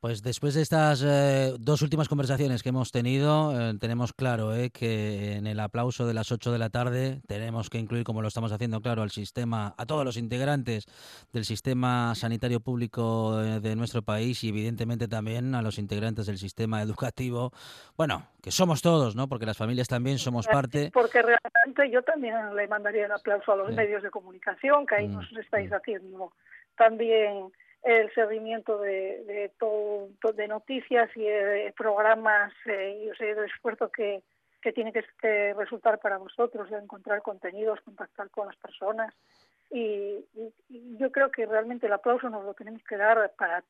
Pues 0.04 0.22
después 0.22 0.52
de 0.52 0.60
estas 0.60 1.02
eh, 1.02 1.54
dos 1.58 1.80
últimas 1.80 2.10
conversaciones 2.10 2.62
que 2.62 2.68
hemos 2.68 2.92
tenido, 2.92 3.58
eh, 3.58 3.72
tenemos 3.80 4.12
claro 4.12 4.54
eh, 4.54 4.68
que 4.68 5.36
en 5.36 5.46
el 5.46 5.58
aplauso 5.58 6.06
de 6.06 6.12
las 6.12 6.30
8 6.30 6.52
de 6.52 6.58
la 6.58 6.68
tarde 6.68 7.22
tenemos 7.26 7.70
que 7.70 7.78
incluir, 7.78 8.04
como 8.04 8.20
lo 8.20 8.28
estamos 8.28 8.52
haciendo 8.52 8.82
claro, 8.82 9.00
al 9.00 9.08
sistema, 9.08 9.74
a 9.78 9.86
todos 9.86 10.04
los 10.04 10.18
integrantes 10.18 10.84
del 11.32 11.46
sistema 11.46 12.14
sanitario 12.14 12.60
público 12.60 13.38
de 13.38 13.76
nuestro 13.76 14.02
país 14.02 14.44
y 14.44 14.50
evidentemente 14.50 15.08
también 15.08 15.54
a 15.54 15.62
los 15.62 15.78
integrantes 15.78 16.26
del 16.26 16.36
sistema 16.36 16.82
educativo. 16.82 17.52
Bueno, 17.96 18.28
que 18.42 18.50
somos 18.50 18.82
todos, 18.82 19.16
¿no? 19.16 19.26
Porque 19.26 19.46
las 19.46 19.56
familias 19.56 19.88
también 19.88 20.18
somos 20.18 20.46
parte. 20.46 20.90
Porque 20.92 21.22
realmente 21.22 21.90
yo 21.90 22.02
también 22.02 22.54
le 22.54 22.68
mandaría 22.68 23.06
el 23.06 23.12
aplauso 23.12 23.52
a 23.52 23.56
los 23.56 23.72
medios 23.72 24.02
de 24.02 24.10
comunicación, 24.10 24.84
que 24.84 24.96
ahí 24.96 25.08
mm, 25.08 25.14
nos 25.14 25.32
estáis 25.32 25.70
mm. 25.70 25.74
haciendo 25.74 26.32
también 26.76 27.50
el 27.84 28.12
seguimiento 28.14 28.78
de, 28.78 29.24
de 29.24 29.52
todo 29.58 30.08
de 30.34 30.48
noticias 30.48 31.10
y 31.14 31.22
de 31.22 31.74
programas 31.76 32.52
eh, 32.64 33.04
y 33.04 33.22
el 33.22 33.44
esfuerzo 33.44 33.90
que, 33.90 34.22
que 34.62 34.72
tiene 34.72 34.92
que, 34.92 35.54
resultar 35.54 36.00
para 36.00 36.16
vosotros, 36.16 36.70
de 36.70 36.78
encontrar 36.78 37.20
contenidos, 37.20 37.82
contactar 37.82 38.30
con 38.30 38.46
las 38.46 38.56
personas. 38.56 39.14
Y, 39.70 40.24
yo 40.98 41.12
creo 41.12 41.30
que 41.30 41.44
realmente 41.44 41.86
el 41.86 41.92
aplauso 41.92 42.30
nos 42.30 42.44
lo 42.44 42.54
tenemos 42.54 42.82
que 42.84 42.96
dar 42.96 43.32
para 43.36 43.62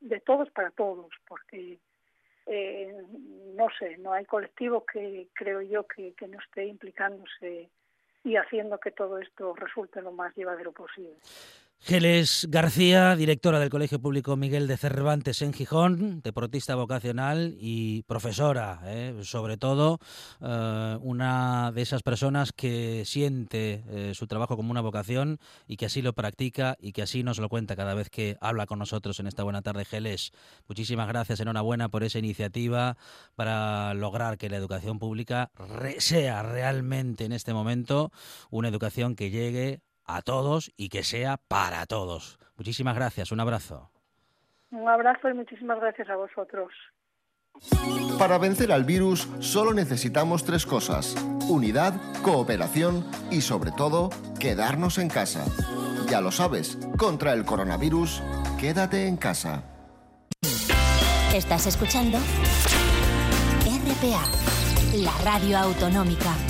de 0.00 0.20
todos 0.20 0.50
para 0.50 0.70
todos, 0.70 1.10
porque 1.28 1.78
eh, 2.46 2.94
no 3.54 3.68
sé, 3.78 3.98
no 3.98 4.12
hay 4.12 4.24
colectivo 4.24 4.84
que 4.84 5.28
creo 5.34 5.60
yo 5.60 5.86
que 5.86 6.14
no 6.26 6.40
esté 6.40 6.66
implicándose 6.66 7.70
y 8.24 8.36
haciendo 8.36 8.78
que 8.78 8.90
todo 8.90 9.18
esto 9.18 9.54
resulte 9.54 10.02
lo 10.02 10.12
más 10.12 10.34
llevadero 10.34 10.72
posible. 10.72 11.16
Geles 11.82 12.46
García, 12.50 13.16
directora 13.16 13.58
del 13.58 13.70
Colegio 13.70 13.98
Público 14.00 14.36
Miguel 14.36 14.66
de 14.66 14.76
Cervantes 14.76 15.40
en 15.40 15.54
Gijón, 15.54 16.20
deportista 16.22 16.74
vocacional 16.74 17.56
y 17.58 18.02
profesora, 18.02 18.82
¿eh? 18.84 19.18
sobre 19.22 19.56
todo 19.56 19.98
eh, 20.42 20.98
una 21.00 21.72
de 21.72 21.80
esas 21.80 22.02
personas 22.02 22.52
que 22.52 23.04
siente 23.06 23.82
eh, 23.88 24.12
su 24.14 24.26
trabajo 24.26 24.58
como 24.58 24.70
una 24.70 24.82
vocación 24.82 25.38
y 25.66 25.78
que 25.78 25.86
así 25.86 26.02
lo 26.02 26.12
practica 26.12 26.76
y 26.78 26.92
que 26.92 27.00
así 27.00 27.22
nos 27.22 27.38
lo 27.38 27.48
cuenta 27.48 27.76
cada 27.76 27.94
vez 27.94 28.10
que 28.10 28.36
habla 28.42 28.66
con 28.66 28.78
nosotros 28.78 29.18
en 29.18 29.26
esta 29.26 29.42
buena 29.42 29.62
tarde. 29.62 29.86
Geles, 29.86 30.32
muchísimas 30.68 31.08
gracias, 31.08 31.40
enhorabuena 31.40 31.88
por 31.88 32.04
esa 32.04 32.18
iniciativa 32.18 32.98
para 33.36 33.94
lograr 33.94 34.36
que 34.36 34.50
la 34.50 34.58
educación 34.58 34.98
pública 34.98 35.50
sea 35.96 36.42
realmente 36.42 37.24
en 37.24 37.32
este 37.32 37.54
momento 37.54 38.12
una 38.50 38.68
educación 38.68 39.16
que 39.16 39.30
llegue 39.30 39.80
a 40.16 40.22
todos 40.22 40.72
y 40.76 40.88
que 40.88 41.02
sea 41.02 41.36
para 41.36 41.86
todos. 41.86 42.38
Muchísimas 42.56 42.94
gracias, 42.94 43.32
un 43.32 43.40
abrazo. 43.40 43.90
Un 44.70 44.88
abrazo 44.88 45.28
y 45.28 45.34
muchísimas 45.34 45.80
gracias 45.80 46.08
a 46.08 46.16
vosotros. 46.16 46.72
Para 48.18 48.38
vencer 48.38 48.72
al 48.72 48.84
virus 48.84 49.28
solo 49.40 49.74
necesitamos 49.74 50.44
tres 50.44 50.66
cosas. 50.66 51.16
Unidad, 51.48 51.94
cooperación 52.22 53.04
y 53.30 53.40
sobre 53.40 53.72
todo, 53.72 54.10
quedarnos 54.38 54.98
en 54.98 55.08
casa. 55.08 55.44
Ya 56.08 56.20
lo 56.20 56.30
sabes, 56.30 56.78
contra 56.96 57.32
el 57.32 57.44
coronavirus, 57.44 58.22
quédate 58.58 59.06
en 59.06 59.16
casa. 59.16 59.64
Estás 61.34 61.66
escuchando 61.66 62.18
RPA, 63.64 64.24
la 64.96 65.12
radio 65.24 65.58
autonómica. 65.58 66.49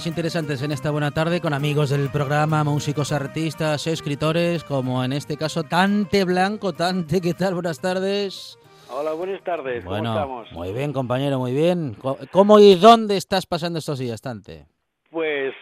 Conversaciones 0.00 0.06
interesantes 0.06 0.62
en 0.62 0.72
esta 0.72 0.90
buena 0.90 1.10
tarde 1.10 1.40
con 1.40 1.52
amigos 1.52 1.90
del 1.90 2.08
programa, 2.10 2.64
músicos, 2.64 3.12
artistas, 3.12 3.86
escritores, 3.86 4.64
como 4.64 5.04
en 5.04 5.12
este 5.12 5.36
caso 5.36 5.62
Tante 5.64 6.24
Blanco. 6.24 6.72
Tante, 6.72 7.20
¿qué 7.20 7.34
tal? 7.34 7.54
Buenas 7.54 7.80
tardes. 7.80 8.58
Hola, 8.90 9.12
buenas 9.12 9.42
tardes. 9.44 9.84
¿Cómo 9.84 9.96
estamos? 9.96 10.50
Muy 10.52 10.72
bien, 10.72 10.92
compañero, 10.92 11.38
muy 11.38 11.52
bien. 11.52 11.96
¿Cómo 12.30 12.58
y 12.58 12.76
dónde 12.76 13.16
estás 13.16 13.44
pasando 13.46 13.78
estos 13.78 13.98
días, 13.98 14.22
Tante? 14.22 14.66
Pues 15.10 15.52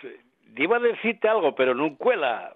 iba 0.62 0.76
a 0.76 0.80
decirte 0.80 1.28
algo, 1.28 1.54
pero 1.54 1.74
no 1.74 1.96
cuela. 1.96 2.52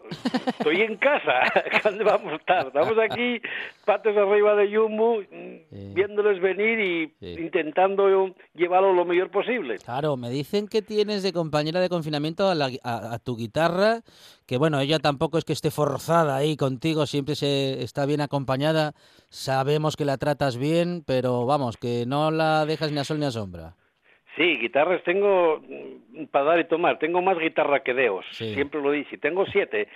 Estoy 0.46 0.82
en 0.82 0.96
casa. 0.96 1.42
¿Dónde 1.84 2.04
vamos 2.04 2.32
a 2.32 2.36
estar? 2.36 2.66
Estamos 2.66 2.98
aquí, 2.98 3.40
patas 3.84 4.16
arriba 4.16 4.54
de 4.56 4.76
Jumbo, 4.76 5.22
viéndoles 5.70 6.40
venir 6.40 6.80
y 6.80 7.12
intentando 7.20 8.34
llevarlo 8.54 8.92
lo 8.92 9.04
mejor 9.04 9.30
posible. 9.30 9.76
Claro, 9.78 10.16
me 10.16 10.30
dicen 10.30 10.68
que 10.68 10.82
tienes 10.82 11.22
de 11.22 11.32
compañera 11.32 11.80
de 11.80 11.88
confinamiento 11.88 12.50
a, 12.50 13.18
tu 13.18 13.36
guitarra, 13.36 14.00
que 14.46 14.58
bueno, 14.58 14.80
ella 14.80 14.98
tampoco 14.98 15.38
es 15.38 15.44
que 15.44 15.52
esté 15.52 15.70
forzada 15.70 16.36
ahí 16.36 16.56
contigo, 16.56 17.06
siempre 17.06 17.34
se 17.34 17.82
está 17.82 18.06
bien 18.06 18.20
acompañada. 18.20 18.94
Sabemos 19.28 19.96
que 19.96 20.04
la 20.04 20.18
tratas 20.18 20.56
bien, 20.56 21.02
pero 21.06 21.46
vamos, 21.46 21.76
que 21.76 22.04
no 22.06 22.30
la 22.30 22.66
dejas 22.66 22.92
ni 22.92 22.98
a 22.98 23.04
sol 23.04 23.18
ni 23.18 23.26
a 23.26 23.30
sombra. 23.30 23.76
Sí, 24.36 24.56
guitarras 24.58 25.02
tengo 25.02 25.60
mm, 25.60 26.24
para 26.26 26.44
dar 26.44 26.60
y 26.60 26.64
tomar. 26.64 26.98
Tengo 26.98 27.20
más 27.20 27.38
guitarra 27.38 27.82
que 27.82 27.94
deos, 27.94 28.24
siempre 28.32 28.80
lo 28.80 28.90
dije. 28.90 29.18
Tengo 29.18 29.46
siete 29.46 29.88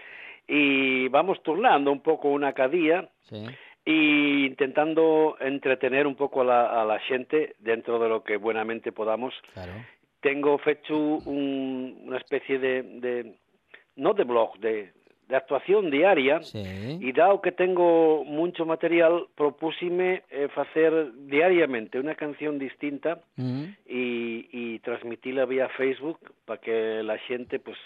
y 0.46 1.08
vamos 1.08 1.42
turnando 1.42 1.90
un 1.90 2.00
poco 2.00 2.28
una 2.28 2.52
cada 2.52 2.68
día 2.68 3.08
y 3.84 4.46
intentando 4.46 5.36
entretener 5.40 6.06
un 6.06 6.14
poco 6.16 6.42
a 6.42 6.44
la, 6.44 6.82
a 6.82 6.84
la 6.84 6.98
gente 7.00 7.54
dentro 7.58 7.98
de 7.98 8.08
lo 8.08 8.22
que 8.22 8.36
buenamente 8.36 8.92
podamos. 8.92 9.34
Tengo 10.20 10.60
hecho 10.66 10.96
una 10.96 12.16
especie 12.16 12.58
de, 12.58 12.82
de, 12.82 13.34
no 13.96 14.12
de 14.12 14.24
blog, 14.24 14.58
de, 14.58 14.92
de 15.28 15.36
actuación 15.36 15.90
diaria 15.90 16.40
y 16.54 17.12
dado 17.12 17.40
que 17.40 17.52
tengo 17.52 18.24
mucho 18.24 18.64
material 18.64 19.26
propúsime 19.34 20.22
eh, 20.30 20.48
hacer 20.54 21.12
diariamente 21.26 21.98
una 21.98 22.14
canción 22.14 22.58
distinta 22.58 23.20
mm. 23.36 23.64
y, 23.86 24.48
y 24.52 24.78
transmitirla 24.80 25.44
vía 25.44 25.68
Facebook 25.76 26.20
para 26.44 26.60
que 26.60 27.02
la 27.02 27.18
gente 27.18 27.58
pues 27.58 27.76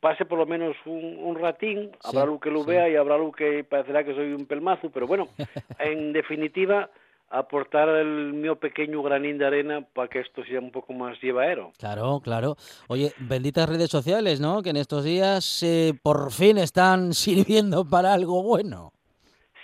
pase 0.00 0.24
por 0.26 0.38
lo 0.38 0.46
menos 0.46 0.76
un, 0.84 1.18
un 1.18 1.36
ratín, 1.36 1.90
habrá 2.04 2.22
algo 2.22 2.38
que 2.38 2.50
lo 2.50 2.64
vea 2.64 2.88
y 2.88 2.96
habrá 2.96 3.14
algo 3.14 3.32
que 3.32 3.64
parecerá 3.64 4.04
que 4.04 4.14
soy 4.14 4.32
un 4.32 4.46
pelmazo, 4.46 4.90
pero 4.90 5.06
bueno, 5.06 5.28
en 5.78 6.12
definitiva 6.12 6.90
aportar 7.30 7.88
el 7.88 8.32
mío 8.32 8.56
pequeño 8.56 9.02
granín 9.02 9.38
de 9.38 9.46
arena 9.46 9.80
para 9.92 10.08
que 10.08 10.20
esto 10.20 10.44
sea 10.44 10.60
un 10.60 10.70
poco 10.70 10.92
más 10.92 11.20
llevadero. 11.20 11.72
Claro, 11.78 12.20
claro. 12.22 12.56
Oye, 12.88 13.12
benditas 13.18 13.68
redes 13.68 13.90
sociales, 13.90 14.40
¿no? 14.40 14.62
Que 14.62 14.70
en 14.70 14.76
estos 14.76 15.04
días 15.04 15.62
eh, 15.62 15.92
por 16.02 16.30
fin 16.32 16.58
están 16.58 17.12
sirviendo 17.12 17.84
para 17.88 18.12
algo 18.12 18.42
bueno. 18.42 18.92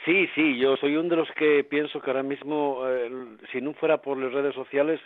Sí, 0.05 0.27
sí, 0.35 0.59
yo 0.59 0.77
soy 0.77 0.97
uno 0.97 1.11
de 1.11 1.17
los 1.17 1.29
que 1.39 1.63
pienso 1.63 2.01
que 2.01 2.11
ahora 2.11 2.25
mismo, 2.25 2.83
eh, 2.89 3.09
si 3.53 3.61
no 3.61 3.73
fuera 3.75 3.99
por 3.99 4.19
las 4.19 4.33
redes 4.33 4.55
sociales, 4.55 5.01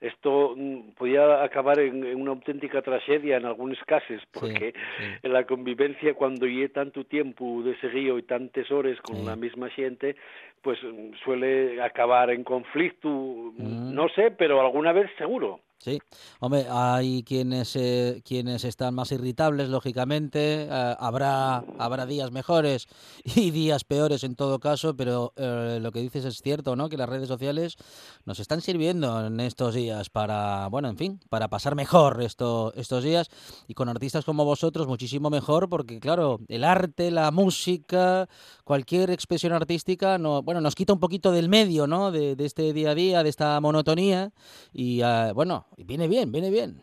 esto 0.00 0.54
mm, 0.56 0.92
podía 0.96 1.42
acabar 1.42 1.78
en, 1.78 2.04
una 2.16 2.30
auténtica 2.30 2.82
tragedia 2.82 3.36
en 3.36 3.44
algunos 3.44 3.78
casos, 3.86 4.22
porque 4.32 4.74
en 5.22 5.32
la 5.32 5.44
convivencia, 5.44 6.14
cuando 6.14 6.46
lleve 6.46 6.70
tanto 6.70 7.04
tiempo 7.04 7.62
de 7.62 7.78
seguido 7.80 8.18
y 8.18 8.22
tantas 8.22 8.70
horas 8.70 8.98
con 9.02 9.24
la 9.24 9.36
misma 9.36 9.68
gente, 9.70 10.16
pues 10.62 10.78
mm, 10.82 11.14
suele 11.24 11.82
acabar 11.82 12.30
en 12.30 12.44
conflicto, 12.44 13.08
mm. 13.08 13.94
no 13.94 14.08
sé, 14.10 14.30
pero 14.30 14.60
alguna 14.60 14.92
vez 14.92 15.10
seguro. 15.18 15.60
Sí, 15.82 15.98
hombre, 16.40 16.66
hay 16.68 17.22
quienes 17.22 17.74
eh, 17.74 18.20
quienes 18.22 18.64
están 18.64 18.94
más 18.94 19.12
irritables, 19.12 19.70
lógicamente, 19.70 20.64
eh, 20.70 20.96
habrá 20.98 21.64
habrá 21.78 22.04
días 22.04 22.32
mejores 22.32 22.86
y 23.24 23.50
días 23.50 23.84
peores 23.84 24.22
en 24.22 24.34
todo 24.34 24.58
caso, 24.60 24.94
pero 24.94 25.32
eh, 25.36 25.78
lo 25.80 25.90
que 25.90 26.02
dices 26.02 26.26
es 26.26 26.42
cierto, 26.42 26.76
¿no? 26.76 26.90
Que 26.90 26.98
las 26.98 27.08
redes 27.08 27.28
sociales 27.28 27.78
nos 28.26 28.40
están 28.40 28.60
sirviendo 28.60 29.26
en 29.26 29.40
estos 29.40 29.74
días 29.74 30.10
para, 30.10 30.66
bueno, 30.68 30.90
en 30.90 30.98
fin, 30.98 31.20
para 31.30 31.48
pasar 31.48 31.74
mejor 31.76 32.20
esto, 32.20 32.74
estos 32.76 33.02
días 33.02 33.30
y 33.66 33.72
con 33.72 33.88
artistas 33.88 34.26
como 34.26 34.44
vosotros 34.44 34.86
muchísimo 34.86 35.30
mejor, 35.30 35.70
porque 35.70 35.98
claro, 35.98 36.40
el 36.48 36.64
arte, 36.64 37.10
la 37.10 37.30
música, 37.30 38.28
cualquier 38.64 39.10
expresión 39.10 39.54
artística, 39.54 40.18
no, 40.18 40.42
bueno, 40.42 40.60
nos 40.60 40.74
quita 40.74 40.92
un 40.92 41.00
poquito 41.00 41.32
del 41.32 41.48
medio, 41.48 41.86
¿no? 41.86 42.10
De, 42.10 42.36
de 42.36 42.44
este 42.44 42.74
día 42.74 42.90
a 42.90 42.94
día, 42.94 43.22
de 43.22 43.30
esta 43.30 43.58
monotonía 43.60 44.30
y 44.74 45.00
bueno 45.34 45.69
y 45.76 45.84
viene 45.84 46.08
bien, 46.08 46.32
viene 46.32 46.50
bien. 46.50 46.82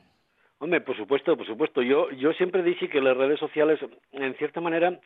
Hombre, 0.59 0.81
por 0.81 0.97
supuesto, 0.97 1.37
por 1.37 1.45
supuesto. 1.45 1.81
Yo, 1.81 2.09
yo 2.11 2.33
siempre 2.33 2.63
dije 2.63 2.89
que 2.89 2.99
las 2.99 3.15
redes 3.15 3.39
sociales, 3.39 3.79
en 4.11 4.33
cierta 4.35 4.59
manera, 4.59 4.99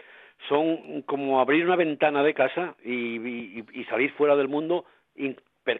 son 0.47 1.01
como 1.03 1.41
abrir 1.41 1.65
una 1.65 1.75
ventana 1.75 2.23
de 2.23 2.33
casa 2.33 2.75
y, 2.83 3.59
y, 3.59 3.83
salir 3.89 4.11
fuera 4.13 4.35
del 4.35 4.47
mundo 4.47 4.85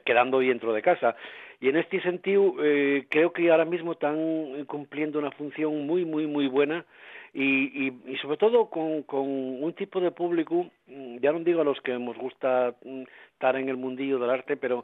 quedando 0.03 0.39
dentro 0.39 0.73
de 0.73 0.81
casa. 0.81 1.15
Y 1.59 1.69
en 1.69 1.77
este 1.77 2.01
sentido, 2.01 2.55
eh, 2.61 3.05
creo 3.09 3.31
que 3.31 3.49
ahora 3.49 3.65
mismo 3.65 3.93
están 3.93 4.65
cumpliendo 4.65 5.19
una 5.19 5.31
función 5.31 5.85
muy, 5.85 6.05
muy, 6.05 6.27
muy 6.27 6.47
buena 6.47 6.85
y, 7.33 7.87
y, 7.87 8.17
sobre 8.21 8.37
todo 8.37 8.69
con, 8.69 9.03
con, 9.03 9.21
un 9.21 9.73
tipo 9.73 10.01
de 10.01 10.11
público, 10.11 10.69
mm, 10.87 11.17
ya 11.19 11.31
no 11.31 11.39
digo 11.39 11.61
a 11.61 11.63
los 11.63 11.79
que 11.81 11.97
nos 11.97 12.17
gusta 12.17 12.75
mm, 12.83 13.03
estar 13.33 13.55
en 13.55 13.69
el 13.69 13.77
mundillo 13.77 14.19
del 14.19 14.31
arte, 14.31 14.57
pero 14.57 14.83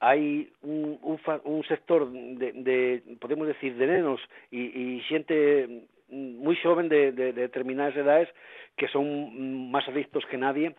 hay 0.00 0.50
un, 0.62 0.98
un, 1.02 1.18
un 1.44 1.64
sector 1.64 2.10
de, 2.10 2.52
de, 2.52 3.02
podemos 3.20 3.46
decir, 3.46 3.74
de 3.76 3.86
nenos 3.86 4.20
y, 4.50 4.60
y 4.96 5.00
gente 5.02 5.86
muy 6.08 6.56
joven 6.56 6.88
de, 6.88 7.12
de, 7.12 7.32
determinadas 7.32 7.96
edades 7.96 8.28
que 8.76 8.88
son 8.88 9.70
más 9.70 9.86
adictos 9.88 10.24
que 10.30 10.38
nadie. 10.38 10.74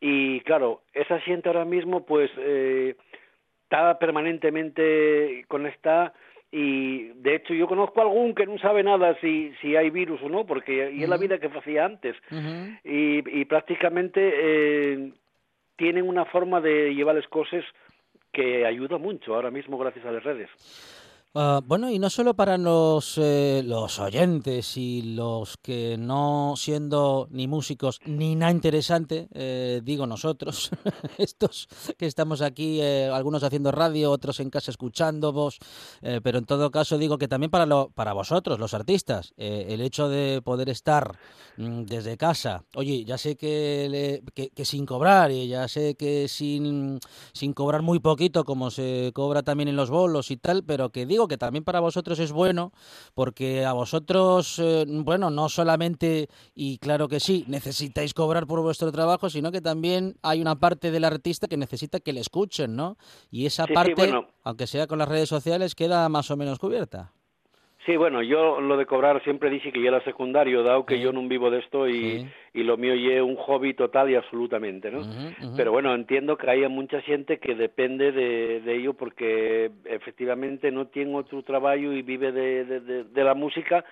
Y 0.00 0.40
claro, 0.40 0.82
esa 0.94 1.20
gente 1.20 1.48
ahora 1.48 1.64
mismo 1.64 2.04
pues 2.04 2.30
eh, 2.38 2.96
está 3.64 3.98
permanentemente 3.98 5.44
conectada 5.48 6.12
y 6.50 7.08
de 7.22 7.36
hecho 7.36 7.54
yo 7.54 7.68
conozco 7.68 8.00
algún 8.00 8.34
que 8.34 8.46
no 8.46 8.58
sabe 8.58 8.82
nada 8.82 9.16
si, 9.20 9.52
si 9.60 9.76
hay 9.76 9.90
virus 9.90 10.20
o 10.22 10.28
no, 10.28 10.44
porque 10.44 10.92
y 10.92 11.02
es 11.02 11.08
la 11.08 11.16
vida 11.16 11.38
que 11.38 11.46
hacía 11.46 11.84
antes. 11.84 12.16
Y, 12.84 13.40
y 13.40 13.44
prácticamente 13.44 14.32
eh, 14.34 15.12
tienen 15.76 16.08
una 16.08 16.24
forma 16.26 16.60
de 16.60 16.94
llevar 16.94 17.14
las 17.14 17.28
cosas 17.28 17.64
que 18.32 18.66
ayuda 18.66 18.98
mucho 18.98 19.34
ahora 19.34 19.50
mismo 19.50 19.78
gracias 19.78 20.04
a 20.06 20.12
las 20.12 20.24
redes. 20.24 20.48
Uh, 21.34 21.62
bueno, 21.64 21.90
y 21.90 21.98
no 21.98 22.10
solo 22.10 22.34
para 22.34 22.58
los, 22.58 23.16
eh, 23.16 23.62
los 23.64 23.98
oyentes 23.98 24.76
y 24.76 25.00
los 25.00 25.56
que 25.56 25.96
no 25.98 26.52
siendo 26.58 27.26
ni 27.30 27.46
músicos 27.46 28.00
ni 28.04 28.36
nada 28.36 28.52
interesante, 28.52 29.28
eh, 29.32 29.80
digo 29.82 30.06
nosotros, 30.06 30.70
estos 31.16 31.68
que 31.96 32.04
estamos 32.04 32.42
aquí, 32.42 32.82
eh, 32.82 33.08
algunos 33.10 33.42
haciendo 33.44 33.72
radio, 33.72 34.10
otros 34.10 34.40
en 34.40 34.50
casa 34.50 34.70
escuchando 34.70 35.32
vos, 35.32 35.58
pero 36.22 36.36
en 36.36 36.44
todo 36.44 36.70
caso 36.70 36.98
digo 36.98 37.16
que 37.16 37.28
también 37.28 37.50
para, 37.50 37.64
lo, 37.64 37.88
para 37.88 38.12
vosotros, 38.12 38.58
los 38.58 38.74
artistas, 38.74 39.32
el 39.38 39.80
hecho 39.80 40.10
de 40.10 40.42
poder 40.44 40.68
estar 40.68 41.18
mm, 41.56 41.84
desde 41.84 42.18
casa, 42.18 42.64
oye, 42.74 43.06
ya 43.06 43.16
sé 43.16 43.36
que, 43.36 44.22
que, 44.34 44.50
que, 44.50 44.64
sin 44.66 44.84
cobrar, 44.84 45.30
y 45.30 45.48
ya 45.48 45.66
sé 45.66 45.94
que 45.94 46.28
sin, 46.28 47.00
sin 47.32 47.54
cobrar 47.54 47.80
muy 47.80 48.00
poquito, 48.00 48.44
como 48.44 48.70
se 48.70 49.12
cobra 49.14 49.42
también 49.42 49.68
en 49.68 49.76
los 49.76 49.88
bolos 49.88 50.30
y 50.30 50.36
tal, 50.36 50.62
pero 50.64 50.90
que 50.90 51.06
digo 51.06 51.21
que 51.28 51.38
también 51.38 51.64
para 51.64 51.80
vosotros 51.80 52.18
es 52.18 52.32
bueno, 52.32 52.72
porque 53.14 53.64
a 53.64 53.72
vosotros, 53.72 54.58
eh, 54.58 54.84
bueno, 54.88 55.30
no 55.30 55.48
solamente, 55.48 56.28
y 56.54 56.78
claro 56.78 57.08
que 57.08 57.20
sí, 57.20 57.44
necesitáis 57.48 58.14
cobrar 58.14 58.46
por 58.46 58.60
vuestro 58.60 58.90
trabajo, 58.92 59.30
sino 59.30 59.52
que 59.52 59.60
también 59.60 60.16
hay 60.22 60.40
una 60.40 60.58
parte 60.58 60.90
del 60.90 61.04
artista 61.04 61.48
que 61.48 61.56
necesita 61.56 62.00
que 62.00 62.12
le 62.12 62.20
escuchen, 62.20 62.76
¿no? 62.76 62.96
Y 63.30 63.46
esa 63.46 63.66
parte, 63.66 64.12
aunque 64.42 64.66
sea 64.66 64.86
con 64.86 64.98
las 64.98 65.08
redes 65.08 65.28
sociales, 65.28 65.74
queda 65.74 66.08
más 66.08 66.30
o 66.30 66.36
menos 66.36 66.58
cubierta. 66.58 67.12
Sí, 67.84 67.96
bueno, 67.96 68.22
yo 68.22 68.60
lo 68.60 68.76
de 68.76 68.86
cobrar 68.86 69.20
siempre 69.24 69.50
dije 69.50 69.72
que 69.72 69.80
yo 69.80 69.88
era 69.88 70.04
secundario, 70.04 70.62
dado 70.62 70.86
que 70.86 71.00
yo 71.00 71.12
no 71.12 71.20
vivo 71.26 71.50
de 71.50 71.58
esto 71.58 71.88
y, 71.88 72.28
y 72.54 72.62
lo 72.62 72.76
mío 72.76 72.94
es 72.94 73.20
un 73.20 73.34
hobby 73.34 73.74
total 73.74 74.08
y 74.08 74.14
absolutamente, 74.14 74.88
¿no? 74.92 75.00
Pero 75.56 75.72
bueno, 75.72 75.92
entiendo 75.92 76.36
que 76.36 76.48
hay 76.48 76.68
mucha 76.68 77.00
gente 77.00 77.38
que 77.38 77.56
depende 77.56 78.12
de, 78.12 78.60
de 78.60 78.74
ello 78.76 78.94
porque 78.94 79.72
efectivamente 79.84 80.70
no 80.70 80.86
tiene 80.86 81.16
otro 81.16 81.42
trabajo 81.42 81.76
y 81.76 82.02
vive 82.02 82.30
de, 82.30 82.64
de, 82.64 83.04
de 83.04 83.24
la 83.24 83.34
música, 83.34 83.84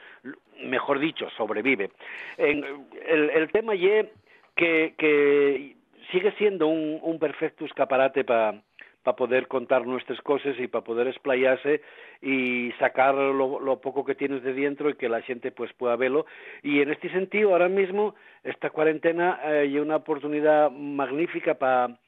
mejor 0.62 1.00
dicho, 1.00 1.28
sobrevive. 1.36 1.90
En, 2.38 2.64
el, 3.08 3.30
el 3.30 3.50
tema 3.50 3.74
es 3.74 4.06
que, 4.54 4.94
que 4.96 5.74
sigue 6.12 6.32
siendo 6.38 6.68
un, 6.68 7.00
un 7.02 7.18
perfecto 7.18 7.64
escaparate 7.64 8.24
para 8.24 8.62
para 9.02 9.16
poder 9.16 9.48
contar 9.48 9.86
nuestras 9.86 10.20
cosas 10.20 10.54
y 10.58 10.66
para 10.66 10.84
poder 10.84 11.06
explayarse 11.08 11.80
y 12.20 12.72
sacar 12.78 13.14
lo, 13.14 13.80
poco 13.80 14.04
que 14.04 14.14
tienes 14.14 14.42
de 14.42 14.52
dentro 14.52 14.90
y 14.90 14.94
que 14.94 15.08
la 15.08 15.22
gente 15.22 15.52
pues 15.52 15.72
pueda 15.72 15.96
verlo. 15.96 16.26
Y 16.62 16.80
en 16.80 16.90
este 16.90 17.10
sentido, 17.10 17.52
ahora 17.52 17.68
mismo, 17.68 18.14
esta 18.44 18.70
cuarentena 18.70 19.40
eh, 19.44 19.70
es 19.72 19.80
una 19.80 19.96
oportunidad 19.96 20.70
magnífica 20.70 21.54
para 21.54 21.98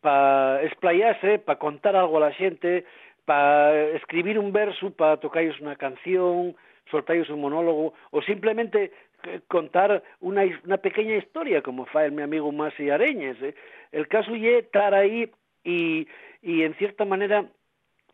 para 0.00 0.62
explayarse, 0.62 1.38
para 1.38 1.58
contar 1.58 1.96
algo 1.96 2.16
a 2.16 2.20
la 2.20 2.32
gente, 2.32 2.84
para 3.24 3.82
escribir 3.90 4.38
un 4.38 4.52
verso, 4.52 4.90
para 4.90 5.18
tocaros 5.18 5.60
una 5.60 5.76
canción, 5.76 6.56
soltaros 6.90 7.30
un 7.30 7.40
monólogo 7.40 7.94
o 8.10 8.22
simplemente 8.22 8.92
eh, 9.24 9.40
contar 9.46 10.02
una, 10.20 10.42
una 10.64 10.78
pequeña 10.78 11.16
historia 11.16 11.62
como 11.62 11.86
fue 11.86 12.10
mi 12.10 12.22
amigo 12.22 12.50
Masi 12.50 12.90
Areñez. 12.90 13.40
¿eh? 13.42 13.54
El 13.92 14.08
caso 14.08 14.34
es 14.34 14.64
estar 14.64 14.94
ahí 14.94 15.30
y 15.62 16.08
y 16.42 16.62
en 16.62 16.74
cierta 16.74 17.04
manera 17.04 17.46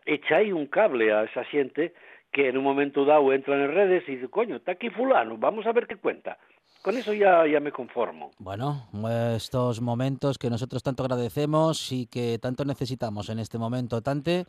echáis 0.04 0.52
un 0.52 0.66
cable 0.66 1.12
a 1.12 1.24
esa 1.24 1.44
gente 1.44 1.94
que 2.32 2.48
en 2.48 2.58
un 2.58 2.64
momento 2.64 3.04
dado 3.04 3.32
entra 3.32 3.54
en 3.54 3.72
redes 3.72 4.04
y 4.08 4.16
dice, 4.16 4.28
coño, 4.28 4.56
está 4.56 4.72
aquí 4.72 4.90
fulano, 4.90 5.36
vamos 5.36 5.66
a 5.66 5.72
ver 5.72 5.86
qué 5.86 5.96
cuenta. 5.96 6.38
Con 6.86 6.96
eso 6.96 7.12
ya, 7.12 7.44
ya 7.52 7.58
me 7.58 7.72
conformo. 7.72 8.30
Bueno, 8.38 8.86
estos 9.34 9.80
momentos 9.80 10.38
que 10.38 10.48
nosotros 10.48 10.84
tanto 10.84 11.02
agradecemos 11.02 11.90
y 11.90 12.06
que 12.06 12.38
tanto 12.38 12.64
necesitamos 12.64 13.28
en 13.28 13.40
este 13.40 13.58
momento, 13.58 14.02
Tante, 14.02 14.46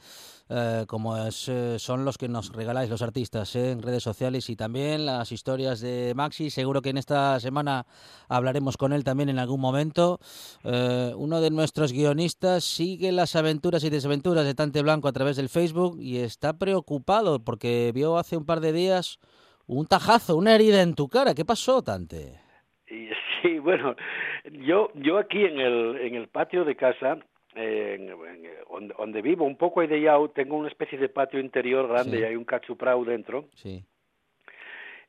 eh, 0.48 0.86
como 0.88 1.18
es, 1.18 1.50
eh, 1.50 1.80
son 1.80 2.06
los 2.06 2.20
que 2.20 2.28
nos 2.28 2.54
regaláis 2.54 2.92
los 2.92 3.02
artistas 3.02 3.56
eh, 3.56 3.72
en 3.72 3.82
redes 3.82 4.04
sociales 4.04 4.52
y 4.52 4.56
también 4.56 5.08
las 5.08 5.32
historias 5.32 5.80
de 5.80 6.14
Maxi. 6.16 6.52
Seguro 6.52 6.84
que 6.84 6.92
en 6.92 7.00
esta 7.00 7.40
semana 7.40 7.88
hablaremos 8.30 8.78
con 8.78 8.94
él 8.94 9.04
también 9.04 9.30
en 9.30 9.40
algún 9.40 9.60
momento. 9.60 10.20
uno 10.64 11.42
de 11.42 11.50
nuestros 11.50 11.92
guionistas 11.92 12.64
sigue 12.64 13.12
las 13.14 13.36
aventuras 13.36 13.84
y 13.84 13.90
desventuras 13.90 14.46
de 14.46 14.54
Tante 14.54 14.84
Blanco 14.84 15.08
a 15.08 15.12
través 15.12 15.38
del 15.38 15.50
Facebook 15.50 16.00
y 16.00 16.18
está 16.18 16.54
preocupado 16.54 17.44
porque 17.44 17.92
vio 17.96 18.20
hace 18.20 18.38
un 18.38 18.46
par 18.46 18.60
de 18.60 18.74
días 18.74 19.18
un 19.68 19.86
tajazo, 19.86 20.38
una 20.38 20.56
herida 20.56 20.82
en 20.82 20.96
tu 20.96 21.08
cara. 21.08 21.36
¿Qué 21.36 21.46
pasó, 21.46 21.82
Tante? 21.82 22.40
Sí, 23.44 23.60
bueno, 23.60 23.96
yo, 24.52 24.90
yo 24.96 25.20
aquí 25.20 25.46
en 25.46 25.60
el, 25.60 25.98
en 26.02 26.16
el 26.16 26.28
patio 26.28 26.66
de 26.66 26.76
casa, 26.76 27.20
en, 27.54 28.12
donde, 28.98 29.22
vivo, 29.22 29.46
un 29.46 29.58
poco 29.58 29.84
ideado, 29.84 30.30
tengo 30.32 30.58
una 30.58 30.70
especie 30.70 30.98
de 30.98 31.08
patio 31.08 31.40
interior 31.40 31.88
grande 31.88 32.20
y 32.20 32.24
hay 32.24 32.36
un 32.36 32.46
cachuprau 32.46 33.06
dentro. 33.06 33.46
Sí. 33.54 33.86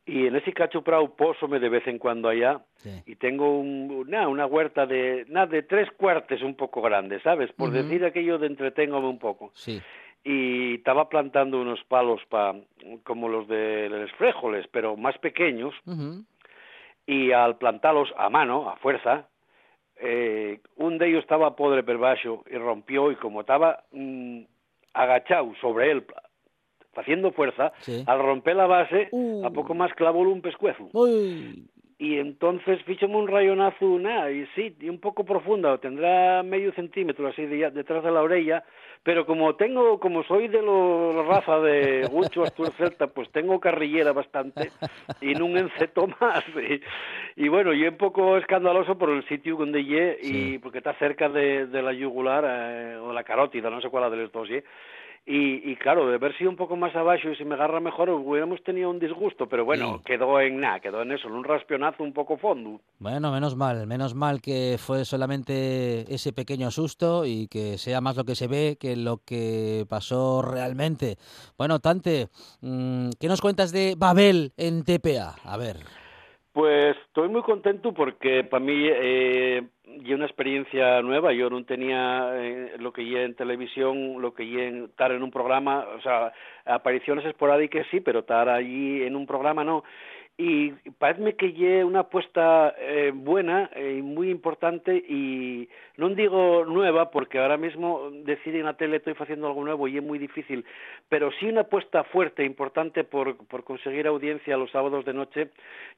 Y 0.04 0.26
en 0.26 0.36
ese 0.36 0.52
cachuprau 0.52 1.16
pósome 1.16 1.58
de 1.58 1.70
vez 1.70 1.86
en 1.86 1.98
cuando 1.98 2.28
allá 2.28 2.60
y 3.06 3.16
tengo 3.16 3.58
una, 3.60 4.28
una 4.28 4.44
huerta 4.44 4.84
de, 4.84 5.24
nada, 5.28 5.46
de 5.46 5.62
tres 5.62 5.90
cuartos 5.92 6.42
un 6.42 6.54
poco 6.54 6.82
grande, 6.82 7.18
¿sabes? 7.22 7.50
Por 7.52 7.70
decir 7.70 8.04
aquello 8.04 8.38
de 8.38 8.48
entreténgome 8.48 9.08
un 9.08 9.18
poco. 9.18 9.52
Sí 9.54 9.80
y 10.24 10.74
estaba 10.74 11.08
plantando 11.08 11.60
unos 11.60 11.82
palos 11.84 12.20
pa, 12.28 12.54
como 13.04 13.28
los 13.28 13.48
de 13.48 13.88
los 13.88 14.10
fréjoles, 14.12 14.66
pero 14.70 14.96
más 14.96 15.16
pequeños, 15.18 15.74
y 17.06 17.32
al 17.32 17.56
plantarlos 17.56 18.12
a 18.16 18.28
mano, 18.28 18.68
a 18.68 18.76
fuerza, 18.76 19.28
eh, 19.96 20.60
un 20.76 20.98
de 20.98 21.08
ellos 21.08 21.22
estaba 21.22 21.56
podre 21.56 21.82
per 21.82 21.98
y 22.50 22.56
rompió, 22.56 23.10
y 23.10 23.16
como 23.16 23.40
estaba 23.40 23.84
mm, 23.92 24.42
agachado 24.94 25.52
sobre 25.60 25.90
él, 25.90 26.04
haciendo 26.96 27.32
fuerza, 27.32 27.72
al 28.06 28.18
romper 28.18 28.56
la 28.56 28.66
base, 28.66 29.08
uh. 29.12 29.46
a 29.46 29.50
poco 29.50 29.74
más 29.74 29.92
clavó 29.94 30.20
un 30.20 30.42
pescuezo. 30.42 30.88
Y 32.00 32.20
entonces 32.20 32.80
fichóme 32.84 33.16
un 33.16 33.26
rayonazo, 33.26 33.98
nada, 33.98 34.30
y 34.30 34.46
sí, 34.54 34.72
y 34.80 34.88
un 34.88 35.00
poco 35.00 35.24
profunda, 35.24 35.78
tendrá 35.78 36.44
medio 36.44 36.72
centímetro 36.74 37.26
así 37.26 37.44
detrás 37.44 38.04
de 38.04 38.12
la 38.12 38.22
orella, 38.22 38.62
pero 39.02 39.26
como 39.26 39.56
tengo, 39.56 39.98
como 39.98 40.22
soy 40.22 40.46
de 40.46 40.62
la 40.62 41.22
raza 41.24 41.58
de 41.58 42.06
Gucho 42.08 42.44
Astur 42.44 42.70
Celta, 42.76 43.08
pues 43.08 43.28
tengo 43.32 43.58
carrillera 43.58 44.12
bastante 44.12 44.70
y 45.20 45.34
no 45.34 45.46
enceto 45.58 46.06
más. 46.20 46.44
Y, 47.34 47.48
bueno, 47.48 47.72
y 47.72 47.84
un 47.84 47.96
poco 47.96 48.36
escandaloso 48.36 48.96
por 48.96 49.10
el 49.10 49.26
sitio 49.26 49.56
donde 49.56 49.82
llegué 49.82 50.18
y 50.22 50.58
porque 50.58 50.78
está 50.78 50.94
cerca 51.00 51.28
de, 51.28 51.66
la 51.66 51.92
yugular 51.92 52.44
eh, 52.46 52.96
o 52.96 53.12
la 53.12 53.24
carótida, 53.24 53.70
no 53.70 53.80
sé 53.80 53.88
cuál 53.88 54.08
de 54.10 54.18
los 54.18 54.30
dos, 54.30 54.48
y, 55.30 55.70
y, 55.70 55.76
claro, 55.76 56.08
de 56.08 56.14
haber 56.14 56.34
sido 56.38 56.48
un 56.48 56.56
poco 56.56 56.74
más 56.74 56.96
abajo 56.96 57.28
y 57.28 57.36
si 57.36 57.44
me 57.44 57.54
agarra 57.54 57.80
mejor, 57.80 58.08
hubiéramos 58.08 58.62
tenido 58.62 58.88
un 58.88 58.98
disgusto, 58.98 59.46
pero 59.46 59.62
bueno, 59.62 60.00
quedó 60.02 60.40
en 60.40 60.58
nada, 60.58 60.80
quedó 60.80 61.02
en 61.02 61.12
eso, 61.12 61.28
en 61.28 61.34
un 61.34 61.44
raspionazo 61.44 62.02
un 62.02 62.14
poco 62.14 62.38
fondo. 62.38 62.80
Bueno, 62.98 63.30
menos 63.30 63.54
mal, 63.54 63.86
menos 63.86 64.14
mal 64.14 64.40
que 64.40 64.76
fue 64.78 65.04
solamente 65.04 66.12
ese 66.12 66.32
pequeño 66.32 66.70
susto 66.70 67.26
y 67.26 67.46
que 67.46 67.76
sea 67.76 68.00
más 68.00 68.16
lo 68.16 68.24
que 68.24 68.34
se 68.34 68.48
ve 68.48 68.78
que 68.80 68.96
lo 68.96 69.18
que 69.18 69.84
pasó 69.86 70.40
realmente. 70.40 71.16
Bueno, 71.58 71.78
Tante, 71.78 72.28
mm, 72.62 73.10
¿qué 73.20 73.28
nos 73.28 73.42
cuentas 73.42 73.70
de 73.70 73.96
Babel 73.98 74.52
en 74.56 74.82
TPA? 74.82 75.34
A 75.44 75.58
ver. 75.58 75.76
Pues 76.54 76.96
estoy 77.06 77.28
muy 77.28 77.42
contento 77.42 77.92
porque 77.92 78.44
para 78.44 78.64
mí 78.64 78.74
eh, 78.74 79.62
y 80.04 80.12
una 80.12 80.26
experiencia 80.26 81.02
nueva. 81.02 81.32
Yo 81.32 81.50
no 81.50 81.64
tenía 81.64 82.30
eh, 82.34 82.72
lo 82.78 82.92
que 82.92 83.08
ya 83.08 83.22
en 83.22 83.34
televisión, 83.34 84.20
lo 84.20 84.34
que 84.34 84.48
ya 84.48 84.62
en 84.64 84.84
estar 84.84 85.12
en 85.12 85.22
un 85.22 85.30
programa, 85.30 85.86
o 85.96 86.00
sea, 86.00 86.32
apariciones 86.64 87.24
esporádicas 87.24 87.86
sí, 87.90 88.00
pero 88.00 88.20
estar 88.20 88.48
allí 88.48 89.02
en 89.02 89.16
un 89.16 89.26
programa 89.26 89.64
no. 89.64 89.84
Y 90.40 90.70
parece 91.00 91.34
que 91.34 91.52
lle 91.52 91.84
una 91.84 92.00
apuesta 92.00 92.72
eh, 92.78 93.10
buena 93.12 93.68
y 93.74 93.98
eh, 93.98 94.02
muy 94.02 94.30
importante 94.30 94.94
y 94.96 95.68
no 95.96 96.08
digo 96.10 96.64
nueva 96.64 97.10
porque 97.10 97.40
ahora 97.40 97.56
mismo 97.56 98.08
decir 98.22 98.54
en 98.54 98.66
la 98.66 98.74
tele 98.74 98.98
estoy 98.98 99.16
haciendo 99.18 99.48
algo 99.48 99.64
nuevo 99.64 99.88
y 99.88 99.96
es 99.96 100.02
muy 100.02 100.20
difícil 100.20 100.64
pero 101.08 101.32
sí 101.32 101.46
una 101.46 101.62
apuesta 101.62 102.04
fuerte 102.04 102.44
importante 102.44 103.02
por, 103.02 103.36
por 103.48 103.64
conseguir 103.64 104.06
audiencia 104.06 104.56
los 104.56 104.70
sábados 104.70 105.04
de 105.04 105.12
noche. 105.12 105.48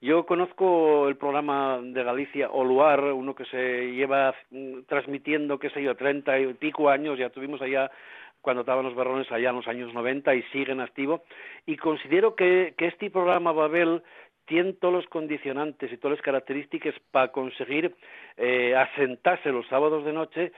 Yo 0.00 0.24
conozco 0.24 1.06
el 1.08 1.16
programa 1.16 1.78
de 1.82 2.02
Galicia 2.02 2.48
Oluar 2.50 3.12
uno 3.12 3.34
que 3.34 3.44
se 3.44 3.92
lleva 3.92 4.34
mm, 4.50 4.84
transmitiendo 4.88 5.58
qué 5.58 5.68
sé 5.68 5.82
yo 5.82 5.94
treinta 5.96 6.38
y 6.38 6.54
pico 6.54 6.88
años 6.88 7.18
ya 7.18 7.28
tuvimos 7.28 7.60
allá 7.60 7.90
cuando 8.40 8.60
estaban 8.60 8.84
los 8.84 8.94
barrones 8.94 9.30
allá 9.30 9.50
en 9.50 9.56
los 9.56 9.68
años 9.68 9.92
90 9.92 10.34
y 10.34 10.42
siguen 10.44 10.80
activo. 10.80 11.24
Y 11.66 11.76
considero 11.76 12.34
que, 12.34 12.74
que 12.76 12.86
este 12.86 13.10
programa 13.10 13.52
Babel 13.52 14.02
tiene 14.50 14.72
todos 14.72 14.92
los 14.92 15.06
condicionantes 15.06 15.92
y 15.92 15.96
todas 15.96 16.18
las 16.18 16.24
características 16.24 16.92
para 17.12 17.30
conseguir 17.30 17.94
eh, 18.36 18.74
asentarse 18.74 19.50
los 19.50 19.64
sábados 19.68 20.04
de 20.04 20.12
noche 20.12 20.52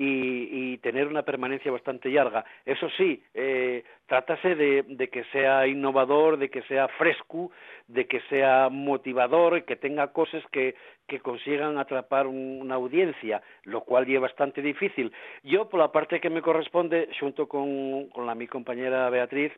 y, 0.00 0.78
tener 0.78 1.08
una 1.08 1.22
permanencia 1.22 1.72
bastante 1.72 2.08
larga. 2.08 2.44
Eso 2.64 2.88
sí, 2.96 3.20
eh, 3.34 3.82
trátase 4.06 4.54
de, 4.54 5.08
que 5.08 5.24
sea 5.32 5.66
innovador, 5.66 6.38
de 6.38 6.50
que 6.50 6.62
sea 6.62 6.86
fresco, 6.86 7.50
de 7.88 8.06
que 8.06 8.20
sea 8.28 8.68
motivador, 8.70 9.64
que 9.64 9.74
tenga 9.74 10.12
cosas 10.12 10.44
que, 10.52 10.76
que 11.08 11.18
consigan 11.18 11.78
atrapar 11.78 12.28
una 12.28 12.76
audiencia, 12.76 13.42
lo 13.64 13.80
cual 13.80 14.08
es 14.08 14.20
bastante 14.20 14.62
difícil. 14.62 15.12
Yo, 15.42 15.68
por 15.68 15.80
la 15.80 15.90
parte 15.90 16.20
que 16.20 16.30
me 16.30 16.42
corresponde, 16.42 17.08
junto 17.18 17.48
con, 17.48 18.08
con 18.10 18.24
la, 18.24 18.36
mi 18.36 18.46
compañera 18.46 19.10
Beatriz 19.10 19.52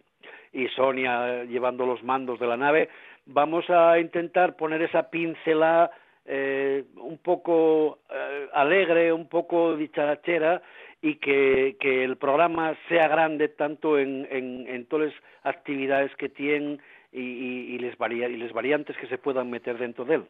y 0.55 0.68
Sonia 0.68 1.45
llevando 1.45 1.84
los 1.84 2.03
mandos 2.03 2.41
de 2.41 2.47
la 2.47 2.57
nave, 2.57 2.88
vamos 3.26 3.68
a 3.68 3.99
intentar 3.99 4.57
poner 4.57 4.80
esa 4.82 5.11
pincelada 5.11 5.91
eh, 6.32 6.84
un 6.97 7.18
poco 7.18 7.99
eh, 8.09 8.30
alegre, 8.53 9.12
un 9.12 9.28
poco 9.28 9.76
dicharachera 9.76 10.62
y 11.03 11.16
que, 11.16 11.76
que, 11.80 12.05
el 12.05 12.16
programa 12.16 12.76
sea 12.88 13.09
grande 13.09 13.49
tanto 13.49 13.99
en, 13.99 14.26
en, 14.30 14.84
todas 14.86 15.12
las 15.12 15.55
actividades 15.55 16.14
que 16.16 16.28
tiene 16.28 16.78
y, 17.12 17.20
y, 17.20 17.74
y, 17.74 17.78
les 17.78 17.97
varia, 17.97 18.28
y 18.28 18.36
les 18.36 18.53
variantes 18.53 18.97
que 18.99 19.07
se 19.07 19.18
puedan 19.18 19.51
meter 19.51 19.78
dentro 19.78 20.05
de 20.05 20.16
él. 20.16 20.24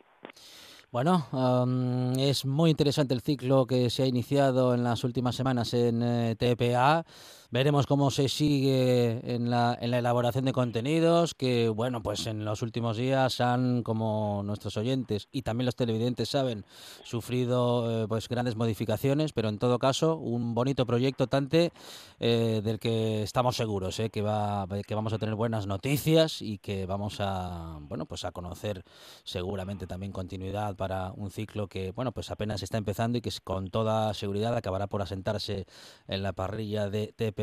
Bueno, 0.92 1.24
um, 1.30 2.18
es 2.18 2.44
muy 2.44 2.70
interesante 2.70 3.14
el 3.14 3.20
ciclo 3.20 3.64
que 3.64 3.90
se 3.90 4.02
ha 4.02 4.06
iniciado 4.06 4.74
en 4.74 4.82
las 4.82 5.04
últimas 5.04 5.36
semanas 5.36 5.72
en 5.72 6.02
eh, 6.02 6.34
TPA. 6.34 7.04
Veremos 7.52 7.86
cómo 7.88 8.12
se 8.12 8.28
sigue 8.28 9.34
en 9.34 9.50
la, 9.50 9.76
en 9.80 9.90
la 9.90 9.98
elaboración 9.98 10.44
de 10.44 10.52
contenidos, 10.52 11.34
que 11.34 11.68
bueno, 11.68 12.00
pues 12.00 12.28
en 12.28 12.44
los 12.44 12.62
últimos 12.62 12.96
días 12.96 13.40
han, 13.40 13.82
como 13.82 14.42
nuestros 14.44 14.76
oyentes 14.76 15.26
y 15.32 15.42
también 15.42 15.66
los 15.66 15.74
televidentes 15.74 16.28
saben, 16.28 16.64
sufrido 17.02 18.04
eh, 18.04 18.06
pues 18.06 18.28
grandes 18.28 18.54
modificaciones, 18.54 19.32
pero 19.32 19.48
en 19.48 19.58
todo 19.58 19.80
caso 19.80 20.16
un 20.16 20.54
bonito 20.54 20.86
proyecto 20.86 21.26
Tante 21.26 21.72
eh, 22.20 22.60
del 22.62 22.78
que 22.78 23.24
estamos 23.24 23.56
seguros, 23.56 23.98
eh, 23.98 24.10
que 24.10 24.22
va, 24.22 24.68
que 24.86 24.94
vamos 24.94 25.12
a 25.12 25.18
tener 25.18 25.34
buenas 25.34 25.66
noticias 25.66 26.42
y 26.42 26.58
que 26.58 26.86
vamos 26.86 27.16
a 27.18 27.78
bueno 27.80 28.06
pues 28.06 28.24
a 28.24 28.30
conocer 28.30 28.84
seguramente 29.24 29.88
también 29.88 30.12
continuidad 30.12 30.76
para 30.80 31.12
un 31.12 31.30
ciclo 31.30 31.68
que 31.68 31.92
bueno 31.92 32.10
pues 32.10 32.30
apenas 32.30 32.62
está 32.62 32.78
empezando 32.78 33.18
y 33.18 33.20
que 33.20 33.28
con 33.44 33.68
toda 33.68 34.14
seguridad 34.14 34.56
acabará 34.56 34.86
por 34.86 35.02
asentarse 35.02 35.66
en 36.08 36.22
la 36.22 36.32
parrilla 36.32 36.88
de 36.88 37.12
TP 37.12 37.40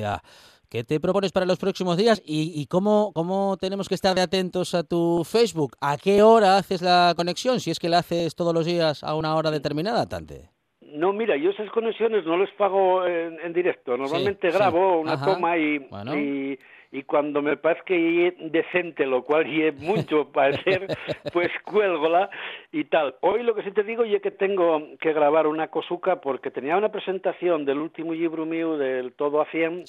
¿Qué 0.71 0.83
te 0.83 0.99
propones 0.99 1.31
para 1.31 1.45
los 1.45 1.59
próximos 1.59 1.97
días 1.97 2.21
y, 2.25 2.65
cómo, 2.65 3.11
cómo, 3.13 3.55
tenemos 3.57 3.87
que 3.87 3.95
estar 3.95 4.15
de 4.15 4.21
atentos 4.21 4.73
a 4.75 4.83
tu 4.83 5.23
Facebook? 5.23 5.77
¿A 5.79 5.95
qué 5.95 6.23
hora 6.23 6.57
haces 6.57 6.81
la 6.81 7.13
conexión? 7.15 7.61
Si 7.61 7.71
es 7.71 7.79
que 7.79 7.87
la 7.87 7.99
haces 7.99 8.35
todos 8.35 8.53
los 8.53 8.65
días 8.65 9.01
a 9.01 9.15
una 9.15 9.33
hora 9.35 9.49
determinada, 9.49 10.09
Tante. 10.09 10.49
No, 10.81 11.13
mira, 11.13 11.37
yo 11.37 11.51
esas 11.51 11.69
conexiones 11.69 12.25
no 12.25 12.35
las 12.37 12.49
pago 12.57 13.05
en, 13.05 13.53
directo. 13.53 13.95
Normalmente 13.95 14.51
grabo 14.51 14.99
una 14.99 15.23
toma 15.23 15.57
y, 15.57 15.87
y 16.17 16.59
y 16.91 17.03
cuando 17.03 17.41
me 17.41 17.57
parece 17.57 17.81
que 17.85 18.27
es 18.27 18.51
decente, 18.51 19.05
lo 19.05 19.23
cual 19.23 19.45
es 19.47 19.75
mucho 19.79 20.31
parecer, 20.31 20.87
pues 21.33 21.49
cuélgola 21.63 22.29
y 22.71 22.85
tal. 22.85 23.15
Hoy 23.21 23.43
lo 23.43 23.55
que 23.55 23.63
sí 23.63 23.71
te 23.71 23.83
digo 23.83 24.03
es 24.03 24.21
que 24.21 24.31
tengo 24.31 24.81
que 24.99 25.13
grabar 25.13 25.47
una 25.47 25.67
cosuca 25.69 26.21
porque 26.21 26.51
tenía 26.51 26.77
una 26.77 26.91
presentación 26.91 27.65
del 27.65 27.79
último 27.79 28.13
libro 28.13 28.45
mío 28.45 28.77
del 28.77 29.13
Todo 29.13 29.41
a 29.41 29.45
100 29.45 29.83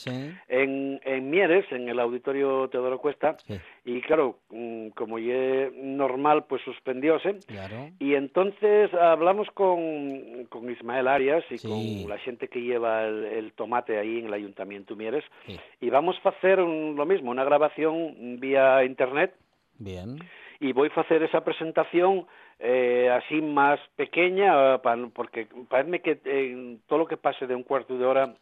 en, 0.48 1.00
en 1.04 1.30
Mieres, 1.30 1.70
en 1.70 1.88
el 1.88 1.98
auditorio 2.00 2.68
Teodoro 2.68 2.98
Cuesta, 2.98 3.36
y 3.84 4.00
claro, 4.02 4.38
mm, 4.50 4.88
como 4.88 5.18
es 5.18 5.72
normal, 5.74 6.44
pues 6.48 6.62
suspendióse. 6.62 7.38
Y 7.98 8.14
entonces 8.14 8.92
hablamos 8.94 9.48
con, 9.52 10.46
con 10.48 10.70
Ismael 10.70 11.08
Arias 11.08 11.44
y 11.50 11.58
con 11.58 12.08
la 12.08 12.18
gente 12.18 12.48
que 12.48 12.60
lleva 12.60 13.04
el, 13.06 13.52
tomate 13.52 13.98
ahí 13.98 14.18
en 14.18 14.26
el 14.26 14.34
Ayuntamiento 14.34 14.96
Mieres, 14.96 15.24
y 15.80 15.90
vamos 15.90 16.16
a 16.24 16.30
hacer 16.30 16.60
lo 16.96 17.06
mismo, 17.06 17.30
una 17.30 17.44
grabación 17.44 18.38
vía 18.40 18.84
Internet. 18.84 19.34
Bien. 19.78 20.18
Y 20.60 20.72
voy 20.72 20.90
a 20.94 21.00
hacer 21.00 21.22
esa 21.22 21.44
presentación 21.44 22.26
eh, 22.58 23.08
así 23.10 23.40
más 23.40 23.78
pequeña, 23.94 24.78
porque 25.14 25.46
parece 25.68 26.00
que 26.00 26.20
eh, 26.24 26.78
todo 26.86 27.00
lo 27.00 27.06
que 27.06 27.16
pase 27.16 27.46
de 27.46 27.54
un 27.54 27.62
cuarto 27.62 27.96
de 27.96 28.04
hora 28.04 28.34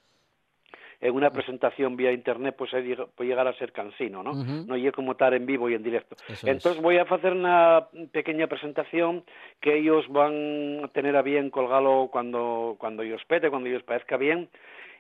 en 1.01 1.14
una 1.14 1.30
presentación 1.30 1.97
vía 1.97 2.12
internet 2.12 2.55
pues 2.57 2.70
puede 2.70 3.28
llegar 3.28 3.47
a 3.47 3.59
ser 3.59 3.72
cansino, 3.72 4.22
¿no? 4.22 4.32
No 4.32 4.76
y 4.76 4.90
como 4.92 5.12
estar 5.12 5.34
en 5.34 5.44
vivo 5.47 5.68
y 5.68 5.74
en 5.74 5.82
directo. 5.82 6.16
Entonces 6.42 6.80
voy 6.80 6.97
a 6.99 7.03
hacer 7.03 7.32
una 7.32 7.88
pequeña 8.12 8.47
presentación 8.47 9.24
que 9.61 9.76
ellos 9.76 10.07
van 10.09 10.84
a 10.84 10.88
tener 10.88 11.16
a 11.16 11.22
bien 11.22 11.51
colgarlo 11.51 12.09
cuando 12.11 12.76
cuando 12.78 13.03
ellos 13.03 13.22
pete, 13.28 13.51
cuando 13.51 13.68
ellos 13.68 13.82
parezca 13.82 14.16
bien 14.16 14.49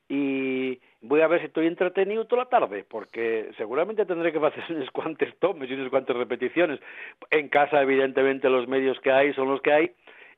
y 0.08 0.78
voy 1.06 1.20
a 1.20 1.28
ver 1.28 1.40
si 1.40 1.46
estoy 1.46 1.66
entretenido 1.66 2.26
toda 2.26 2.44
la 2.44 2.48
tarde, 2.48 2.84
porque 2.88 3.50
seguramente 3.56 4.06
tendré 4.06 4.32
que 4.32 4.38
hacer 4.38 4.64
unos 4.70 4.90
cuantos 4.90 5.28
tomes 5.38 5.70
y 5.70 5.74
unas 5.74 5.90
cuantas 5.90 6.16
repeticiones. 6.16 6.80
En 7.30 7.48
casa, 7.48 7.82
evidentemente, 7.82 8.48
los 8.48 8.68
medios 8.68 8.98
que 9.00 9.12
hay 9.12 9.32
son 9.34 9.48
los 9.48 9.60
que 9.60 9.72
hay, 9.72 9.90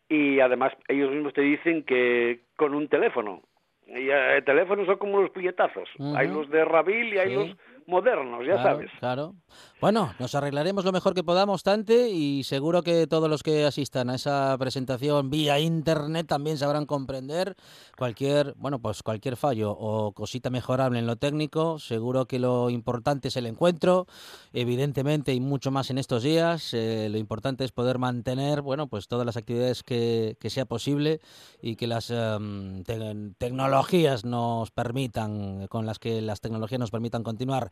y 0.09 0.41
además 0.41 0.73
ellos 0.89 1.11
mismos 1.11 1.35
te 1.35 1.43
dicen 1.43 1.83
que 1.83 2.41
con 2.57 2.75
un 2.75 2.89
teléfono, 2.89 3.43
y 3.89 4.11
eh, 4.11 4.43
teléfonos 4.45 4.87
son 4.87 4.99
como 4.99 5.23
los 5.23 5.31
puñetazos. 5.31 5.89
Hay 6.15 6.29
los 6.29 6.51
de 6.51 6.65
Rabil 6.65 7.15
y 7.15 7.19
hay 7.19 7.35
los 7.35 7.57
modernos, 7.87 8.47
ya 8.47 8.63
sabes. 8.63 8.91
Claro. 8.99 9.33
Bueno, 9.81 10.13
nos 10.19 10.35
arreglaremos 10.35 10.85
lo 10.85 10.91
mejor 10.91 11.15
que 11.15 11.23
podamos, 11.23 11.63
Tante, 11.63 12.11
y 12.11 12.43
seguro 12.43 12.83
que 12.83 13.07
todos 13.07 13.31
los 13.31 13.45
que 13.45 13.65
asistan 13.65 14.11
a 14.11 14.17
esa 14.17 14.57
presentación 14.59 15.31
vía 15.31 15.61
internet 15.61 16.27
también 16.27 16.59
sabrán 16.59 16.85
comprender 16.85 17.55
cualquier, 17.97 18.55
bueno, 18.57 18.81
pues 18.81 19.05
cualquier 19.05 19.37
fallo 19.37 19.71
o 19.71 20.11
cosita 20.11 20.51
mejorable 20.51 20.99
en 20.99 21.07
lo 21.07 21.15
técnico. 21.15 21.79
Seguro 21.79 22.27
que 22.27 22.41
lo 22.41 22.71
importante 22.71 23.29
es 23.29 23.37
el 23.37 23.47
encuentro, 23.47 24.09
evidentemente, 24.53 25.33
y 25.33 25.39
mucho 25.39 25.71
más 25.71 25.91
en 25.91 25.99
estos 25.99 26.25
días. 26.25 26.75
Eh, 26.75 27.07
lo 27.09 27.19
importante 27.19 27.65
es 27.65 27.71
poder 27.71 28.01
mantener, 28.01 28.63
bueno, 28.63 28.89
pues 28.89 29.07
todas 29.07 29.25
las 29.25 29.37
actividades 29.37 29.85
que, 29.85 30.37
sea 30.49 30.65
posible 30.65 31.21
y 31.63 31.77
que 31.77 31.87
las 31.87 32.11
em, 32.11 32.83
tecnologías 32.83 34.25
nos 34.25 34.73
permitan, 34.73 35.69
con 35.69 35.87
las 35.87 36.01
que 36.01 36.21
las 36.21 36.41
tecnologías 36.41 36.81
nos 36.81 36.91
permitan 36.91 37.23
continuar. 37.23 37.71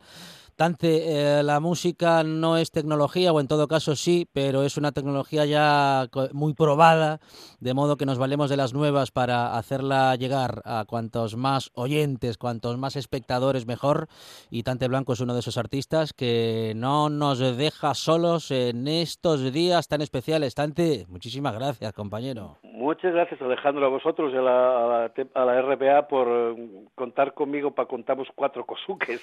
Tante, 0.55 1.39
eh, 1.39 1.43
la 1.43 1.59
música 1.59 1.96
no 2.01 2.57
es 2.57 2.71
tecnología, 2.71 3.31
o 3.33 3.39
en 3.39 3.47
todo 3.47 3.67
caso 3.67 3.95
sí, 3.95 4.27
pero 4.31 4.63
es 4.63 4.77
una 4.77 4.91
tecnología 4.91 5.45
ya 5.45 6.07
muy 6.31 6.53
probada, 6.53 7.19
de 7.59 7.73
modo 7.73 7.97
que 7.97 8.05
nos 8.05 8.19
valemos 8.19 8.49
de 8.49 8.57
las 8.57 8.73
nuevas 8.73 9.11
para 9.11 9.57
hacerla 9.57 10.15
llegar 10.15 10.61
a 10.65 10.85
cuantos 10.87 11.35
más 11.35 11.71
oyentes, 11.73 12.37
cuantos 12.37 12.77
más 12.77 12.95
espectadores 12.95 13.65
mejor. 13.65 14.07
Y 14.49 14.63
Tante 14.63 14.87
Blanco 14.87 15.13
es 15.13 15.19
uno 15.19 15.33
de 15.33 15.39
esos 15.39 15.57
artistas 15.57 16.13
que 16.13 16.73
no 16.75 17.09
nos 17.09 17.39
deja 17.39 17.93
solos 17.93 18.51
en 18.51 18.87
estos 18.87 19.51
días 19.51 19.87
tan 19.87 20.01
especiales. 20.01 20.55
Tante, 20.55 21.05
muchísimas 21.09 21.53
gracias, 21.55 21.93
compañero. 21.93 22.57
Muchas 22.63 23.13
gracias, 23.13 23.41
Alejandro, 23.41 23.85
a 23.85 23.89
vosotros 23.89 24.31
y 24.33 24.37
a 24.37 24.41
la, 24.41 25.11
a 25.33 25.45
la, 25.45 25.61
RPA 25.61 26.07
por 26.07 26.27
eh, 26.29 26.85
contar 26.95 27.33
conmigo 27.33 27.71
para 27.71 27.87
contamos 27.87 28.27
cuatro 28.35 28.65
cosuques 28.67 29.21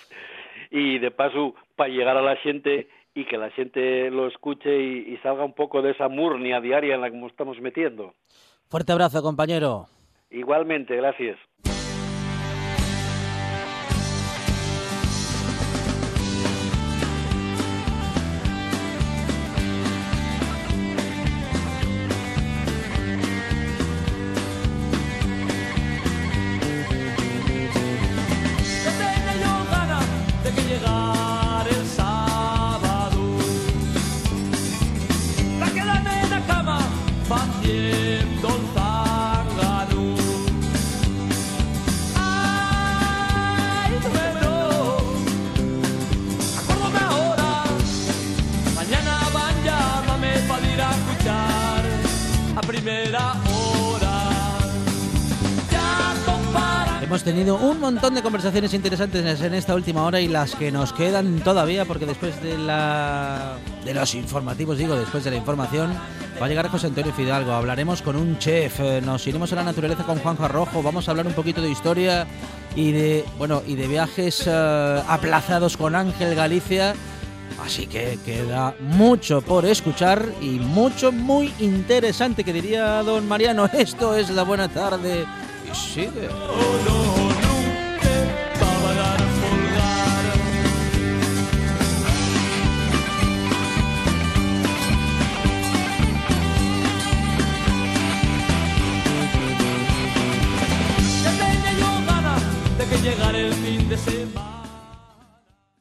y 0.71 0.99
de 0.99 1.11
paso 1.11 1.55
para 1.77 1.91
llegar 1.91 2.17
a 2.17 2.23
la 2.23 2.37
gente 2.37 2.89
y 3.15 3.25
que 3.27 3.37
la 3.39 3.51
gente 3.51 4.11
lo 4.11 4.27
escuche 4.27 4.77
y, 4.83 5.17
salga 5.19 5.45
un 5.45 5.55
poco 5.55 5.83
de 5.83 5.93
esa 5.93 6.09
murnia 6.09 6.61
diaria 6.61 6.95
en 6.97 7.01
la 7.01 7.11
que 7.11 7.17
nos 7.17 7.31
estamos 7.31 7.61
metiendo. 7.61 8.15
Fuerte 8.69 8.93
abrazo, 8.93 9.23
compañero. 9.23 9.87
Igualmente, 10.31 10.97
gracias. 10.97 11.39
Montón 58.05 58.17
de 58.17 58.23
conversaciones 58.23 58.75
interesantes 58.75 59.41
en 59.41 59.55
esta 59.55 59.75
última 59.75 60.03
hora 60.03 60.21
y 60.21 60.29
las 60.29 60.55
que 60.55 60.71
nos 60.71 60.93
quedan 60.93 61.41
todavía, 61.41 61.87
porque 61.87 62.05
después 62.05 62.39
de 62.43 62.59
la 62.59 63.57
de 63.83 63.95
los 63.95 64.15
informativos, 64.15 64.77
digo, 64.77 64.95
después 64.95 65.25
de 65.25 65.31
la 65.31 65.39
información, 65.39 65.95
va 66.39 66.45
a 66.45 66.49
llegar 66.51 66.69
José 66.69 66.89
Antonio 66.89 67.15
Fidalgo. 67.15 67.53
Hablaremos 67.53 68.03
con 68.03 68.17
un 68.17 68.39
chef, 68.39 68.79
eh, 68.81 69.01
nos 69.03 69.27
iremos 69.27 69.51
a 69.55 69.57
la 69.57 69.65
naturaleza 69.65 70.05
con 70.05 70.19
Juanjo 70.19 70.45
Arrojo, 70.45 70.83
vamos 70.83 71.09
a 71.09 71.13
hablar 71.13 71.27
un 71.27 71.33
poquito 71.33 71.63
de 71.63 71.71
historia 71.71 72.27
y 72.77 72.93
de 72.93 73.25
bueno 73.39 73.63
y 73.67 73.75
de 73.75 73.89
viajes 73.89 74.43
eh, 74.47 75.03
aplazados 75.09 75.79
con 75.79 75.95
Ángel 75.95 76.35
Galicia. 76.35 76.95
Así 77.65 77.87
que 77.87 78.19
queda 78.23 78.75
mucho 78.81 79.41
por 79.41 79.65
escuchar 79.65 80.29
y 80.43 80.59
mucho 80.59 81.11
muy 81.11 81.55
interesante 81.59 82.45
que 82.45 82.53
diría 82.53 83.03
don 83.03 83.27
Mariano. 83.27 83.65
Esto 83.73 84.15
es 84.15 84.29
la 84.29 84.43
buena 84.43 84.69
tarde 84.69 85.25
y 85.65 85.75
sigue. 85.75 86.29
Llegar 103.05 103.29
el 103.29 103.33
fin. 103.33 103.34